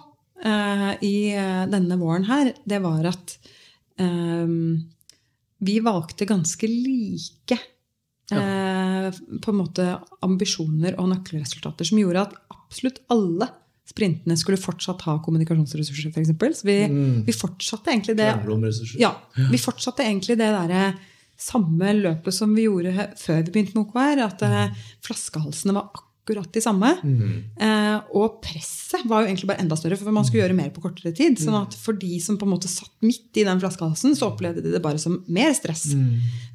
uh, 0.45 0.91
i 1.05 1.31
eh, 1.33 1.65
denne 1.71 1.97
våren 1.99 2.27
her, 2.29 2.53
det 2.69 2.79
var 2.83 3.09
at 3.09 3.35
um, 3.99 4.77
vi 5.59 5.79
valgte 5.83 6.27
ganske 6.27 6.67
like 6.69 7.57
eh, 8.31 9.07
på 9.41 9.51
en 9.51 9.57
måte 9.57 9.87
ambisjoner 10.25 10.95
og 11.01 11.09
nøkkelresultater 11.11 11.87
som 11.87 11.99
gjorde 11.99 12.27
at 12.27 12.37
absolutt 12.53 13.01
alle 13.11 13.49
sprintene 13.89 14.37
skulle 14.37 14.59
fortsatt 14.61 15.01
ha 15.07 15.17
kommunikasjonsressurser, 15.25 16.13
f.eks. 16.13 16.61
Så 16.61 16.67
vi, 16.67 16.77
vi 17.25 17.35
fortsatte 17.35 17.91
egentlig 17.91 18.15
det 18.19 18.29
ja, 19.01 19.11
vi 19.49 19.59
fortsatte 19.59 20.05
egentlig 20.05 20.37
det 20.39 20.51
derre 20.53 20.83
samme 21.39 21.95
løpet 22.01 22.35
som 22.35 22.53
vi 22.55 22.67
gjorde 22.67 23.09
før 23.19 23.41
vi 23.41 23.53
begynte 23.53 23.77
med 23.77 23.87
OKR. 23.87 24.21
At 24.27 24.45
eh, 24.45 24.85
flaskehalsene 25.05 25.75
var 25.77 25.89
akkurat 25.95 26.51
de 26.53 26.61
samme. 26.61 26.91
Eh, 27.57 27.97
og 28.17 28.41
presset 28.43 29.05
var 29.09 29.23
jo 29.23 29.29
egentlig 29.31 29.49
bare 29.49 29.63
enda 29.63 29.77
større, 29.79 29.97
for 29.97 30.11
man 30.13 30.27
skulle 30.27 30.43
gjøre 30.43 30.57
mer 30.57 30.69
på 30.75 30.83
kortere 30.83 31.13
tid. 31.15 31.39
sånn 31.41 31.57
at 31.57 31.77
for 31.79 31.97
de 31.97 32.19
som 32.21 32.37
på 32.37 32.45
en 32.45 32.53
måte 32.53 32.69
satt 32.71 32.93
midt 33.05 33.39
i 33.39 33.47
den 33.47 33.61
flaskehalsen, 33.61 34.13
så 34.17 34.29
opplevde 34.33 34.65
de 34.65 34.75
det 34.75 34.83
bare 34.83 35.01
som 35.01 35.21
mer 35.27 35.55
stress. 35.57 35.89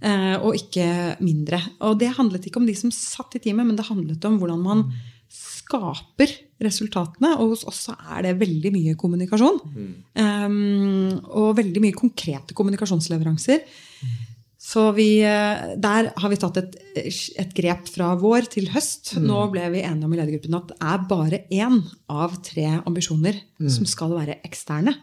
Eh, 0.05 0.37
og 0.39 0.61
ikke 0.61 1.16
mindre. 1.24 1.62
Og 1.80 1.99
det 1.99 2.14
handlet 2.18 2.47
ikke 2.47 2.62
om 2.62 2.68
de 2.68 2.76
som 2.78 2.93
satt 2.95 3.35
i 3.39 3.43
teamet, 3.43 3.66
men 3.66 3.76
det 3.76 3.89
handlet 3.89 4.30
om 4.30 4.39
hvordan 4.39 4.62
man 4.62 4.89
skaper 5.35 6.30
resultatene. 6.62 7.35
Og 7.41 7.55
hos 7.55 7.64
oss 7.68 7.89
er 7.95 8.26
det 8.26 8.37
veldig 8.41 8.72
mye 8.74 8.95
kommunikasjon. 9.01 9.59
Um, 10.14 11.18
og 11.35 11.57
veldig 11.59 11.82
mye 11.82 11.97
konkrete 11.97 12.57
kommunikasjonsleveranser. 12.57 13.64
Så 14.75 14.89
vi, 14.97 15.20
eh, 15.22 15.75
der 15.79 16.09
har 16.18 16.31
vi 16.33 16.39
tatt 16.41 16.57
et, 16.59 16.72
et 16.99 17.53
grep 17.55 17.87
fra 17.95 18.09
vår 18.18 18.49
til 18.51 18.66
høst. 18.75 19.12
Nå 19.22 19.45
ble 19.53 19.68
vi 19.70 19.85
enige 19.87 20.09
om 20.09 20.14
i 20.14 20.18
ledergruppen 20.18 20.57
at 20.59 20.72
det 20.72 20.79
er 20.91 21.05
bare 21.12 21.41
én 21.55 21.77
av 22.11 22.35
tre 22.43 22.64
ambisjoner 22.81 23.39
som 23.70 23.87
skal 23.87 24.16
være 24.16 24.41
eksterne. 24.45 24.97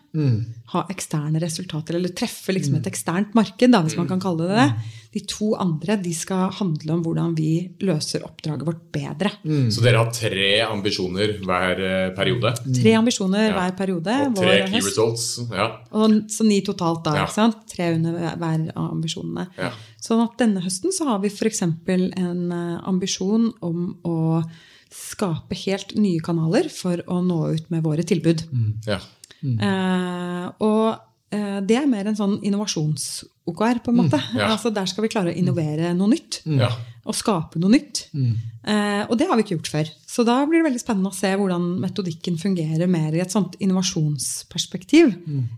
Ha 0.74 0.82
eksterne 0.92 1.40
resultater, 1.42 1.96
eller 1.98 2.12
treffe 2.12 2.52
liksom 2.52 2.76
et 2.82 2.90
eksternt 2.92 3.32
marked, 3.38 3.72
da, 3.72 3.80
hvis 3.86 3.96
man 4.00 4.12
kan 4.12 4.20
kalle 4.20 4.50
det 4.50 4.60
det. 4.60 4.68
De 5.12 5.20
to 5.28 5.50
andre 5.60 5.98
de 6.00 6.14
skal 6.16 6.52
handle 6.56 6.94
om 6.94 7.02
hvordan 7.04 7.34
vi 7.36 7.50
løser 7.84 8.24
oppdraget 8.24 8.64
vårt 8.64 8.84
bedre. 8.96 9.32
Så 9.74 9.84
dere 9.84 10.00
har 10.00 10.12
tre 10.16 10.62
ambisjoner 10.64 11.34
hver 11.44 11.82
eh, 11.84 12.14
periode? 12.16 12.54
Tre 12.78 12.94
ambisjoner 12.96 13.50
Ja. 13.50 13.54
hver 13.58 13.76
periode. 13.76 14.16
Og 14.30 14.36
tre 14.40 14.56
key 14.70 14.78
høst. 14.78 14.88
results? 14.88 15.26
Ja. 15.52 15.68
Og, 15.92 16.16
så 16.32 16.48
ni 16.48 16.62
totalt, 16.64 17.04
da. 17.04 17.16
Ja. 17.20 17.26
ikke 17.28 17.36
sant? 17.36 17.58
Tre 17.68 17.90
under 17.98 18.16
hver 18.40 18.72
av 18.76 18.90
ambisjonene. 18.94 19.48
Ja. 19.60 19.72
Sånn 20.02 20.24
at 20.24 20.38
denne 20.40 20.64
høsten 20.64 20.96
så 20.96 21.10
har 21.12 21.20
vi 21.20 21.28
f.eks. 21.30 21.62
en 21.62 22.52
eh, 22.52 22.80
ambisjon 22.88 23.52
om 23.62 23.98
å 24.08 24.44
skape 24.92 25.56
helt 25.66 25.94
nye 25.96 26.20
kanaler 26.24 26.68
for 26.72 27.04
å 27.08 27.20
nå 27.24 27.54
ut 27.56 27.70
med 27.72 27.84
våre 27.84 28.04
tilbud. 28.08 28.48
ja. 28.88 29.00
Eh, 29.42 30.48
og 30.62 31.11
det 31.32 31.78
er 31.80 31.86
mer 31.88 32.10
en 32.10 32.18
sånn 32.18 32.34
innovasjons-OKR, 32.44 33.80
på 33.86 33.94
en 33.94 34.00
måte. 34.02 34.20
ja. 34.36 34.50
Altså 34.52 34.72
Der 34.76 34.90
skal 34.90 35.06
vi 35.06 35.12
klare 35.14 35.32
å 35.32 35.38
innovere 35.38 35.94
noe 35.96 36.12
nytt. 36.12 36.42
ja. 36.46 36.72
Og 37.02 37.16
skape 37.18 37.58
noe 37.58 37.72
nytt. 37.74 38.04
Eh, 38.14 39.04
og 39.08 39.16
det 39.18 39.26
har 39.26 39.34
vi 39.40 39.42
ikke 39.42 39.56
gjort 39.56 39.72
før. 39.74 39.88
Så 40.06 40.22
da 40.28 40.36
blir 40.46 40.62
det 40.62 40.68
veldig 40.68 40.82
spennende 40.84 41.10
å 41.10 41.16
se 41.18 41.32
hvordan 41.34 41.64
metodikken 41.82 42.38
fungerer 42.38 42.86
mer 42.92 43.16
i 43.18 43.24
et 43.24 43.34
sånt 43.34 43.56
innovasjonsperspektiv 43.58 45.16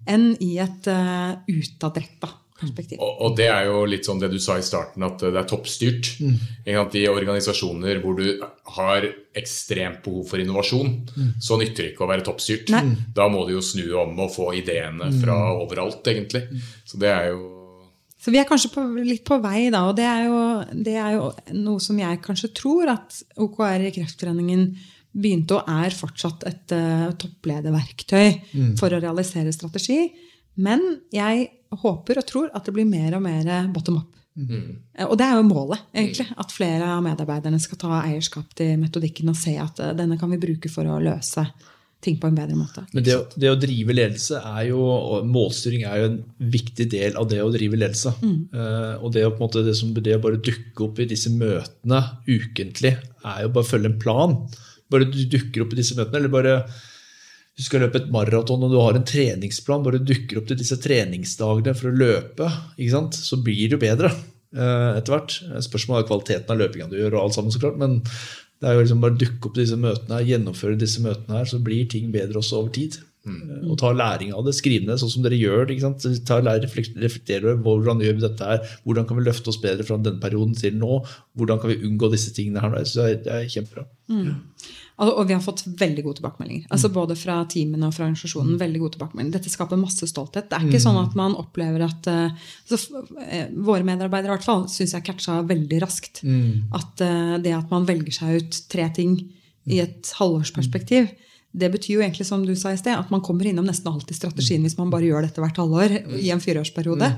enn 0.08 0.30
i 0.40 0.54
et 0.64 0.88
uh, 0.88 1.36
utadretta 1.52 2.30
perspektiv. 2.64 3.02
Og, 3.04 3.22
og 3.28 3.38
det 3.38 3.48
er 3.52 3.68
jo 3.70 3.84
litt 3.90 4.08
sånn 4.08 4.22
det 4.22 4.32
du 4.34 4.40
sa 4.42 4.58
i 4.60 4.66
starten, 4.66 5.06
at 5.06 5.22
det 5.24 5.40
er 5.40 5.48
toppstyrt. 5.50 6.14
Mm. 6.24 6.38
I 6.68 7.08
organisasjoner 7.12 8.02
hvor 8.04 8.18
du 8.20 8.28
har 8.78 9.08
ekstremt 9.38 10.04
behov 10.06 10.30
for 10.30 10.42
innovasjon, 10.42 10.94
så 11.42 11.58
nytter 11.60 11.88
det 11.88 11.90
ikke 11.94 12.06
å 12.06 12.12
være 12.12 12.26
toppstyrt. 12.28 12.72
Nei. 12.74 12.84
Da 13.16 13.28
må 13.32 13.46
du 13.48 13.56
jo 13.56 13.66
snu 13.66 13.86
om 14.02 14.18
og 14.24 14.32
få 14.34 14.52
ideene 14.60 15.10
fra 15.20 15.38
overalt, 15.58 16.06
egentlig. 16.10 16.46
Så 16.88 17.02
det 17.02 17.12
er 17.12 17.32
jo 17.34 17.44
Så 18.24 18.32
vi 18.32 18.40
er 18.40 18.48
kanskje 18.48 18.72
på, 18.72 18.86
litt 19.04 19.26
på 19.28 19.38
vei, 19.44 19.68
da. 19.74 19.86
Og 19.90 19.98
det 19.98 20.08
er, 20.08 20.26
jo, 20.30 20.42
det 20.86 20.96
er 20.96 21.18
jo 21.18 21.30
noe 21.60 21.84
som 21.84 21.98
jeg 22.00 22.22
kanskje 22.24 22.54
tror 22.56 22.94
at 22.94 23.24
OKR 23.36 23.90
i 23.90 23.96
Kreftforeningen 23.98 24.70
begynte 25.14 25.60
og 25.60 25.68
er 25.70 25.94
fortsatt 25.94 26.46
et 26.50 26.74
uh, 26.74 27.10
topplederverktøy 27.20 28.30
for 28.80 28.94
å 28.94 29.02
realisere 29.02 29.54
strategi. 29.54 30.08
Men 30.62 30.82
jeg 31.14 31.50
håper 31.82 32.22
og 32.22 32.28
tror 32.30 32.52
at 32.54 32.68
det 32.68 32.76
blir 32.76 32.88
mer 32.90 33.18
og 33.18 33.26
mer 33.26 33.50
bottom 33.74 34.02
up. 34.02 34.20
Mm. 34.34 34.80
Og 35.06 35.14
det 35.20 35.28
er 35.28 35.38
jo 35.38 35.46
målet, 35.46 35.84
egentlig. 35.94 36.26
At 36.42 36.54
flere 36.54 36.88
av 36.96 37.04
medarbeiderne 37.06 37.60
skal 37.62 37.80
ta 37.82 38.00
eierskap 38.00 38.56
til 38.58 38.80
metodikken 38.82 39.30
og 39.30 39.38
se 39.38 39.54
at 39.62 39.82
eh, 39.84 39.94
denne 39.98 40.18
kan 40.20 40.32
vi 40.34 40.42
bruke 40.42 40.72
for 40.74 40.90
å 40.90 41.02
løse 41.04 41.46
ting 42.04 42.18
på 42.20 42.28
en 42.28 42.36
bedre 42.36 42.58
måte. 42.58 42.84
Men 42.92 43.06
det, 43.06 43.16
det 43.40 43.52
å 43.52 43.60
drive 43.60 43.96
ledelse 43.96 44.42
er 44.42 44.66
jo, 44.72 44.82
og 44.84 45.28
målstyring 45.30 45.86
er 45.88 46.02
jo 46.02 46.08
en 46.10 46.18
viktig 46.52 46.90
del 46.92 47.16
av 47.20 47.30
det 47.32 47.40
å 47.44 47.52
drive 47.54 47.80
ledelse. 47.80 48.16
Eh, 48.24 48.96
og 49.00 49.14
det 49.16 49.26
å, 49.28 49.32
på 49.36 49.40
en 49.40 49.46
måte, 49.46 49.66
det, 49.68 49.78
som, 49.80 49.94
det 49.96 50.18
å 50.18 50.24
bare 50.24 50.42
dukke 50.44 50.88
opp 50.88 51.00
i 51.00 51.08
disse 51.10 51.32
møtene 51.34 52.02
ukentlig, 52.28 52.98
er 53.24 53.46
jo 53.46 53.54
bare 53.54 53.64
å 53.64 53.70
følge 53.70 53.94
en 53.94 54.02
plan. 54.02 54.36
Bare 54.92 55.08
du 55.10 55.22
dukker 55.32 55.64
opp 55.64 55.78
i 55.78 55.80
disse 55.80 55.96
møtene, 56.00 56.20
eller 56.20 56.34
bare 56.34 56.58
du 57.54 57.62
skal 57.62 57.84
løpe 57.86 58.00
et 58.02 58.12
maraton 58.14 58.66
og 58.66 58.72
du 58.74 58.80
har 58.82 58.98
en 58.98 59.06
treningsplan, 59.06 59.84
bare 59.86 60.02
du 60.02 60.10
dukker 60.10 60.40
opp 60.40 60.50
til 60.50 60.58
disse 60.58 60.80
treningsdagene 60.82 61.76
for 61.78 61.92
å 61.92 61.98
løpe, 61.98 62.50
ikke 62.78 62.96
sant? 62.96 63.18
så 63.18 63.38
blir 63.46 63.68
det 63.68 63.78
jo 63.78 63.84
bedre 63.84 64.10
eh, 64.10 64.98
etter 64.98 65.14
hvert. 65.14 65.38
Spørsmålet 65.68 66.04
er 66.04 66.10
kvaliteten 66.10 66.56
av 66.56 66.64
løpinga 66.64 66.90
du 66.90 66.98
gjør, 66.98 67.20
og 67.20 67.28
alt 67.28 67.38
sammen, 67.38 67.54
så 67.54 67.62
klart, 67.62 67.78
men 67.82 68.00
det 68.64 68.70
er 68.70 68.78
jo 68.78 68.84
liksom 68.86 69.02
bare 69.04 69.18
å 69.18 69.22
dukke 69.22 69.50
opp 69.50 69.58
til 69.58 69.66
disse 69.68 69.80
møtene 69.80 70.18
her, 70.18 70.30
gjennomføre 70.32 70.80
disse 70.82 71.04
møtene 71.04 71.42
her, 71.42 71.50
så 71.52 71.62
blir 71.62 71.90
ting 71.92 72.14
bedre 72.14 72.42
også 72.42 72.62
over 72.62 72.74
tid. 72.74 72.98
Mm. 73.24 73.70
Og 73.72 73.78
ta 73.80 73.94
læring 73.96 74.34
av 74.36 74.44
det, 74.44 74.52
skrive 74.58 74.88
ned 74.88 75.00
sånn 75.00 75.12
som 75.14 75.24
dere 75.24 75.38
gjør. 75.40 75.70
ikke 75.72 75.86
sant? 75.86 76.24
Ta 76.28 76.42
lære, 76.44 76.68
reflektere 77.00 77.54
over 77.54 77.62
hvordan 77.64 78.02
gjør 78.04 78.18
vi 78.18 78.26
dette 78.26 78.50
her, 78.50 78.74
hvordan 78.84 79.08
kan 79.08 79.20
vi 79.20 79.28
løfte 79.28 79.52
oss 79.54 79.62
bedre 79.64 79.86
fra 79.88 80.00
denne 80.02 80.20
perioden 80.24 80.56
til 80.60 80.76
nå, 80.80 81.00
hvordan 81.40 81.62
kan 81.62 81.72
vi 81.72 81.80
unngå 81.88 82.10
disse 82.12 82.34
tingene 82.36 82.64
her. 82.64 82.76
Jeg 82.82 82.92
synes 82.92 82.98
det 82.98 83.06
er, 83.06 83.22
det 83.28 83.38
er 83.38 83.54
kjempebra. 83.54 83.86
Og 84.12 84.83
og 85.02 85.24
vi 85.28 85.34
har 85.34 85.42
fått 85.42 85.64
veldig 85.66 86.04
gode 86.06 86.20
tilbakemeldinger. 86.20 86.68
Altså 86.70 86.90
Både 86.94 87.16
fra 87.18 87.40
teamene 87.50 87.88
og 87.88 87.96
fra 87.96 88.06
organisasjonen. 88.06 88.60
veldig 88.62 88.80
gode 88.84 88.94
tilbakemeldinger. 88.98 89.34
Dette 89.40 89.50
skaper 89.50 89.80
masse 89.82 90.06
stolthet. 90.08 90.50
Det 90.52 90.60
er 90.60 90.68
ikke 90.70 90.84
sånn 90.84 91.00
at 91.02 91.16
man 91.18 91.34
opplever 91.40 91.82
at 91.88 92.08
eh, 92.12 92.30
altså, 92.70 93.02
eh, 93.26 93.48
Våre 93.54 93.84
medarbeidere 93.88 94.32
i 94.32 94.36
hvert 94.38 94.46
fall 94.46 94.68
syns 94.70 94.94
jeg 94.94 95.04
catcha 95.08 95.40
veldig 95.50 95.82
raskt. 95.82 96.22
At 96.78 97.02
eh, 97.02 97.36
det 97.42 97.56
at 97.58 97.72
man 97.74 97.86
velger 97.90 98.14
seg 98.14 98.44
ut 98.44 98.62
tre 98.70 98.90
ting 98.94 99.18
i 99.66 99.80
et 99.80 100.14
halvårsperspektiv, 100.20 101.10
det 101.54 101.68
betyr 101.70 102.00
jo 102.00 102.02
egentlig, 102.02 102.26
som 102.26 102.42
du 102.46 102.56
sa 102.58 102.72
i 102.74 102.78
sted, 102.80 102.96
at 102.98 103.12
man 103.14 103.22
kommer 103.22 103.46
innom 103.46 103.66
nesten 103.70 103.86
alltid 103.92 104.16
strategien 104.18 104.64
hvis 104.66 104.74
man 104.80 104.90
bare 104.90 105.06
gjør 105.06 105.22
dette 105.28 105.38
hvert 105.42 105.60
halvår 105.62 105.92
i 106.18 106.32
en 106.34 106.42
fireårsperiode. 106.42 107.10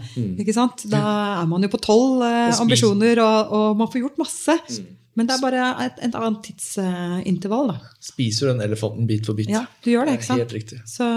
Ikke 0.44 0.54
sant? 0.54 0.84
Da 0.92 1.00
er 1.42 1.48
man 1.48 1.64
jo 1.64 1.70
på 1.72 1.80
tolv 1.80 2.20
eh, 2.28 2.52
ambisjoner, 2.60 3.22
og, 3.24 3.54
og 3.56 3.78
man 3.80 3.88
får 3.92 4.02
gjort 4.04 4.18
masse. 4.20 4.58
Men 5.16 5.30
det 5.30 5.38
er 5.38 5.44
bare 5.44 5.66
et, 5.86 6.00
et 6.04 6.16
annet 6.20 6.42
tidsintervall. 6.50 7.70
da. 7.72 7.94
Spiser 8.04 8.52
den 8.52 8.64
elefanten 8.66 9.08
bit 9.08 9.28
for 9.30 9.38
bit. 9.38 9.50
Ja, 9.52 9.64
du 9.84 9.90
gjør 9.94 10.10
det, 10.10 10.18
ikke 10.20 10.28
sant? 10.28 10.44
Helt 10.44 10.56
riktig. 10.58 10.82
Så, 10.92 11.08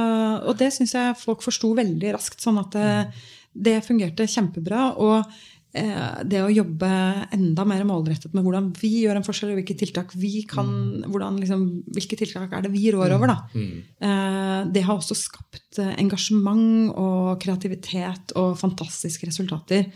og 0.46 0.54
det 0.60 0.70
syns 0.76 0.94
jeg 0.94 1.18
folk 1.18 1.42
forsto 1.42 1.72
veldig 1.78 2.14
raskt. 2.14 2.38
Sånn 2.44 2.60
at 2.62 2.76
det, 2.76 2.92
det 3.68 3.80
fungerte 3.86 4.28
kjempebra. 4.30 4.92
Og 5.02 5.16
eh, 5.18 5.48
det 5.68 6.40
å 6.40 6.48
jobbe 6.50 6.88
enda 7.34 7.64
mer 7.68 7.82
målrettet 7.86 8.32
med 8.34 8.44
hvordan 8.46 8.70
vi 8.80 8.90
gjør 9.02 9.18
en 9.20 9.26
forskjell, 9.26 9.52
og 9.52 9.58
hvilke 9.60 9.76
tiltak 9.78 10.14
vi 10.16 10.42
kan, 10.48 10.70
hvordan, 11.04 11.36
liksom, 11.42 11.64
hvilke 11.94 12.18
tiltak 12.18 12.54
er 12.56 12.64
det 12.64 12.72
vi 12.72 12.86
rår 12.94 13.14
over, 13.18 13.34
da. 13.34 13.36
Eh, 14.08 14.58
det 14.72 14.84
har 14.86 14.96
også 14.96 15.16
skapt 15.18 15.80
eh, 15.82 15.94
engasjement 16.00 16.92
og 16.98 17.38
kreativitet 17.42 18.34
og 18.40 18.56
fantastiske 18.60 19.28
resultater. 19.28 19.88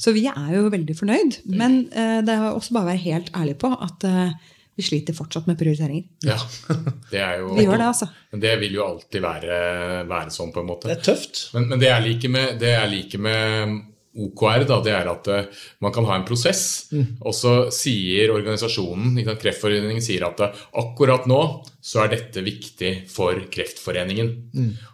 Så 0.00 0.14
vi 0.16 0.26
er 0.30 0.54
jo 0.56 0.70
veldig 0.72 0.96
fornøyd. 0.98 1.42
Men 1.50 1.84
eh, 1.92 2.20
det 2.26 2.36
er 2.36 2.48
også 2.50 2.76
bare 2.76 2.88
å 2.88 2.92
være 2.92 3.04
helt 3.06 3.30
ærlig 3.36 3.56
på 3.60 3.70
at 3.76 4.08
eh, 4.08 4.32
vi 4.80 4.86
sliter 4.86 5.16
fortsatt 5.16 5.48
med 5.50 5.58
prioriteringer. 5.60 6.06
Ja, 6.24 6.38
det 7.12 7.20
er 7.20 7.40
jo 7.42 7.54
Vi 7.56 7.66
gjør 7.66 7.80
det, 7.80 7.88
altså. 7.90 8.10
Men 8.32 8.44
det 8.44 8.56
vil 8.62 8.76
jo 8.78 8.86
alltid 8.86 9.24
være, 9.24 9.60
være 10.08 10.34
sånn, 10.34 10.52
på 10.54 10.62
en 10.62 10.70
måte. 10.70 10.90
Det 10.90 10.98
er 10.98 11.06
tøft. 11.10 11.46
Men, 11.56 11.68
men 11.72 11.82
det 11.82 11.90
jeg 11.90 12.06
liker 12.06 12.36
med, 12.36 12.68
liker 12.94 13.24
med 13.26 13.80
OKR, 14.10 14.64
da, 14.66 14.80
det 14.82 14.92
er 14.96 15.06
at 15.06 15.28
eh, 15.30 15.64
man 15.84 15.92
kan 15.94 16.06
ha 16.08 16.16
en 16.18 16.26
prosess. 16.26 16.90
Og 17.20 17.34
så 17.36 17.54
sier 17.74 18.32
organisasjonen, 18.34 19.18
Kreftforeningen 19.38 20.02
sier 20.02 20.26
at 20.26 20.42
eh, 20.42 20.62
akkurat 20.82 21.28
nå 21.30 21.40
så 21.80 22.04
er 22.04 22.14
dette 22.16 22.42
viktig 22.44 22.92
for 23.12 23.38
Kreftforeningen. 23.52 24.32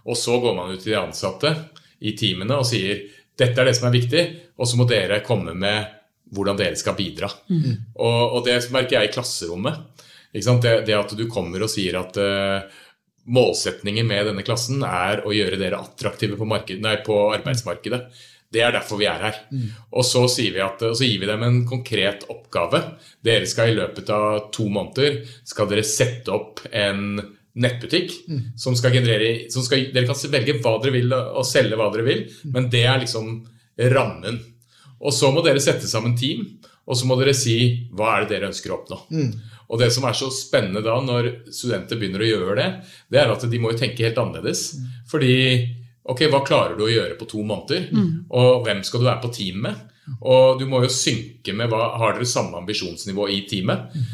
Og 0.04 0.18
så 0.20 0.36
går 0.42 0.56
man 0.58 0.74
ut 0.74 0.82
til 0.84 0.92
de 0.92 1.00
ansatte 1.00 1.54
i 2.04 2.12
teamene 2.18 2.60
og 2.60 2.68
sier 2.68 3.06
dette 3.36 3.60
er 3.60 3.68
det 3.68 3.76
som 3.76 3.88
er 3.88 3.96
viktig, 3.96 4.22
og 4.56 4.68
så 4.68 4.78
må 4.80 4.86
dere 4.88 5.20
komme 5.24 5.52
med 5.56 5.92
hvordan 6.32 6.56
dere 6.58 6.76
skal 6.76 6.96
bidra. 6.96 7.28
Og, 8.00 8.22
og 8.38 8.44
det 8.46 8.58
merker 8.74 8.98
jeg 8.98 9.10
i 9.10 9.12
klasserommet. 9.14 9.84
Det, 10.32 10.72
det 10.88 10.96
at 10.96 11.12
du 11.16 11.26
kommer 11.32 11.62
og 11.64 11.70
sier 11.72 11.96
at 12.00 12.16
uh, 12.20 12.64
målsetningen 13.32 14.06
med 14.06 14.26
denne 14.30 14.44
klassen 14.46 14.82
er 14.84 15.22
å 15.24 15.32
gjøre 15.34 15.58
dere 15.60 15.80
attraktive 15.80 16.36
på, 16.36 16.48
marked, 16.48 16.80
nei, 16.82 16.96
på 17.06 17.16
arbeidsmarkedet. 17.34 18.00
Det 18.52 18.62
er 18.62 18.72
derfor 18.72 19.00
vi 19.00 19.08
er 19.10 19.22
her. 19.26 19.38
Og 19.92 20.04
så, 20.06 20.22
vi 20.38 20.60
at, 20.62 20.82
og 20.82 20.96
så 20.96 21.04
gir 21.04 21.20
vi 21.20 21.26
dem 21.26 21.42
en 21.42 21.64
konkret 21.68 22.26
oppgave. 22.32 22.82
Dere 23.24 23.46
skal 23.50 23.72
i 23.72 23.78
løpet 23.78 24.10
av 24.14 24.50
to 24.54 24.68
måneder 24.72 25.22
skal 25.44 25.68
dere 25.70 25.84
sette 25.86 26.32
opp 26.32 26.62
en 26.70 27.18
nettbutikk 27.56 28.12
som 28.60 28.76
skal 28.76 28.92
generere 28.92 29.50
som 29.50 29.64
skal, 29.64 29.86
Dere 29.92 30.06
kan 30.06 30.18
velge 30.30 30.58
hva 30.60 30.76
dere 30.82 30.92
vil 30.92 31.12
og 31.16 31.44
selge 31.48 31.76
hva 31.78 31.88
dere 31.94 32.04
vil, 32.04 32.24
men 32.52 32.68
det 32.72 32.84
er 32.84 33.00
liksom 33.00 33.46
rammen. 33.96 34.40
Og 35.00 35.12
så 35.12 35.30
må 35.32 35.42
dere 35.44 35.60
sette 35.60 35.88
sammen 35.88 36.16
team, 36.16 36.44
og 36.86 36.96
så 36.96 37.06
må 37.08 37.16
dere 37.18 37.34
si 37.34 37.56
hva 37.96 38.12
er 38.14 38.24
det 38.24 38.36
dere 38.36 38.50
ønsker 38.52 38.72
å 38.72 38.78
oppnå. 38.78 38.98
Og 39.68 39.80
det 39.80 39.88
som 39.90 40.04
er 40.06 40.14
så 40.14 40.28
spennende 40.30 40.84
da, 40.84 41.00
når 41.02 41.50
studenter 41.50 41.98
begynner 41.98 42.22
å 42.22 42.28
gjøre 42.28 42.56
det, 42.60 42.68
det 43.10 43.18
er 43.18 43.32
at 43.32 43.48
de 43.50 43.58
må 43.58 43.72
jo 43.72 43.80
tenke 43.80 44.04
helt 44.06 44.20
annerledes. 44.22 44.76
Fordi 45.10 45.32
ok, 46.12 46.26
hva 46.32 46.44
klarer 46.46 46.78
du 46.78 46.86
å 46.86 46.92
gjøre 46.92 47.18
på 47.18 47.28
to 47.30 47.42
måneder? 47.46 47.90
Og 48.38 48.62
hvem 48.66 48.82
skal 48.86 49.02
du 49.02 49.08
være 49.08 49.24
på 49.24 49.32
team 49.34 49.64
med? 49.66 49.82
Og 50.20 50.60
du 50.60 50.68
må 50.70 50.84
jo 50.84 50.92
synke 50.92 51.50
med 51.56 51.66
hva 51.72 51.96
Har 51.98 52.14
dere 52.14 52.28
samme 52.30 52.60
ambisjonsnivå 52.60 53.26
i 53.34 53.40
teamet? 53.50 53.90
Mm. 53.94 54.06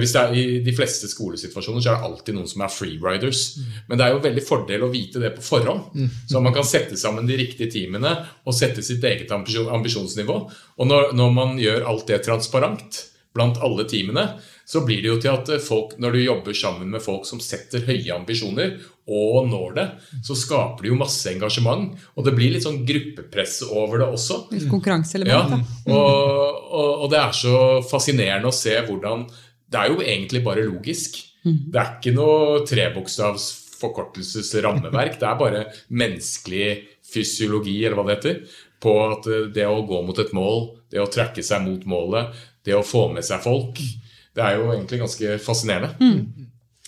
Hvis 0.00 0.10
det 0.12 0.20
er 0.20 0.34
I 0.34 0.44
de 0.66 0.72
fleste 0.74 1.06
skolesituasjoner 1.06 1.82
så 1.84 1.92
er 1.92 2.00
det 2.00 2.08
alltid 2.08 2.34
noen 2.34 2.50
som 2.50 2.64
er 2.66 2.72
freeriders. 2.74 3.42
Men 3.86 4.00
det 4.00 4.06
er 4.06 4.14
jo 4.14 4.24
veldig 4.24 4.42
fordel 4.42 4.84
å 4.84 4.90
vite 4.90 5.22
det 5.22 5.30
på 5.36 5.44
forhånd. 5.46 5.94
Så 6.28 6.42
man 6.42 6.56
kan 6.56 6.66
sette 6.66 6.98
sammen 6.98 7.28
de 7.28 7.38
riktige 7.38 7.70
teamene 7.70 8.16
og 8.44 8.56
sette 8.58 8.82
sitt 8.82 9.04
eget 9.06 9.30
ambisjonsnivå. 9.30 10.38
Og 10.82 10.90
når, 10.90 11.12
når 11.14 11.30
man 11.36 11.54
gjør 11.62 11.86
alt 11.92 12.10
det 12.10 12.24
transparent 12.26 13.04
blant 13.36 13.60
alle 13.62 13.86
teamene, 13.86 14.26
så 14.68 14.82
blir 14.84 15.00
det 15.00 15.12
jo 15.12 15.20
til 15.22 15.32
at 15.32 15.50
folk, 15.64 15.94
når 16.02 16.12
du 16.16 16.24
jobber 16.26 16.56
sammen 16.58 16.90
med 16.92 17.04
folk 17.04 17.24
som 17.28 17.40
setter 17.40 17.86
høye 17.86 18.16
ambisjoner 18.18 18.74
og 19.08 19.46
når 19.48 19.74
det, 19.78 19.84
så 20.26 20.34
skaper 20.36 20.84
det 20.84 20.90
jo 20.92 20.98
masse 21.00 21.30
engasjement. 21.32 21.94
Og 22.16 22.24
det 22.26 22.34
blir 22.36 22.52
litt 22.52 22.64
sånn 22.66 22.82
gruppepress 22.88 23.62
over 23.70 24.02
det 24.02 24.08
også. 24.18 24.36
Litt 24.52 24.66
Ja, 24.66 24.70
konkurranseelement. 24.70 25.54
da. 25.54 25.94
og, 25.94 26.58
og, 26.68 26.90
og 27.04 27.10
det 27.12 27.18
er 27.22 27.32
så 27.32 27.54
fascinerende 27.88 28.50
å 28.50 28.54
se 28.54 28.74
hvordan 28.84 29.26
Det 29.68 29.78
er 29.80 29.88
jo 29.92 30.00
egentlig 30.00 30.44
bare 30.44 30.62
logisk. 30.68 31.16
Det 31.44 31.76
er 31.80 31.94
ikke 31.98 32.12
noe 32.16 32.62
trebokstavs 32.68 33.48
forkortelsesrammeverk. 33.78 35.18
Det 35.20 35.26
er 35.28 35.38
bare 35.38 35.64
menneskelig 35.88 36.68
fysiologi, 37.08 37.76
eller 37.84 37.96
hva 38.00 38.06
det 38.08 38.16
heter, 38.18 38.40
på 38.82 38.94
at 39.12 39.28
det 39.54 39.66
å 39.68 39.82
gå 39.88 40.00
mot 40.06 40.18
et 40.22 40.32
mål, 40.36 40.60
det 40.92 41.00
å 41.02 41.08
trekke 41.10 41.42
seg 41.44 41.64
mot 41.64 41.84
målet, 41.88 42.34
det 42.64 42.76
å 42.76 42.84
få 42.84 43.06
med 43.12 43.24
seg 43.24 43.40
folk 43.44 43.78
Det 44.34 44.44
er 44.44 44.58
jo 44.58 44.68
egentlig 44.72 45.00
ganske 45.00 45.38
fascinerende. 45.42 46.14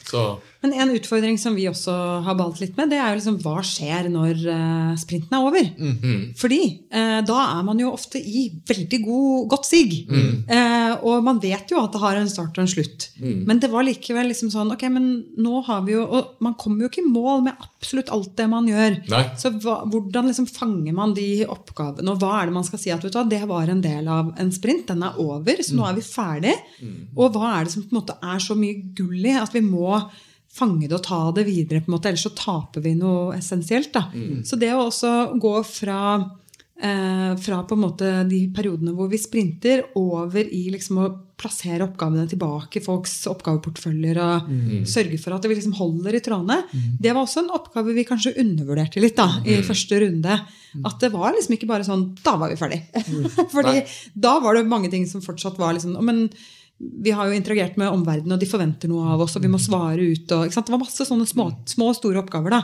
Så 0.07 0.21
Men 0.61 0.75
en 0.77 0.91
utfordring 0.93 1.39
som 1.41 1.55
vi 1.57 1.65
også 1.71 1.93
har 2.27 2.35
balt 2.37 2.59
litt 2.61 2.77
med, 2.77 2.91
det 2.93 2.99
er 3.01 3.15
jo 3.15 3.19
liksom 3.21 3.39
hva 3.41 3.63
skjer 3.65 4.11
når 4.13 4.43
eh, 4.53 4.91
sprinten 5.01 5.33
er 5.33 5.47
over? 5.47 5.69
Fordi 6.37 6.59
eh, 6.93 7.21
da 7.25 7.39
er 7.57 7.63
man 7.65 7.81
jo 7.81 7.93
ofte 7.95 8.21
i 8.21 8.43
veldig 8.69 9.01
god, 9.07 9.47
godt 9.55 9.69
sig. 9.71 9.95
Eh, 10.11 10.93
og 11.01 11.25
man 11.25 11.41
vet 11.41 11.73
jo 11.73 11.81
at 11.81 11.95
det 11.95 12.03
har 12.03 12.21
en 12.21 12.29
start 12.29 12.59
og 12.59 12.67
en 12.67 12.71
slutt. 12.75 13.09
Men 13.49 13.63
det 13.63 13.71
var 13.73 13.87
likevel 13.89 14.29
liksom 14.31 14.51
sånn 14.53 14.71
Ok, 14.75 14.85
men 14.93 15.09
nå 15.41 15.61
har 15.67 15.83
vi 15.87 15.93
jo 15.95 16.05
Og 16.05 16.39
man 16.45 16.55
kommer 16.61 16.85
jo 16.85 16.89
ikke 16.91 17.03
i 17.03 17.11
mål 17.11 17.43
med 17.49 17.59
absolutt 17.61 18.13
alt 18.13 18.33
det 18.37 18.47
man 18.53 18.69
gjør. 18.69 19.01
Nei. 19.11 19.25
Så 19.41 19.53
hva, 19.65 19.81
hvordan 19.89 20.29
liksom 20.29 20.49
fanger 20.51 20.93
man 20.97 21.15
de 21.17 21.47
oppgavene, 21.49 22.13
og 22.13 22.21
hva 22.21 22.37
er 22.41 22.51
det 22.51 22.57
man 22.59 22.67
skal 22.69 22.83
si 22.83 22.93
at 22.93 23.05
vet 23.05 23.15
du, 23.15 23.19
hva, 23.19 23.25
det 23.31 23.43
var 23.49 23.73
en 23.73 23.81
del 23.85 24.09
av 24.13 24.35
en 24.41 24.53
sprint, 24.53 24.91
den 24.93 25.05
er 25.07 25.17
over, 25.23 25.63
så 25.65 25.77
nå 25.79 25.87
er 25.89 25.97
vi 25.97 26.05
ferdig. 26.05 26.57
Og 27.17 27.33
hva 27.33 27.55
er 27.57 27.65
det 27.65 27.73
som 27.75 27.87
på 27.87 27.95
en 27.95 28.01
måte 28.03 28.19
er 28.21 28.43
så 28.45 28.57
mye 28.59 28.77
gull 28.99 29.25
i 29.25 29.39
at 29.41 29.57
vi 29.57 29.65
må 29.65 29.97
fange 30.51 30.89
det 30.89 30.99
og 30.99 31.07
ta 31.07 31.23
det 31.35 31.47
videre, 31.47 31.83
på 31.83 31.91
en 31.91 31.97
måte, 31.97 32.11
ellers 32.11 32.27
så 32.27 32.35
taper 32.37 32.85
vi 32.85 32.97
noe 32.99 33.37
essensielt. 33.39 33.93
Da. 33.95 34.09
Så 34.47 34.59
det 34.59 34.73
å 34.75 34.83
også 34.89 35.13
gå 35.41 35.55
fra, 35.67 36.01
eh, 36.83 37.37
fra 37.39 37.63
på 37.63 37.79
en 37.79 37.85
måte 37.85 38.29
de 38.29 38.49
periodene 38.55 38.95
hvor 38.97 39.11
vi 39.13 39.21
sprinter, 39.23 39.85
over 39.95 40.43
i 40.43 40.69
liksom 40.75 40.99
å 40.99 41.11
plassere 41.41 41.87
oppgavene 41.87 42.27
tilbake 42.29 42.77
i 42.81 42.85
folks 42.85 43.15
oppgaveporteføljer 43.31 44.19
og 44.21 44.51
sørge 44.85 45.17
for 45.23 45.33
at 45.33 45.47
vi 45.49 45.57
liksom 45.57 45.73
holder 45.79 46.19
i 46.19 46.21
trådene, 46.21 46.59
det 47.01 47.15
var 47.15 47.23
også 47.23 47.45
en 47.45 47.55
oppgave 47.57 47.95
vi 47.97 48.05
kanskje 48.05 48.35
undervurderte 48.43 49.01
litt 49.01 49.17
da, 49.17 49.31
i 49.47 49.63
første 49.65 50.03
runde. 50.03 50.37
At 50.85 51.01
det 51.01 51.13
var 51.15 51.33
liksom 51.35 51.57
ikke 51.57 51.67
bare 51.67 51.83
sånn 51.83 52.13
Da 52.23 52.37
var 52.39 52.53
vi 52.53 52.59
ferdig. 52.61 52.85
Fordi 53.55 53.81
Nei. 53.81 53.87
da 54.15 54.37
var 54.39 54.55
det 54.55 54.69
mange 54.71 54.91
ting 54.93 55.07
som 55.09 55.25
fortsatt 55.25 55.59
var 55.59 55.75
liksom 55.75 55.97
men 56.05 56.29
vi 56.81 57.13
har 57.13 57.29
jo 57.29 57.37
interagert 57.37 57.77
med 57.77 57.93
omverdenen, 57.93 58.33
og 58.35 58.41
de 58.41 58.49
forventer 58.49 58.89
noe 58.89 59.11
av 59.13 59.21
oss, 59.21 59.35
og 59.37 59.45
vi 59.45 59.51
må 59.53 59.59
svare 59.61 60.01
ut. 60.01 60.33
Og? 60.33 60.49
Det 60.49 60.73
var 60.73 60.81
masse 60.81 61.05
sånne 61.05 61.27
små, 61.29 61.51
små 61.69 61.91
og 61.93 61.99
store 61.99 62.23
oppgaver 62.23 62.55
da, 62.55 62.61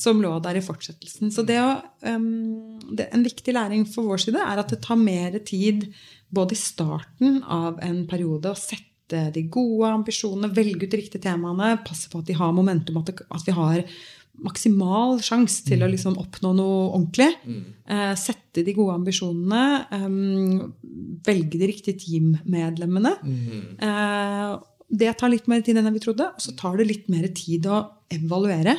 som 0.00 0.22
lå 0.24 0.30
der 0.44 0.56
i 0.56 0.64
fortsettelsen. 0.64 1.32
Så 1.34 1.44
det, 1.44 1.58
å, 1.60 1.74
um, 2.08 2.78
det, 2.88 3.10
en 3.12 3.26
viktig 3.26 3.52
læring 3.52 3.84
for 3.88 4.08
vår 4.08 4.24
side 4.24 4.40
er 4.40 4.62
at 4.62 4.72
det 4.72 4.80
tar 4.86 4.96
mer 5.00 5.36
tid 5.44 5.90
både 6.32 6.56
i 6.56 6.60
starten 6.60 7.42
av 7.44 7.80
en 7.84 8.06
periode 8.08 8.54
å 8.54 8.56
sette 8.56 9.28
de 9.36 9.44
gode 9.52 9.92
ambisjonene, 10.00 10.52
velge 10.56 10.84
ut 10.84 10.92
de 10.92 11.02
riktige 11.02 11.24
temaene, 11.28 11.76
passe 11.84 12.08
på 12.12 12.20
at 12.20 12.28
de 12.28 12.36
har 12.40 12.56
momentum, 12.56 13.00
at, 13.00 13.12
det, 13.12 13.28
at 13.32 13.44
vi 13.44 13.56
har 13.56 13.84
maksimal 14.44 15.18
sjanse 15.24 15.64
til 15.66 15.82
å 15.82 15.88
liksom 15.90 16.16
oppnå 16.20 16.52
noe 16.56 16.80
ordentlig. 16.92 17.28
Eh, 17.88 18.14
sette 18.14 18.64
de 18.66 18.74
gode 18.76 18.94
ambisjonene. 18.94 19.86
em, 19.92 20.72
velge 21.26 21.58
de 21.58 21.66
riktige 21.70 21.98
teammedlemmene. 21.98 23.16
Eh, 23.80 24.58
det 24.90 25.18
tar 25.20 25.28
litt 25.28 25.46
mer 25.48 25.60
tid 25.60 25.76
enn 25.76 25.92
vi 25.92 26.00
trodde. 26.00 26.30
Og 26.34 26.40
så 26.40 26.54
tar 26.56 26.76
det 26.78 26.86
litt 26.88 27.08
mer 27.12 27.26
tid 27.34 27.66
å 27.66 27.82
evaluere. 28.10 28.76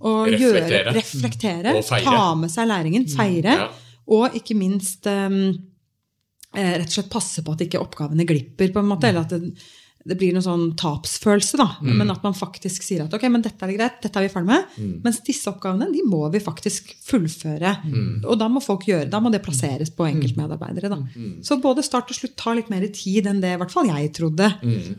Og 0.00 0.28
Reflektere. 0.32 0.70
Gjøre, 0.84 0.94
reflektere. 0.96 1.74
Og. 1.76 1.84
Ta 2.04 2.34
med 2.34 2.50
seg 2.50 2.68
læringen. 2.68 3.06
Feire. 3.12 3.58
ja. 3.64 3.68
Og 4.14 4.34
ikke 4.36 4.54
minst 4.56 5.06
eh, 5.08 5.30
rett 6.54 6.86
og 6.86 6.92
slett 6.92 7.10
passe 7.12 7.42
på 7.44 7.52
at 7.54 7.62
ikke 7.64 7.80
oppgavene 7.80 8.26
glipper. 8.28 8.72
på 8.72 8.78
en 8.82 8.88
måte, 8.90 9.08
eller 9.08 9.24
at 9.24 9.30
det, 9.30 9.54
det 10.04 10.18
blir 10.20 10.34
noen 10.36 10.44
sånn 10.44 10.64
tapsfølelse. 10.76 11.56
da, 11.56 11.66
Men 11.80 12.10
at 12.12 12.22
man 12.22 12.34
faktisk 12.36 12.82
sier 12.84 13.04
at 13.06 13.14
ok, 13.16 13.22
men 13.32 13.40
dette 13.42 13.64
er 13.64 13.70
det 13.72 13.76
greit, 13.78 14.02
dette 14.02 14.20
er 14.20 14.26
vi 14.26 14.32
ferdig 14.34 14.50
med. 14.50 14.64
Mens 15.04 15.20
disse 15.24 15.48
oppgavene 15.48 15.88
de 15.94 16.02
må 16.04 16.28
vi 16.32 16.40
faktisk 16.44 16.90
fullføre. 17.06 17.70
Og 18.28 18.36
da 18.38 18.48
må 18.52 18.60
folk 18.60 18.84
gjøre, 18.88 19.08
da 19.08 19.20
må 19.24 19.30
det 19.32 19.40
plasseres 19.42 19.90
på 19.96 20.04
enkeltmedarbeidere. 20.10 20.90
da. 20.92 20.98
Så 21.42 21.56
både 21.62 21.82
start 21.82 22.10
og 22.12 22.18
slutt 22.18 22.36
tar 22.36 22.54
litt 22.58 22.68
mer 22.70 22.84
tid 22.92 23.26
enn 23.30 23.40
det 23.40 23.54
i 23.54 23.60
hvert 23.62 23.72
fall 23.72 23.86
jeg 23.88 24.12
trodde 24.12 24.44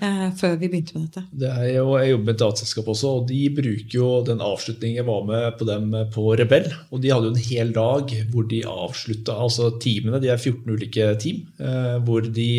eh, 0.02 0.32
før 0.40 0.58
vi 0.58 0.68
begynte 0.72 0.98
med 0.98 1.06
dette. 1.12 1.26
Det 1.32 1.52
er 1.54 1.70
jo, 1.78 1.86
jeg 2.00 2.10
jobber 2.16 2.26
med 2.26 2.34
et 2.36 2.42
dataselskap 2.42 2.88
også, 2.96 3.14
og 3.20 3.28
de 3.30 3.42
bruker 3.62 3.96
jo 4.00 4.10
den 4.26 4.42
avslutningen 4.42 4.98
jeg 4.98 5.06
var 5.06 5.24
med 5.30 5.58
på 5.60 5.66
dem 5.70 5.92
på 6.14 6.26
Rebell. 6.40 6.72
Og 6.92 7.02
de 7.04 7.14
hadde 7.14 7.30
jo 7.30 7.36
en 7.36 7.46
hel 7.52 7.72
dag 7.76 8.16
hvor 8.34 8.50
de 8.50 8.64
avslutta 8.66 9.38
altså 9.38 9.70
teamene. 9.82 10.22
De 10.24 10.30
er 10.34 10.38
14 10.42 10.66
ulike 10.74 11.12
team. 11.22 11.46
Eh, 11.60 11.98
hvor 12.06 12.22
de 12.26 12.50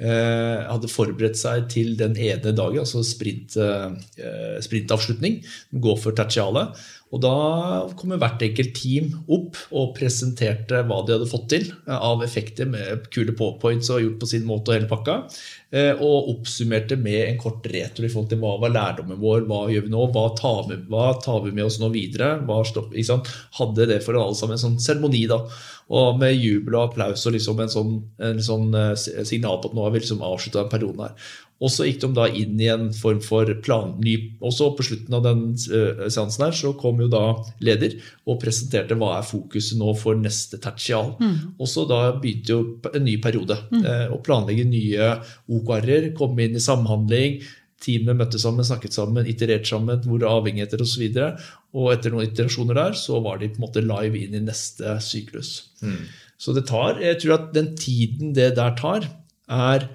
hadde 0.00 0.88
forberedt 0.90 1.38
seg 1.38 1.68
til 1.70 1.92
den 1.98 2.16
ene 2.18 2.54
dagen, 2.56 2.80
altså 2.82 3.04
sprint, 3.06 3.54
eh, 3.60 4.58
sprintavslutning. 4.64 5.42
Gå 5.84 5.94
for 6.00 6.16
tertiale. 6.16 6.70
Og 7.12 7.20
da 7.20 7.32
kommer 7.98 8.20
hvert 8.20 8.40
enkelt 8.44 8.72
team 8.78 9.10
opp 9.32 9.58
og 9.70 9.92
presenterte 9.98 10.80
hva 10.88 11.02
de 11.04 11.16
hadde 11.18 11.28
fått 11.28 11.50
til 11.52 11.66
eh, 11.68 11.96
av 11.98 12.24
effekter 12.24 12.70
med 12.72 13.08
kule 13.12 13.34
powerpoints 13.36 13.92
og 13.92 14.00
gjort 14.06 14.20
på 14.22 14.30
sin 14.32 14.46
måte 14.48 14.72
og 14.72 14.78
hele 14.78 14.90
pakka. 14.90 15.18
Eh, 15.72 15.96
og 16.04 16.26
oppsummerte 16.28 16.98
med 17.00 17.22
en 17.30 17.38
kort 17.40 17.64
retro 17.72 18.04
i 18.04 18.10
forhold 18.12 18.28
til 18.28 18.40
hva 18.42 18.58
var 18.60 18.74
lærdommen 18.74 19.16
vår, 19.22 19.46
hva 19.48 19.62
gjør 19.72 19.86
vi 19.86 19.92
nå, 19.94 20.02
hva 20.12 20.24
tar 20.36 20.66
vi, 20.68 20.76
hva 20.92 21.06
tar 21.24 21.38
vi 21.46 21.52
med 21.56 21.64
oss 21.64 21.78
nå 21.80 21.88
videre? 21.94 22.34
Stopp, 22.68 22.92
Hadde 23.56 23.86
det 23.88 24.02
for 24.04 24.18
alle 24.20 24.36
sammen 24.36 24.58
en 24.58 24.64
sånn 24.66 24.76
seremoni. 24.84 25.22
da, 25.30 25.40
og 25.92 26.18
med 26.20 26.36
jubel 26.36 26.76
og 26.76 26.90
applaus 26.90 27.24
og 27.26 27.34
liksom 27.38 27.64
en 27.64 27.72
sånn, 27.72 27.96
en 28.20 28.44
sånn 28.44 28.68
eh, 28.76 28.92
signal 29.24 29.62
på 29.62 29.70
at 29.72 29.78
nå 29.78 29.86
har 29.86 29.94
vi 29.94 30.02
liksom 30.04 30.20
avslutta 30.24 30.60
den 30.60 30.74
perioden 30.74 31.06
her. 31.06 31.32
Og 31.62 31.70
så 31.70 31.86
gikk 31.86 32.00
de 32.02 32.10
da 32.16 32.26
inn 32.26 32.58
i 32.60 32.68
en 32.72 32.88
form 32.96 33.20
for 33.22 33.48
plan. 33.62 33.94
Ny, 34.02 34.16
også 34.42 34.72
på 34.76 34.86
slutten 34.88 35.14
av 35.14 35.24
den 35.26 35.44
uh, 35.54 36.04
seansen 36.10 36.46
her 36.48 36.56
så 36.58 36.72
kom 36.78 37.00
jo 37.04 37.08
da 37.12 37.22
leder 37.62 37.94
og 38.26 38.40
presenterte 38.42 38.98
hva 38.98 39.14
er 39.20 39.28
fokuset 39.28 39.78
nå 39.78 39.94
for 40.00 40.18
neste 40.18 40.58
tertial. 40.62 41.14
Mm. 41.22 41.54
Og 41.56 41.70
så 41.70 41.86
da 41.86 42.04
begynte 42.18 42.56
jo 42.56 42.60
en 42.90 43.06
ny 43.06 43.16
periode. 43.22 43.60
Mm. 43.70 43.82
Uh, 43.86 44.06
å 44.16 44.20
planlegge 44.26 44.66
nye 44.68 45.14
OKR-er, 45.46 46.10
komme 46.18 46.48
inn 46.48 46.58
i 46.58 46.64
samhandling. 46.64 47.42
Teamet 47.82 48.18
møtte 48.18 48.38
sammen, 48.42 48.66
snakket 48.66 48.94
sammen, 48.94 49.26
itererte 49.30 49.70
sammen, 49.70 50.02
hvor 50.06 50.26
avhengigheter 50.28 50.82
osv. 50.82 51.06
Og, 51.06 51.14
så 51.14 51.52
og 51.72 51.88
etter 51.94 52.12
noen 52.12 52.28
iterasjoner 52.28 52.78
der, 52.78 52.98
så 52.98 53.22
var 53.24 53.40
de 53.40 53.48
på 53.50 53.60
en 53.60 53.66
måte 53.66 53.82
live 53.86 54.18
inn 54.18 54.36
i 54.36 54.44
neste 54.44 54.98
syklus. 55.02 55.54
Mm. 55.82 56.04
Så 56.42 56.54
det 56.56 56.66
tar, 56.68 56.98
jeg 57.02 57.20
tror 57.22 57.38
at 57.38 57.52
den 57.54 57.72
tiden 57.78 58.34
det 58.36 58.52
der 58.58 58.74
tar, 58.78 59.06
er 59.52 59.86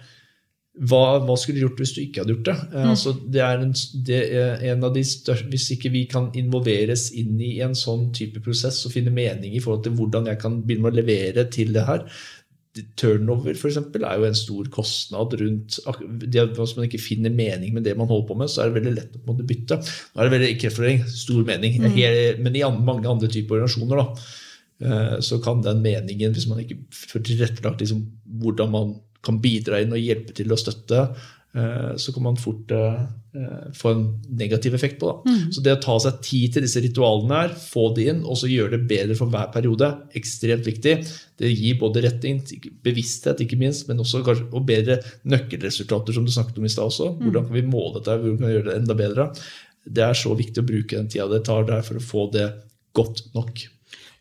hva, 0.77 1.17
hva, 1.25 1.35
skulle 1.39 1.57
du 1.57 1.65
gjort 1.65 1.79
hvis 1.81 1.93
du 1.95 2.01
ikke 2.03 2.21
hadde 2.21 2.35
gjort 2.35 2.49
det? 2.49 2.55
Eh, 2.67 2.77
mm. 2.77 2.89
Altså, 2.93 3.13
det, 3.17 3.41
er 3.43 3.63
en, 3.65 3.75
det 4.07 4.19
er 4.27 4.65
en, 4.71 4.85
av 4.85 4.93
de 4.93 5.03
største, 5.07 5.49
Hvis 5.51 5.69
ikke 5.73 5.91
vi 5.93 6.03
kan 6.09 6.29
involveres 6.37 7.09
inn 7.17 7.39
i 7.41 7.57
en 7.65 7.73
sånn 7.77 8.11
type 8.15 8.43
prosess 8.45 8.83
og 8.85 8.93
finne 8.93 9.13
mening 9.13 9.55
i 9.57 9.61
forhold 9.63 9.87
til 9.87 9.95
hvordan 9.97 10.29
jeg 10.31 10.41
kan 10.41 10.59
begynne 10.65 10.91
å 10.91 10.97
levere 10.97 11.47
til 11.53 11.73
det 11.75 11.87
her 11.87 12.05
Turnover 12.93 13.55
for 13.57 13.71
eksempel, 13.71 14.03
er 14.05 14.19
jo 14.19 14.27
en 14.27 14.35
stor 14.37 14.67
kostnad 14.69 15.31
rundt 15.39 15.79
det 16.21 16.43
Hvis 16.53 16.75
man 16.77 16.85
ikke 16.85 17.01
finner 17.01 17.33
mening 17.33 17.73
med 17.73 17.87
det 17.87 17.95
man 17.97 18.05
holder 18.05 18.27
på 18.27 18.37
med, 18.37 18.51
så 18.53 18.61
er 18.61 18.69
det 18.69 18.77
veldig 18.77 18.93
lett 18.99 19.15
å 19.17 19.23
måtte 19.25 19.47
bytte. 19.49 19.79
Nå 19.81 20.21
er 20.21 20.27
det 20.27 20.35
veldig 20.35 20.51
kreftforening, 20.61 21.01
stor 21.09 21.41
mening, 21.47 21.79
mm. 21.81 22.43
men 22.45 22.59
i 22.59 22.61
mange 22.77 23.09
andre 23.09 23.31
typer 23.33 23.57
organisasjoner 23.57 24.03
da, 24.03 24.29
eh, 24.85 25.17
så 25.25 25.41
kan 25.41 25.65
den 25.65 25.81
meningen, 25.81 26.37
hvis 26.37 26.45
man 26.51 26.61
ikke 26.61 26.77
får 26.93 27.25
tilrettelagt 27.31 27.81
liksom, 27.81 28.05
hvordan 28.45 28.73
man 28.77 28.93
kan 29.27 29.41
bidra 29.43 29.81
inn 29.83 29.95
og 29.95 30.01
hjelpe 30.01 30.35
til 30.37 30.53
å 30.53 30.59
støtte, 30.59 31.07
eh, 31.57 31.93
så 31.99 32.13
kan 32.15 32.25
man 32.25 32.39
fort 32.39 32.71
eh, 32.75 33.03
få 33.77 33.91
en 33.91 34.03
negativ 34.39 34.75
effekt 34.77 34.99
på 35.01 35.09
det. 35.11 35.33
Mm. 35.33 35.51
Så 35.53 35.63
det 35.65 35.75
å 35.75 35.81
ta 35.83 35.97
seg 36.01 36.21
tid 36.25 36.55
til 36.55 36.65
disse 36.65 36.81
ritualene, 36.83 37.43
her, 37.43 37.53
få 37.59 37.89
det 37.97 38.07
inn 38.13 38.23
og 38.23 38.39
så 38.41 38.49
gjøre 38.49 38.77
det 38.77 38.89
bedre 38.89 39.17
for 39.19 39.33
hver 39.33 39.51
periode, 39.53 39.91
ekstremt 40.17 40.67
viktig. 40.67 40.95
Det 41.37 41.53
gir 41.53 41.79
både 41.81 42.05
retning, 42.07 42.41
bevissthet, 42.85 43.43
ikke 43.45 43.59
minst, 43.61 43.85
men 43.89 44.01
også 44.03 44.23
kanskje, 44.25 44.49
og 44.51 44.67
bedre 44.69 44.99
nøkkelresultater, 45.29 46.17
som 46.17 46.25
du 46.25 46.33
snakket 46.33 46.59
om 46.61 46.67
i 46.67 46.73
stad 46.73 46.89
også. 46.89 47.13
Mm. 47.15 47.23
Hvordan 47.27 47.49
kan 47.49 47.59
vi 47.59 47.65
måle 47.69 47.95
dette, 47.99 48.19
hvordan 48.23 48.41
kan 48.41 48.49
vi 48.49 48.57
gjøre 48.57 48.69
det 48.71 48.77
enda 48.81 48.99
bedre? 49.03 49.31
Det 49.87 50.03
er 50.03 50.19
så 50.19 50.35
viktig 50.35 50.63
å 50.63 50.67
bruke 50.67 50.97
den 50.97 51.09
tida 51.11 51.29
det 51.31 51.45
tar 51.47 51.67
der 51.67 51.85
for 51.85 51.99
å 51.99 52.03
få 52.03 52.29
det 52.33 52.49
godt 52.97 53.27
nok. 53.37 53.67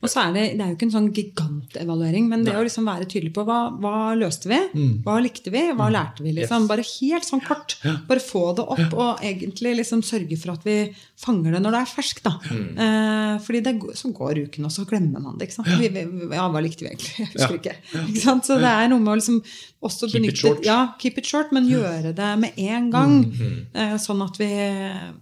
Og 0.06 0.12
så 0.12 0.22
er 0.22 0.34
det, 0.36 0.44
det 0.54 0.62
er 0.62 0.70
jo 0.70 0.76
ikke 0.76 0.86
en 0.86 0.94
sånn 0.94 1.08
gigantevaluering, 1.16 2.28
men 2.30 2.44
det 2.46 2.52
Nei. 2.52 2.60
å 2.60 2.66
liksom 2.66 2.86
være 2.86 3.08
tydelig 3.10 3.32
på 3.34 3.42
hva, 3.48 3.58
hva 3.82 4.12
løste 4.18 4.50
vi, 4.50 4.58
mm. 4.70 4.92
hva 5.06 5.16
likte 5.24 5.50
vi, 5.50 5.64
hva 5.72 5.88
mm. 5.88 5.94
lærte 5.96 6.22
vi? 6.22 6.34
liksom, 6.36 6.62
yes. 6.62 6.70
Bare 6.70 6.86
helt 6.86 7.26
sånn 7.26 7.42
kort. 7.42 7.74
Ja. 7.82 7.96
Bare 8.06 8.22
få 8.22 8.44
det 8.56 8.66
opp, 8.76 8.94
og 8.94 9.24
egentlig 9.26 9.74
liksom 9.80 10.04
sørge 10.06 10.38
for 10.38 10.54
at 10.54 10.66
vi 10.66 10.78
fanger 11.18 11.56
det 11.56 11.62
når 11.64 11.74
det 11.74 11.82
er 11.82 11.90
ferskt. 11.90 12.30
Mm. 12.46 12.68
Eh, 12.86 13.32
fordi 13.42 13.62
det, 13.66 13.74
så 13.98 14.12
går 14.14 14.44
uken, 14.46 14.68
og 14.68 14.74
så 14.76 14.86
glemmer 14.88 15.24
man 15.24 15.40
det. 15.40 15.50
Ja, 15.56 15.80
vi, 15.80 15.90
vi, 15.90 16.06
ja 16.38 16.46
hva 16.52 16.62
likte 16.62 16.86
vi 16.86 16.92
egentlig? 16.92 17.14
Jeg 17.24 17.32
husker 17.34 17.58
ikke. 17.58 17.74
ikke? 18.04 18.36
Så 18.46 18.60
det 18.62 18.70
er 18.70 18.92
noe 18.92 19.02
med 19.02 19.16
å 19.16 19.18
liksom 19.18 19.42
også 19.86 20.08
keep 20.08 20.18
benytte, 20.18 20.34
it 20.34 20.42
short. 20.42 20.66
Ja, 20.66 20.78
keep 21.00 21.18
it 21.20 21.28
short, 21.28 21.52
men 21.54 21.68
gjøre 21.70 22.12
det 22.16 22.30
med 22.42 22.58
en 22.60 22.88
gang. 22.92 23.14
Mm. 23.26 23.56
Eh, 23.72 23.94
sånn 24.02 24.22
at 24.24 24.38
vi, 24.40 24.50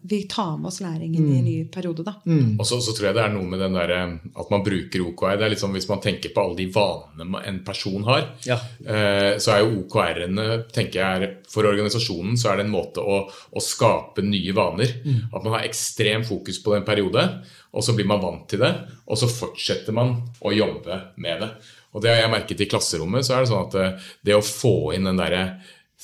vi, 0.03 0.21
tar 0.31 0.57
med 0.59 0.71
oss 0.73 0.81
læringen 0.85 1.29
i 1.29 1.39
en 1.39 1.47
ny 1.47 1.57
periode. 1.73 2.05
da. 2.07 2.17
Og 2.25 2.65
så, 2.67 2.81
så, 2.85 2.95
tror 2.97 3.11
jeg 3.11 3.19
det 3.19 3.25
er 3.25 3.35
noe 3.35 3.49
med 3.49 3.63
den 3.63 3.77
der, 3.79 3.95
at 4.35 4.53
man 4.53 4.65
bruker 4.67 5.07
OKR. 5.09 5.37
Det 5.41 5.47
er 5.47 5.55
litt 5.55 5.63
sånn 5.63 5.75
Hvis 5.75 5.89
man 5.91 6.03
tenker 6.05 6.33
på 6.35 6.45
alle 6.45 6.59
de 6.63 6.69
vanene 6.75 7.45
en 7.45 7.61
person 7.67 8.07
har, 8.09 8.29
ja. 8.49 8.59
Eh, 8.85 9.37
så 9.43 9.55
er 9.55 9.65
jo 9.65 9.85
OKR-ene 9.85 10.49
tenker 10.75 11.01
jeg, 11.01 11.31
For 11.51 11.67
organisasjonen 11.69 12.39
så 12.41 12.53
er 12.53 12.61
det 12.61 12.67
en 12.69 12.75
måte 12.75 13.05
å, 13.05 13.25
å 13.29 13.63
skape 13.63 14.25
nye 14.25 14.57
vaner. 14.57 14.99
Mm. 15.05 15.21
At 15.33 15.45
man 15.45 15.59
har 15.59 15.69
ekstrem 15.69 16.25
fokus 16.27 16.61
på 16.63 16.73
det 16.73 16.83
en 16.83 16.89
periode, 16.89 17.29
og 17.75 17.83
så 17.83 17.95
blir 17.97 18.07
man 18.09 18.23
vant 18.23 18.47
til 18.51 18.63
det. 18.63 18.73
Og 19.11 19.19
så 19.19 19.29
fortsetter 19.31 19.95
man 19.97 20.17
å 20.41 20.55
jobbe 20.55 21.01
med 21.21 21.43
det. 21.43 21.51
Og 21.95 22.03
det 22.03 22.11
har 22.13 22.23
jeg 22.25 22.33
merket 22.35 22.65
i 22.65 22.69
klasserommet. 22.71 23.27
så 23.27 23.37
er 23.37 23.45
Det 23.45 23.53
sånn 23.53 23.69
at 23.69 23.79
eh, 23.81 24.09
det 24.27 24.37
å 24.37 24.45
få 24.45 24.77
inn 24.97 25.11
den 25.11 25.21
derre 25.21 25.47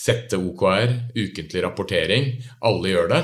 Sette 0.01 0.39
OKR, 0.39 0.93
ukentlig 1.13 1.61
rapportering. 1.65 2.29
Alle 2.65 2.93
gjør 2.93 3.09
det. 3.11 3.19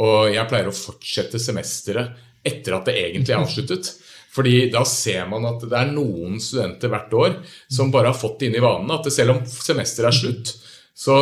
Og 0.00 0.30
jeg 0.32 0.48
pleier 0.48 0.70
å 0.70 0.76
fortsette 0.76 1.40
semesteret 1.42 2.14
etter 2.46 2.76
at 2.76 2.86
det 2.88 2.94
egentlig 3.02 3.34
er 3.34 3.42
avsluttet. 3.42 3.90
Fordi 4.32 4.70
da 4.72 4.84
ser 4.88 5.26
man 5.28 5.44
at 5.50 5.66
det 5.66 5.76
er 5.76 5.90
noen 5.92 6.38
studenter 6.40 6.88
hvert 6.92 7.12
år 7.18 7.34
som 7.68 7.92
bare 7.92 8.14
har 8.14 8.16
fått 8.16 8.38
det 8.40 8.48
inn 8.48 8.56
i 8.56 8.64
vanen 8.64 8.94
at 8.94 9.10
selv 9.12 9.34
om 9.34 9.42
semesteret 9.44 10.08
er 10.08 10.16
slutt, 10.22 10.54
så 10.96 11.18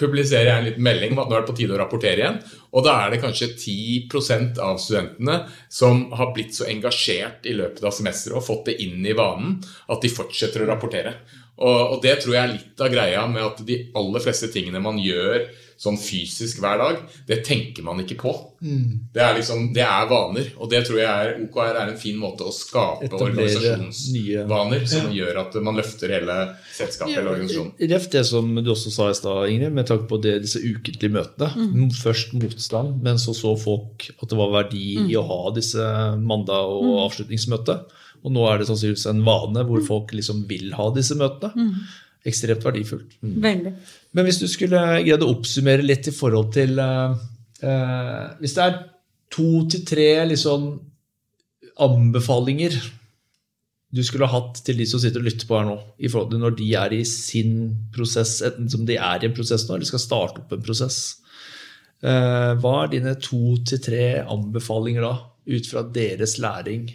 publiserer 0.00 0.50
jeg 0.50 0.58
en 0.58 0.68
liten 0.68 0.84
melding 0.84 1.14
om 1.14 1.22
at 1.22 1.30
nå 1.30 1.38
er 1.38 1.44
det 1.44 1.50
på 1.52 1.56
tide 1.62 1.76
å 1.76 1.80
rapportere 1.80 2.20
igjen. 2.20 2.40
Og 2.74 2.82
da 2.82 2.96
er 3.04 3.12
det 3.12 3.20
kanskje 3.22 3.52
10% 3.54 4.58
av 4.62 4.80
studentene 4.82 5.44
som 5.72 6.08
har 6.18 6.32
blitt 6.34 6.56
så 6.56 6.66
engasjert 6.66 7.46
i 7.46 7.54
løpet 7.54 7.84
av 7.86 7.94
semesteret 7.94 8.38
og 8.40 8.46
fått 8.46 8.70
det 8.72 8.80
inn 8.82 9.04
i 9.06 9.14
vanen 9.14 9.60
at 9.86 10.02
de 10.02 10.10
fortsetter 10.10 10.64
å 10.64 10.70
rapportere. 10.72 11.14
Og, 11.54 11.94
og 11.94 12.00
det 12.02 12.16
tror 12.22 12.34
jeg 12.34 12.42
er 12.42 12.54
litt 12.56 12.82
av 12.82 12.90
greia 12.90 13.22
med 13.30 13.46
at 13.46 13.62
de 13.66 13.78
aller 13.94 14.24
fleste 14.24 14.50
tingene 14.50 14.82
man 14.82 14.98
gjør 14.98 15.46
sånn 15.80 15.96
fysisk 15.98 16.60
hver 16.62 16.78
dag, 16.80 17.00
det 17.28 17.40
tenker 17.46 17.84
man 17.86 18.00
ikke 18.02 18.16
på. 18.20 18.32
Mm. 18.64 19.10
Det, 19.12 19.20
er 19.20 19.34
liksom, 19.36 19.66
det 19.76 19.82
er 19.84 20.06
vaner, 20.08 20.46
og 20.56 20.70
det 20.72 20.84
tror 20.86 21.00
jeg 21.00 21.08
er, 21.08 21.32
OKR 21.44 21.78
er 21.80 21.90
en 21.90 21.98
fin 22.00 22.16
måte 22.20 22.46
å 22.46 22.52
skape 22.54 23.10
organisasjonsvaner 23.12 24.86
som 24.88 25.10
ja. 25.10 25.16
gjør 25.18 25.40
at 25.42 25.58
man 25.66 25.80
løfter 25.80 26.14
hele 26.14 26.38
selskapet 26.74 27.18
eller 27.18 27.34
organisasjonen. 27.34 27.74
Ref 27.94 28.08
det 28.14 28.24
som 28.30 28.52
du 28.60 28.70
også 28.72 28.94
sa 28.94 29.10
i 29.10 29.18
stad, 29.18 29.50
Ingrid, 29.52 29.74
med 29.76 29.90
tanke 29.90 30.08
på 30.10 30.20
det, 30.24 30.38
disse 30.46 30.62
ukentlige 30.62 31.12
møtene. 31.18 31.50
Mm. 31.74 31.90
Først 31.98 32.32
motstand, 32.38 32.96
men 33.04 33.20
så 33.20 33.36
så 33.36 33.56
folk 33.60 34.08
at 34.14 34.30
det 34.30 34.38
var 34.38 34.54
verdi 34.54 34.94
mm. 35.00 35.10
i 35.10 35.18
å 35.20 35.26
ha 35.28 35.42
disse 35.56 35.90
mandag- 36.22 36.70
og 36.70 36.86
mm. 36.86 36.96
avslutningsmøte. 37.08 37.78
Og 38.24 38.32
nå 38.32 38.46
er 38.48 38.60
det 38.60 38.70
sannsynligvis 38.70 39.10
en 39.10 39.20
vane 39.26 39.66
hvor 39.68 39.82
folk 39.84 40.14
liksom 40.16 40.46
vil 40.48 40.72
ha 40.78 40.88
disse 40.96 41.16
møtene. 41.18 41.52
Mm 41.52 42.00
ekstremt 42.24 42.64
verdifullt. 42.64 43.14
Mm. 43.20 43.36
Veldig. 43.44 43.74
Men 44.16 44.26
hvis 44.26 44.40
du 44.40 44.48
skulle 44.50 44.80
greid 45.04 45.24
å 45.24 45.30
oppsummere 45.34 45.84
litt 45.84 46.08
i 46.08 46.14
forhold 46.14 46.52
til 46.56 46.78
uh, 46.80 47.14
uh, 47.64 48.24
Hvis 48.40 48.56
det 48.56 48.64
er 48.64 48.76
to 49.34 49.64
til 49.70 49.82
tre 49.88 50.10
liksom, 50.30 50.68
anbefalinger 51.84 52.76
du 53.94 54.00
skulle 54.02 54.26
hatt 54.26 54.58
til 54.66 54.80
de 54.80 54.86
som 54.90 54.98
sitter 54.98 55.22
og 55.22 55.28
lytter 55.28 55.46
på 55.46 55.54
her 55.54 55.68
nå, 55.68 55.76
i 56.02 56.08
forhold 56.10 56.32
til 56.32 56.40
når 56.42 56.56
de 56.58 56.70
er 56.80 56.94
i 56.96 57.04
sin 57.06 57.52
prosess, 57.94 58.40
enten 58.42 58.66
som 58.72 58.82
de 58.88 58.96
er 58.98 59.22
i 59.22 59.28
en 59.28 59.36
prosess 59.36 59.68
nå, 59.68 59.76
eller 59.76 59.86
skal 59.86 60.02
starte 60.02 60.42
opp 60.42 60.54
en 60.54 60.64
prosess. 60.64 60.98
Uh, 62.02 62.58
hva 62.58 62.74
er 62.80 62.90
dine 62.96 63.14
to 63.22 63.54
til 63.62 63.78
tre 63.84 64.08
anbefalinger 64.20 65.06
da, 65.06 65.14
ut 65.46 65.70
fra 65.70 65.84
deres 65.94 66.40
læring? 66.42 66.88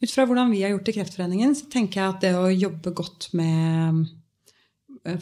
Ut 0.00 0.12
fra 0.12 0.26
hvordan 0.28 0.52
vi 0.52 0.60
har 0.64 0.74
gjort 0.74 0.86
det 0.86 0.92
i 0.92 0.98
Kreftforeningen, 0.98 1.56
så 1.56 1.72
tenker 1.72 2.02
jeg 2.02 2.12
at 2.12 2.22
det 2.26 2.34
å 2.36 2.50
jobbe 2.52 2.92
godt 3.00 3.30
med 3.36 4.04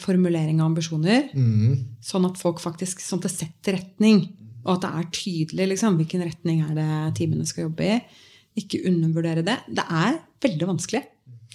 formulering 0.03 0.59
av 0.59 0.71
ambisjoner. 0.71 1.29
Mm. 1.33 1.99
Sånn 2.03 2.27
at 2.27 2.39
folk 2.39 2.59
faktisk 2.63 3.03
sånn 3.03 3.21
at 3.21 3.29
det 3.29 3.35
setter 3.35 3.77
retning. 3.79 4.25
Og 4.65 4.75
at 4.75 4.83
det 4.83 4.89
er 4.89 5.13
tydelig 5.15 5.69
liksom, 5.73 5.99
hvilken 5.99 6.25
retning 6.27 6.65
er 6.65 6.73
det 6.77 6.89
teamene 7.19 7.47
skal 7.47 7.69
jobbe 7.69 7.87
i. 7.87 8.01
Ikke 8.59 8.83
undervurdere 8.89 9.45
det. 9.45 9.55
Det 9.71 9.85
er 9.85 10.19
veldig 10.43 10.67
vanskelig. 10.73 11.05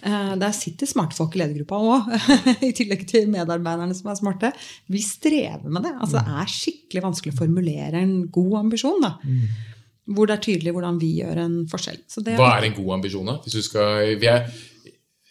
Eh, 0.05 0.33
der 0.41 0.53
sitter 0.57 0.89
smarte 0.89 1.17
folk 1.17 1.37
i 1.37 1.41
ledergruppa 1.41 1.79
òg, 1.79 2.09
i 2.69 2.73
tillegg 2.77 3.05
til 3.09 3.29
medarbeiderne 3.33 3.95
som 3.97 4.11
er 4.11 4.19
smarte. 4.19 4.51
Vi 4.93 5.01
strever 5.05 5.69
med 5.69 5.87
det. 5.87 5.95
Altså, 5.97 6.21
det 6.21 6.41
er 6.43 6.55
skikkelig 6.55 7.05
vanskelig 7.07 7.35
å 7.35 7.39
formulere 7.39 8.03
en 8.03 8.17
god 8.33 8.59
ambisjon. 8.65 9.05
da. 9.05 9.15
Mm. 9.23 9.75
Hvor 10.15 10.29
det 10.29 10.37
er 10.37 10.45
tydelig 10.45 10.75
hvordan 10.77 11.01
vi 11.01 11.15
gjør 11.23 11.41
en 11.47 11.59
forskjell. 11.71 12.03
Er 12.21 12.41
Hva 12.41 12.51
er 12.59 12.69
en 12.69 12.77
god 12.77 12.91
ambisjon, 12.99 13.31
da? 13.31 13.39
Hvis 13.45 13.57
du, 13.57 13.63
skal, 13.65 14.17
er, 14.21 14.51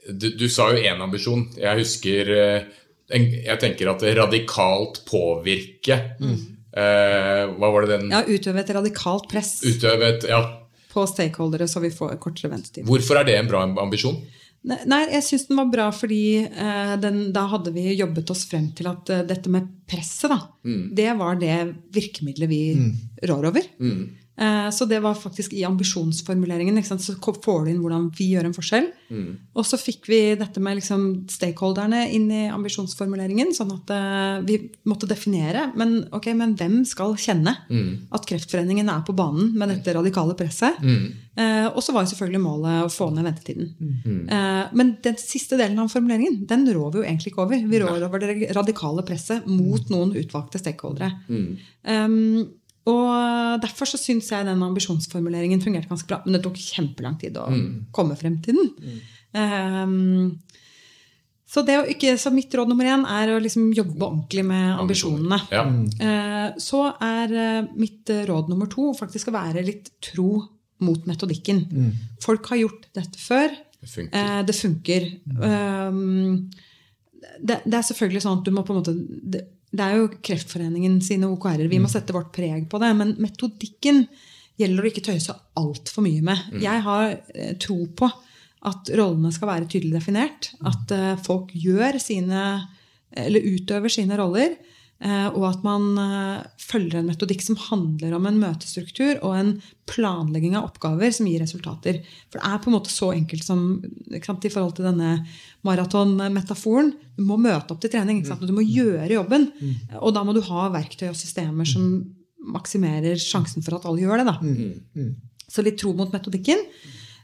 du, 0.10 0.32
du 0.40 0.48
sa 0.50 0.72
jo 0.74 0.82
én 0.82 1.04
ambisjon. 1.06 1.46
Jeg 1.60 1.84
husker 1.84 2.34
eh, 2.38 2.72
jeg 3.12 3.60
tenker 3.60 3.90
at 3.92 4.04
radikalt 4.18 5.02
påvirke 5.10 5.98
mm. 6.22 6.38
eh, 6.72 7.42
Hva 7.52 7.72
var 7.76 7.86
det 7.86 7.98
den 7.98 8.14
Ja, 8.14 8.24
Utøve 8.24 8.64
et 8.64 8.72
radikalt 8.76 9.28
press 9.32 9.58
utøve 9.68 10.14
et, 10.14 10.28
ja. 10.30 10.40
på 10.94 11.04
stakeholdere, 11.10 11.68
så 11.68 11.84
vi 11.84 11.92
får 11.94 12.16
kortere 12.24 12.54
ventetid. 12.54 12.88
Hvorfor 12.88 13.20
er 13.20 13.28
det 13.28 13.36
en 13.42 13.52
bra 13.52 13.66
ambisjon? 13.84 14.22
Nei, 14.64 15.02
jeg 15.12 15.26
syns 15.28 15.50
den 15.50 15.60
var 15.60 15.72
bra 15.72 15.86
fordi 15.92 16.24
eh, 16.48 16.94
den, 17.04 17.26
da 17.36 17.44
hadde 17.52 17.74
vi 17.76 17.98
jobbet 17.98 18.32
oss 18.32 18.46
frem 18.48 18.70
til 18.78 18.88
at 18.88 19.10
uh, 19.12 19.24
dette 19.28 19.52
med 19.52 19.68
presset, 19.90 20.32
da, 20.32 20.38
mm. 20.64 20.86
det 20.96 21.10
var 21.20 21.36
det 21.42 21.58
virkemidlet 21.92 22.48
vi 22.48 22.62
mm. 22.80 22.94
rår 23.28 23.50
over. 23.52 23.68
Mm. 23.84 24.06
Eh, 24.36 24.70
Så 24.74 24.86
det 24.90 25.00
var 25.04 25.14
faktisk 25.14 25.54
i 25.54 25.64
ambisjonsformuleringen. 25.64 26.80
Så 26.84 27.14
får 27.22 27.66
du 27.66 27.72
inn 27.72 27.82
hvordan 27.84 28.10
vi 28.18 28.32
gjør 28.34 28.46
en 28.46 28.54
forskjell. 28.56 28.88
Og 29.56 29.66
så 29.66 29.78
fikk 29.78 30.08
vi 30.10 30.36
dette 30.36 30.60
med 30.60 30.78
liksom 30.80 31.28
stakeholderne 31.30 32.08
inn 32.12 32.32
i 32.32 32.48
ambisjonsformuleringen, 32.50 33.54
sånn 33.54 33.72
at 33.76 33.90
eh, 33.94 34.42
vi 34.48 34.58
måtte 34.90 35.06
definere. 35.08 35.72
Men, 35.78 36.08
ok, 36.12 36.32
men 36.34 36.56
hvem 36.58 36.84
skal 36.86 37.14
kjenne 37.16 37.54
at 38.12 38.26
Kreftforeningen 38.26 38.90
er 38.90 39.04
på 39.06 39.14
banen 39.16 39.54
med 39.54 39.70
dette 39.70 39.94
radikale 39.94 40.34
presset? 40.36 40.82
Eh, 41.36 41.68
og 41.70 41.82
så 41.82 41.94
var 41.94 42.04
jo 42.06 42.12
selvfølgelig 42.14 42.42
målet 42.42 42.84
å 42.86 42.90
få 42.94 43.08
ned 43.14 43.26
ventetiden. 43.26 43.70
Eh, 44.30 44.66
men 44.74 44.98
den 45.02 45.16
siste 45.18 45.58
delen 45.58 45.80
av 45.80 45.90
formuleringen 45.94 46.46
den 46.48 46.66
rår 46.74 46.92
vi 46.94 47.00
jo 47.00 47.06
egentlig 47.06 47.32
ikke 47.34 47.46
over. 47.46 47.58
Vi 47.70 47.80
rår 47.82 48.04
over 48.06 48.20
det 48.20 48.52
radikale 48.56 49.04
presset 49.06 49.46
mot 49.48 49.90
noen 49.90 50.14
utvalgte 50.18 50.58
stakeholdere. 50.62 51.12
Um, 51.86 52.50
og 52.90 53.62
Derfor 53.64 53.88
så 53.88 54.00
syns 54.02 54.32
jeg 54.34 54.48
den 54.48 54.64
ambisjonsformuleringen 54.66 55.62
fungerte 55.64 55.88
ganske 55.92 56.10
bra. 56.10 56.18
Men 56.26 56.36
det 56.36 56.42
tok 56.44 56.58
kjempelang 56.60 57.20
tid 57.22 57.38
å 57.40 57.46
komme 57.96 58.18
frem 58.20 58.40
til 58.44 58.58
den. 58.58 58.98
Um, 59.34 60.40
så, 61.48 61.62
ikke, 61.94 62.16
så 62.18 62.32
mitt 62.34 62.54
råd 62.58 62.72
nummer 62.72 62.90
én 62.90 63.06
er 63.06 63.30
å 63.30 63.38
liksom 63.42 63.70
jobbe 63.78 64.02
ordentlig 64.08 64.44
med 64.50 64.82
ambisjonene. 64.82 65.40
Ja. 65.54 65.64
Uh, 65.70 66.58
Så 66.58 66.82
er 66.98 67.36
uh, 67.38 67.70
mitt 67.78 68.10
råd 68.28 68.50
nummer 68.52 68.72
to 68.74 68.90
faktisk 68.98 69.30
å 69.30 69.38
være 69.38 69.64
litt 69.66 69.94
tro 70.04 70.42
mot 70.84 71.06
metodikken. 71.08 71.64
Folk 72.24 72.50
har 72.52 72.64
gjort 72.66 72.90
dette 72.98 73.22
før. 73.22 73.54
Det 73.84 73.90
funker. 73.92 74.20
Eh, 74.20 74.42
det 74.48 74.56
funker. 74.56 75.06
Um, 75.28 76.50
det, 77.40 77.60
det 77.64 77.78
er 77.78 77.86
selvfølgelig 77.88 78.24
sånn 78.24 78.40
at 78.40 78.48
du 78.48 78.52
må 78.56 78.64
på 78.66 78.74
en 78.74 78.80
måte 78.80 78.94
det, 78.96 79.46
det 79.74 79.86
er 79.86 79.98
jo 79.98 80.10
Kreftforeningen 80.22 81.00
sine 81.02 81.30
OKR-er. 81.34 81.70
Vi 81.72 81.82
må 81.82 81.90
sette 81.90 82.14
vårt 82.14 82.34
preg 82.36 82.68
på 82.70 82.80
det. 82.82 82.92
Men 83.00 83.16
metodikken 83.22 84.04
gjelder 84.60 84.86
å 84.86 84.92
ikke 84.92 85.06
tøyse 85.08 85.34
altfor 85.58 86.06
mye 86.06 86.22
med. 86.26 86.52
Jeg 86.62 86.84
har 86.86 87.16
eh, 87.34 87.56
tro 87.62 87.80
på 87.98 88.10
at 88.70 88.92
rollene 88.96 89.34
skal 89.34 89.50
være 89.50 89.70
tydelig 89.72 89.98
definert. 89.98 90.52
At 90.70 90.94
eh, 90.94 91.16
folk 91.26 91.52
gjør 91.58 92.00
sine 92.02 92.44
Eller 93.14 93.46
utøver 93.46 93.92
sine 93.94 94.18
roller. 94.18 94.56
Eh, 95.04 95.28
og 95.36 95.46
at 95.50 95.64
man 95.66 95.86
eh, 96.00 96.46
følger 96.62 97.00
en 97.00 97.10
metodikk 97.12 97.44
som 97.46 97.58
handler 97.60 98.16
om 98.18 98.28
en 98.30 98.40
møtestruktur 98.42 99.20
og 99.20 99.36
en 99.38 99.52
planlegging 99.90 100.56
av 100.58 100.70
oppgaver 100.70 101.12
som 101.16 101.28
gir 101.30 101.44
resultater. 101.44 102.00
For 102.32 102.40
det 102.40 102.50
er 102.50 102.62
på 102.64 102.72
en 102.72 102.78
måte 102.78 102.94
så 102.94 103.12
enkelt 103.16 103.46
som 103.46 103.66
sant, 104.24 104.48
i 104.48 104.54
forhold 104.54 104.78
til 104.78 104.88
denne 104.88 105.18
maratonmetaforen. 105.68 106.94
Du 107.18 107.26
må 107.28 107.38
møte 107.42 107.76
opp 107.76 107.84
til 107.84 107.94
trening. 107.94 108.24
Og 108.24 108.48
Du 108.48 108.56
må 108.56 108.66
gjøre 108.66 109.12
jobben. 109.12 109.50
Og 110.00 110.16
da 110.16 110.24
må 110.24 110.36
du 110.36 110.42
ha 110.48 110.70
verktøy 110.74 111.10
og 111.12 111.20
systemer 111.20 111.68
som 111.68 111.90
maksimerer 112.54 113.20
sjansen 113.20 113.64
for 113.64 113.78
at 113.78 113.86
alle 113.88 114.04
gjør 114.04 114.24
det. 114.24 114.32
Da. 114.32 115.08
Så 115.52 115.64
litt 115.64 115.80
tro 115.80 115.94
mot 115.96 116.12
metodikken. 116.16 116.64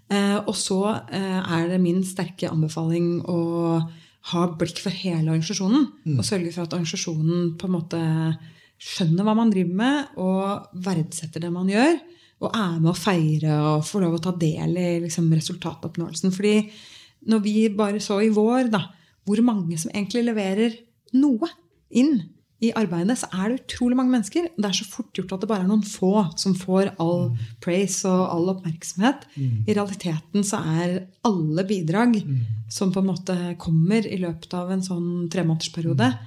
Eh, 0.10 0.38
og 0.40 0.56
så 0.58 0.82
er 1.10 1.68
det 1.70 1.82
min 1.84 2.04
sterke 2.08 2.52
anbefaling 2.52 3.20
å 3.30 3.40
ha 4.32 4.45
blikk 4.59 4.82
for 4.84 4.93
hele 4.93 5.32
organisasjonen. 5.32 5.88
Og 6.17 6.26
sørge 6.28 6.51
for 6.53 6.67
at 6.67 6.76
organisasjonen 6.76 7.53
på 7.59 7.70
en 7.70 7.76
måte 7.76 7.99
skjønner 8.80 9.28
hva 9.28 9.36
man 9.36 9.51
driver 9.51 9.76
med, 9.80 10.15
og 10.22 10.80
verdsetter 10.86 11.43
det 11.43 11.51
man 11.53 11.72
gjør. 11.72 11.97
Og 12.39 12.55
er 12.55 12.78
med 12.80 12.91
å 12.93 12.95
feire 12.95 13.55
og 13.74 13.88
får 13.88 14.05
lov 14.05 14.15
å 14.15 14.24
ta 14.24 14.34
del 14.39 14.78
i 14.80 14.89
liksom, 15.03 15.28
resultatoppnåelsen. 15.36 16.32
Fordi 16.36 16.55
når 17.32 17.43
vi 17.43 17.55
bare 17.76 17.99
så 18.03 18.22
i 18.24 18.32
vår 18.32 18.72
da, 18.72 18.86
hvor 19.28 19.41
mange 19.45 19.78
som 19.80 19.91
egentlig 19.91 20.24
leverer 20.30 20.78
noe 21.20 21.49
inn 21.89 22.15
i 22.62 22.72
arbeidet, 22.76 23.18
så 23.18 23.28
er 23.32 23.49
det 23.53 23.62
utrolig 23.62 23.95
mange 23.95 24.12
mennesker. 24.12 24.49
Det 24.57 24.66
er 24.68 24.74
så 24.76 24.86
fort 24.86 25.14
gjort 25.16 25.32
at 25.32 25.41
det 25.41 25.47
bare 25.47 25.64
er 25.64 25.70
noen 25.70 25.84
få 25.88 26.10
som 26.38 26.53
får 26.53 26.89
all 26.99 27.38
praise 27.62 28.03
og 28.05 28.26
all 28.34 28.49
oppmerksomhet. 28.55 29.22
I 29.68 29.74
realiteten 29.78 30.43
så 30.43 30.60
er 30.60 31.07
alle 31.24 31.64
bidrag 31.64 32.18
som 32.70 32.91
på 32.91 32.99
en 32.99 33.07
måte 33.14 33.57
kommer 33.57 34.05
i 34.05 34.18
løpet 34.20 34.53
av 34.53 34.72
en 34.72 34.82
sånn 34.82 35.30
tremånedersperiode, 35.32 36.18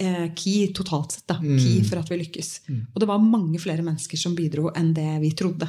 eh, 0.00 0.28
key 0.34 0.72
totalt 0.74 1.12
sett. 1.12 1.26
da, 1.28 1.34
Key 1.58 1.82
for 1.84 1.98
at 1.98 2.08
vi 2.10 2.18
lykkes. 2.24 2.60
Og 2.94 3.00
det 3.00 3.06
var 3.08 3.18
mange 3.18 3.58
flere 3.58 3.82
mennesker 3.82 4.16
som 4.18 4.34
bidro 4.34 4.70
enn 4.74 4.92
det 4.94 5.20
vi 5.20 5.30
trodde. 5.30 5.68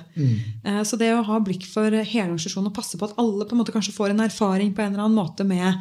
Eh, 0.66 0.82
Så 0.84 0.97
det 0.97 1.14
å 1.14 1.24
ha 1.24 1.39
blikk 1.39 1.64
for 1.66 1.89
hele 1.89 2.30
organisasjonen 2.34 2.68
og 2.68 2.74
passe 2.74 2.97
på 2.97 3.03
at 3.10 3.16
alle 3.18 3.45
på 3.45 3.53
en 3.53 3.60
måte 3.64 3.74
kanskje 3.74 3.93
får 3.93 4.10
en 4.10 4.20
erfaring 4.22 4.74
på 4.74 4.80
en 4.82 4.93
eller 4.93 5.05
annen 5.05 5.16
måte 5.24 5.45
med, 5.45 5.76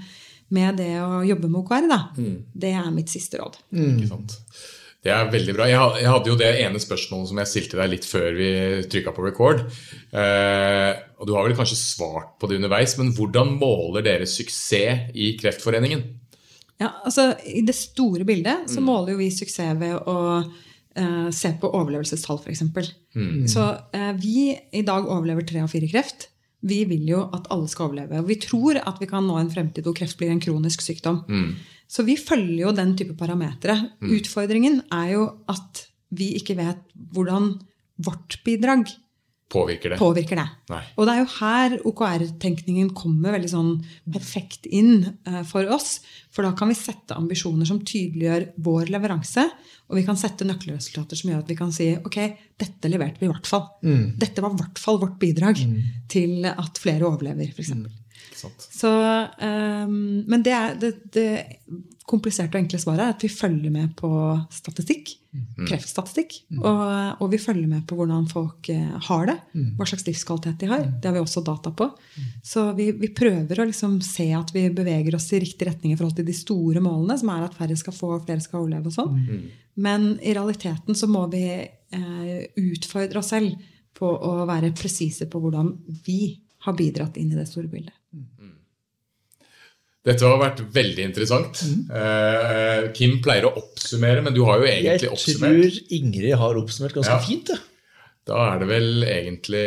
med 0.55 0.81
det 0.81 0.95
å 1.03 1.23
jobbe 1.27 1.51
med 1.51 1.61
OKR, 1.61 1.89
da, 1.91 2.03
det 2.53 2.75
er 2.81 2.91
mitt 2.95 3.13
siste 3.13 3.41
råd. 3.41 3.59
Ikke 3.75 4.11
sant? 4.11 4.37
Det 4.99 5.13
er 5.15 5.29
veldig 5.31 5.55
bra. 5.55 5.67
Jeg 5.71 6.11
hadde 6.11 6.31
jo 6.33 6.37
det 6.39 6.49
ene 6.59 6.81
spørsmålet 6.83 7.31
som 7.31 7.39
jeg 7.39 7.51
stilte 7.53 7.79
deg 7.79 7.93
litt 7.93 8.07
før 8.09 8.33
vi 8.35 8.49
trykka 8.91 9.13
på 9.15 9.25
record. 9.29 9.61
Eh, 10.11 10.91
og 11.21 11.29
du 11.29 11.35
har 11.37 11.47
vel 11.47 11.55
kanskje 11.59 11.79
svart 11.79 12.33
på 12.41 12.51
det 12.51 12.59
underveis, 12.59 12.97
men 12.99 13.13
hvordan 13.15 13.55
måler 13.61 14.03
dere 14.05 14.27
suksess 14.27 15.13
i 15.15 15.31
Kreftforeningen? 15.39 16.03
Ja, 16.83 16.93
altså 17.07 17.31
I 17.47 17.63
det 17.67 17.75
store 17.79 18.27
bildet 18.27 18.69
så 18.71 18.83
måler 18.85 19.15
jo 19.15 19.23
vi 19.23 19.31
suksess 19.35 19.79
ved 19.79 19.97
å 20.11 20.19
eh, 20.43 21.31
se 21.35 21.55
på 21.63 21.71
overlevelsestall, 21.79 22.43
f.eks. 22.43 22.67
Så 23.55 23.69
eh, 23.95 24.13
vi 24.19 24.51
i 24.55 24.83
dag 24.87 25.07
overlever 25.07 25.47
tre 25.47 25.63
av 25.63 25.71
fire 25.71 25.91
kreft. 25.91 26.29
Vi 26.67 26.85
vil 26.91 27.07
jo 27.07 27.21
at 27.35 27.47
alle 27.55 27.69
skal 27.71 27.89
overleve. 27.89 28.19
Og 28.23 28.29
vi 28.29 28.39
tror 28.43 28.81
at 28.81 28.99
vi 29.01 29.07
kan 29.07 29.27
nå 29.27 29.37
en 29.39 29.51
fremtid 29.53 29.87
hvor 29.87 29.95
kreft 29.95 30.19
blir 30.19 30.33
en 30.33 30.43
kronisk 30.43 30.83
sykdom. 30.83 31.23
Så 31.89 32.05
vi 32.05 32.17
følger 32.21 32.67
jo 32.67 32.73
den 32.77 32.97
type 32.99 33.15
parametere. 33.17 33.77
Utfordringen 34.03 34.83
er 34.93 35.13
jo 35.15 35.29
at 35.49 35.87
vi 36.11 36.35
ikke 36.37 36.57
vet 36.59 36.81
hvordan 37.15 37.55
vårt 38.05 38.39
bidrag 38.45 38.89
Påvirker 39.49 39.95
det? 39.95 39.97
påvirker 39.97 40.37
det. 40.37 40.45
Nei. 40.69 40.83
Og 40.97 41.07
det 41.09 41.13
er 41.15 41.21
jo 41.23 41.29
her 41.39 41.77
OKR-tenkningen 41.89 42.91
kommer 42.97 43.33
veldig 43.33 43.49
sånn 43.49 43.71
perfekt 44.13 44.69
inn 44.69 45.07
eh, 45.25 45.41
for 45.49 45.65
oss. 45.73 46.03
For 46.35 46.45
da 46.45 46.53
kan 46.57 46.69
vi 46.69 46.77
sette 46.77 47.17
ambisjoner 47.17 47.69
som 47.69 47.81
tydeliggjør 47.81 48.51
vår 48.67 48.93
leveranse. 48.93 49.47
Og 49.89 49.97
vi 49.97 50.05
kan 50.05 50.21
sette 50.21 50.45
nøkkelresultater 50.45 51.17
som 51.17 51.31
gjør 51.33 51.41
at 51.41 51.49
vi 51.49 51.57
kan 51.57 51.73
si 51.73 51.89
ok, 51.97 52.19
dette 52.61 52.91
leverte 52.93 53.23
vi 53.23 53.31
i 53.31 53.33
hvert 53.33 53.49
fall. 53.49 53.65
Dette 54.21 54.45
var 54.45 54.53
i 54.53 54.61
hvert 54.61 54.83
fall 54.83 55.01
vårt 55.01 55.17
bidrag 55.23 55.63
til 56.13 56.45
at 56.51 56.83
flere 56.83 57.09
overlever, 57.09 57.49
f.eks. 57.49 57.73
Sant? 57.73 57.89
Så, 58.71 58.91
um, 59.43 60.25
men 60.31 60.43
det, 60.47 60.55
er, 60.55 60.77
det, 60.79 60.93
det 61.15 61.29
kompliserte 62.09 62.57
og 62.57 62.63
enkle 62.63 62.81
svaret 62.81 63.05
er 63.05 63.15
at 63.15 63.25
vi 63.25 63.31
følger 63.33 63.73
med 63.73 63.93
på 63.99 64.11
statistikk. 64.55 65.13
Kreftstatistikk. 65.69 66.39
Og, 66.57 66.83
og 67.21 67.31
vi 67.33 67.41
følger 67.43 67.69
med 67.71 67.85
på 67.89 67.99
hvordan 67.99 68.25
folk 68.31 68.71
eh, 68.73 68.97
har 69.09 69.29
det. 69.29 69.37
Hva 69.77 69.87
slags 69.91 70.07
livskvalitet 70.09 70.63
de 70.63 70.71
har. 70.71 70.87
Det 70.89 71.11
har 71.11 71.17
vi 71.19 71.23
også 71.23 71.45
data 71.47 71.73
på. 71.77 71.91
Så 72.47 72.71
vi, 72.79 72.91
vi 72.97 73.13
prøver 73.15 73.61
å 73.61 73.69
liksom 73.69 73.99
se 74.05 74.31
at 74.37 74.55
vi 74.57 74.65
beveger 74.75 75.19
oss 75.19 75.29
i 75.37 75.43
riktig 75.45 75.69
retning 75.69 75.95
i 75.95 75.99
forhold 76.01 76.17
til 76.19 76.29
de 76.29 76.37
store 76.37 76.83
målene, 76.85 77.19
som 77.21 77.33
er 77.35 77.47
at 77.47 77.59
færre 77.59 77.77
skal 77.79 77.97
få, 77.97 78.15
og 78.17 78.25
flere 78.29 78.45
skal 78.45 78.65
overleve 78.65 78.91
og 78.91 78.97
sånn. 78.97 79.19
Men 79.79 80.11
i 80.25 80.35
realiteten 80.35 80.97
så 80.99 81.11
må 81.11 81.27
vi 81.31 81.45
eh, 81.61 82.41
utfordre 82.57 83.21
oss 83.21 83.35
selv 83.35 83.53
på 83.99 84.09
å 84.09 84.35
være 84.49 84.73
presise 84.79 85.29
på 85.31 85.43
hvordan 85.43 85.75
vi 86.07 86.39
har 86.65 86.75
bidratt 86.79 87.19
inn 87.21 87.33
i 87.35 87.39
det 87.39 87.47
store 87.51 87.71
bildet. 87.71 87.95
Dette 90.09 90.25
har 90.25 90.39
vært 90.41 90.63
veldig 90.73 91.05
interessant. 91.05 91.61
Eh, 91.93 92.87
Kim 92.97 93.19
pleier 93.25 93.45
å 93.49 93.55
oppsummere, 93.61 94.23
men 94.25 94.33
du 94.37 94.41
har 94.49 94.63
jo 94.63 94.69
egentlig 94.71 95.11
oppsummert. 95.13 95.59
Jeg 95.61 95.73
tror 95.75 95.99
Ingrid 95.99 96.35
har 96.41 96.61
oppsummert 96.63 96.95
ganske 96.97 97.13
Ja. 97.13 97.19
fint. 97.25 97.47
det. 97.53 97.59
Da 98.29 98.55
er 98.55 98.59
det 98.61 98.69
vel 98.69 99.05
egentlig 99.09 99.65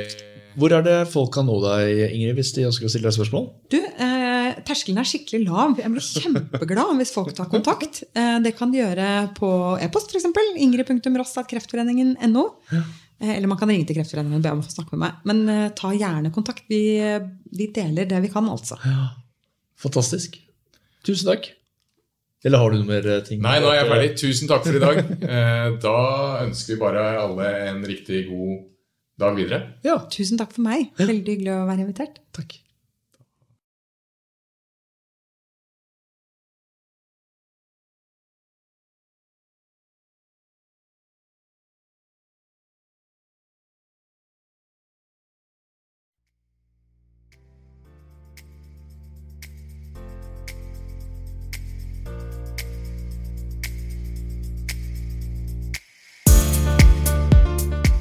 Hvor 0.57 0.71
er 0.75 0.81
det 0.83 1.07
folk 1.07 1.31
kan 1.33 1.45
nå 1.47 1.55
deg, 1.63 2.11
Ingrid, 2.11 2.35
hvis 2.35 2.51
de 2.53 2.65
ønsker 2.67 2.85
å 2.85 2.89
stille 2.91 3.07
deg 3.07 3.13
spørsmål? 3.15 3.45
Du, 3.71 3.77
eh, 3.79 4.53
Terskelen 4.67 4.97
er 4.99 5.07
skikkelig 5.07 5.45
lav. 5.47 5.77
Jeg 5.79 5.89
blir 5.93 6.01
kjempeglad 6.03 6.97
hvis 6.99 7.13
folk 7.15 7.31
tar 7.37 7.45
kontakt. 7.47 8.03
Eh, 8.13 8.39
det 8.43 8.57
kan 8.57 8.69
de 8.73 8.79
gjøre 8.81 9.07
på 9.37 9.47
e-post, 9.81 10.11
f.eks. 10.11 10.25
ingrid.ross.kreftforeningen.no. 10.57 12.43
Ja. 12.71 12.83
eller 13.21 13.47
man 13.47 13.57
kan 13.57 13.69
ringe 13.69 13.85
til 13.85 13.95
Kreftforeningen 13.95 14.39
og 14.39 14.43
be 14.43 14.49
om 14.51 14.59
å 14.63 14.65
få 14.65 14.73
snakke 14.73 14.97
med 14.97 15.03
meg. 15.05 15.11
Men 15.29 15.41
uh, 15.47 15.69
ta 15.77 15.91
gjerne 15.93 16.31
kontakt. 16.33 16.63
Vi, 16.67 16.97
vi 17.53 17.67
deler 17.71 18.05
det 18.09 18.19
vi 18.23 18.31
kan, 18.33 18.47
altså. 18.49 18.75
Fantastisk. 19.81 20.37
Tusen 21.07 21.31
takk. 21.31 21.49
Eller 22.45 22.57
har 22.61 22.73
du 22.73 22.79
noe 22.81 22.89
mer 22.89 23.05
eh, 23.05 23.21
ting? 23.25 23.41
Nei, 23.43 23.59
nå 23.61 23.69
er 23.69 23.79
jeg 23.81 23.89
ferdig. 23.91 24.09
Tusen 24.21 24.49
takk 24.49 24.63
for 24.65 24.77
i 24.77 24.81
dag. 24.81 24.99
Eh, 25.31 25.67
Da 25.83 25.95
ønsker 26.45 26.73
vi 26.75 26.79
bare 26.81 27.03
alle 27.21 27.49
en 27.69 27.83
riktig 27.85 28.23
god 28.29 28.63
dag 29.21 29.35
videre. 29.37 29.59
Ja, 29.85 29.99
Tusen 30.09 30.39
takk 30.41 30.53
for 30.55 30.65
meg. 30.65 30.89
Veldig 30.97 31.35
hyggelig 31.35 31.53
å 31.53 31.65
være 31.69 31.85
invitert. 31.85 32.21
takk. 32.37 32.57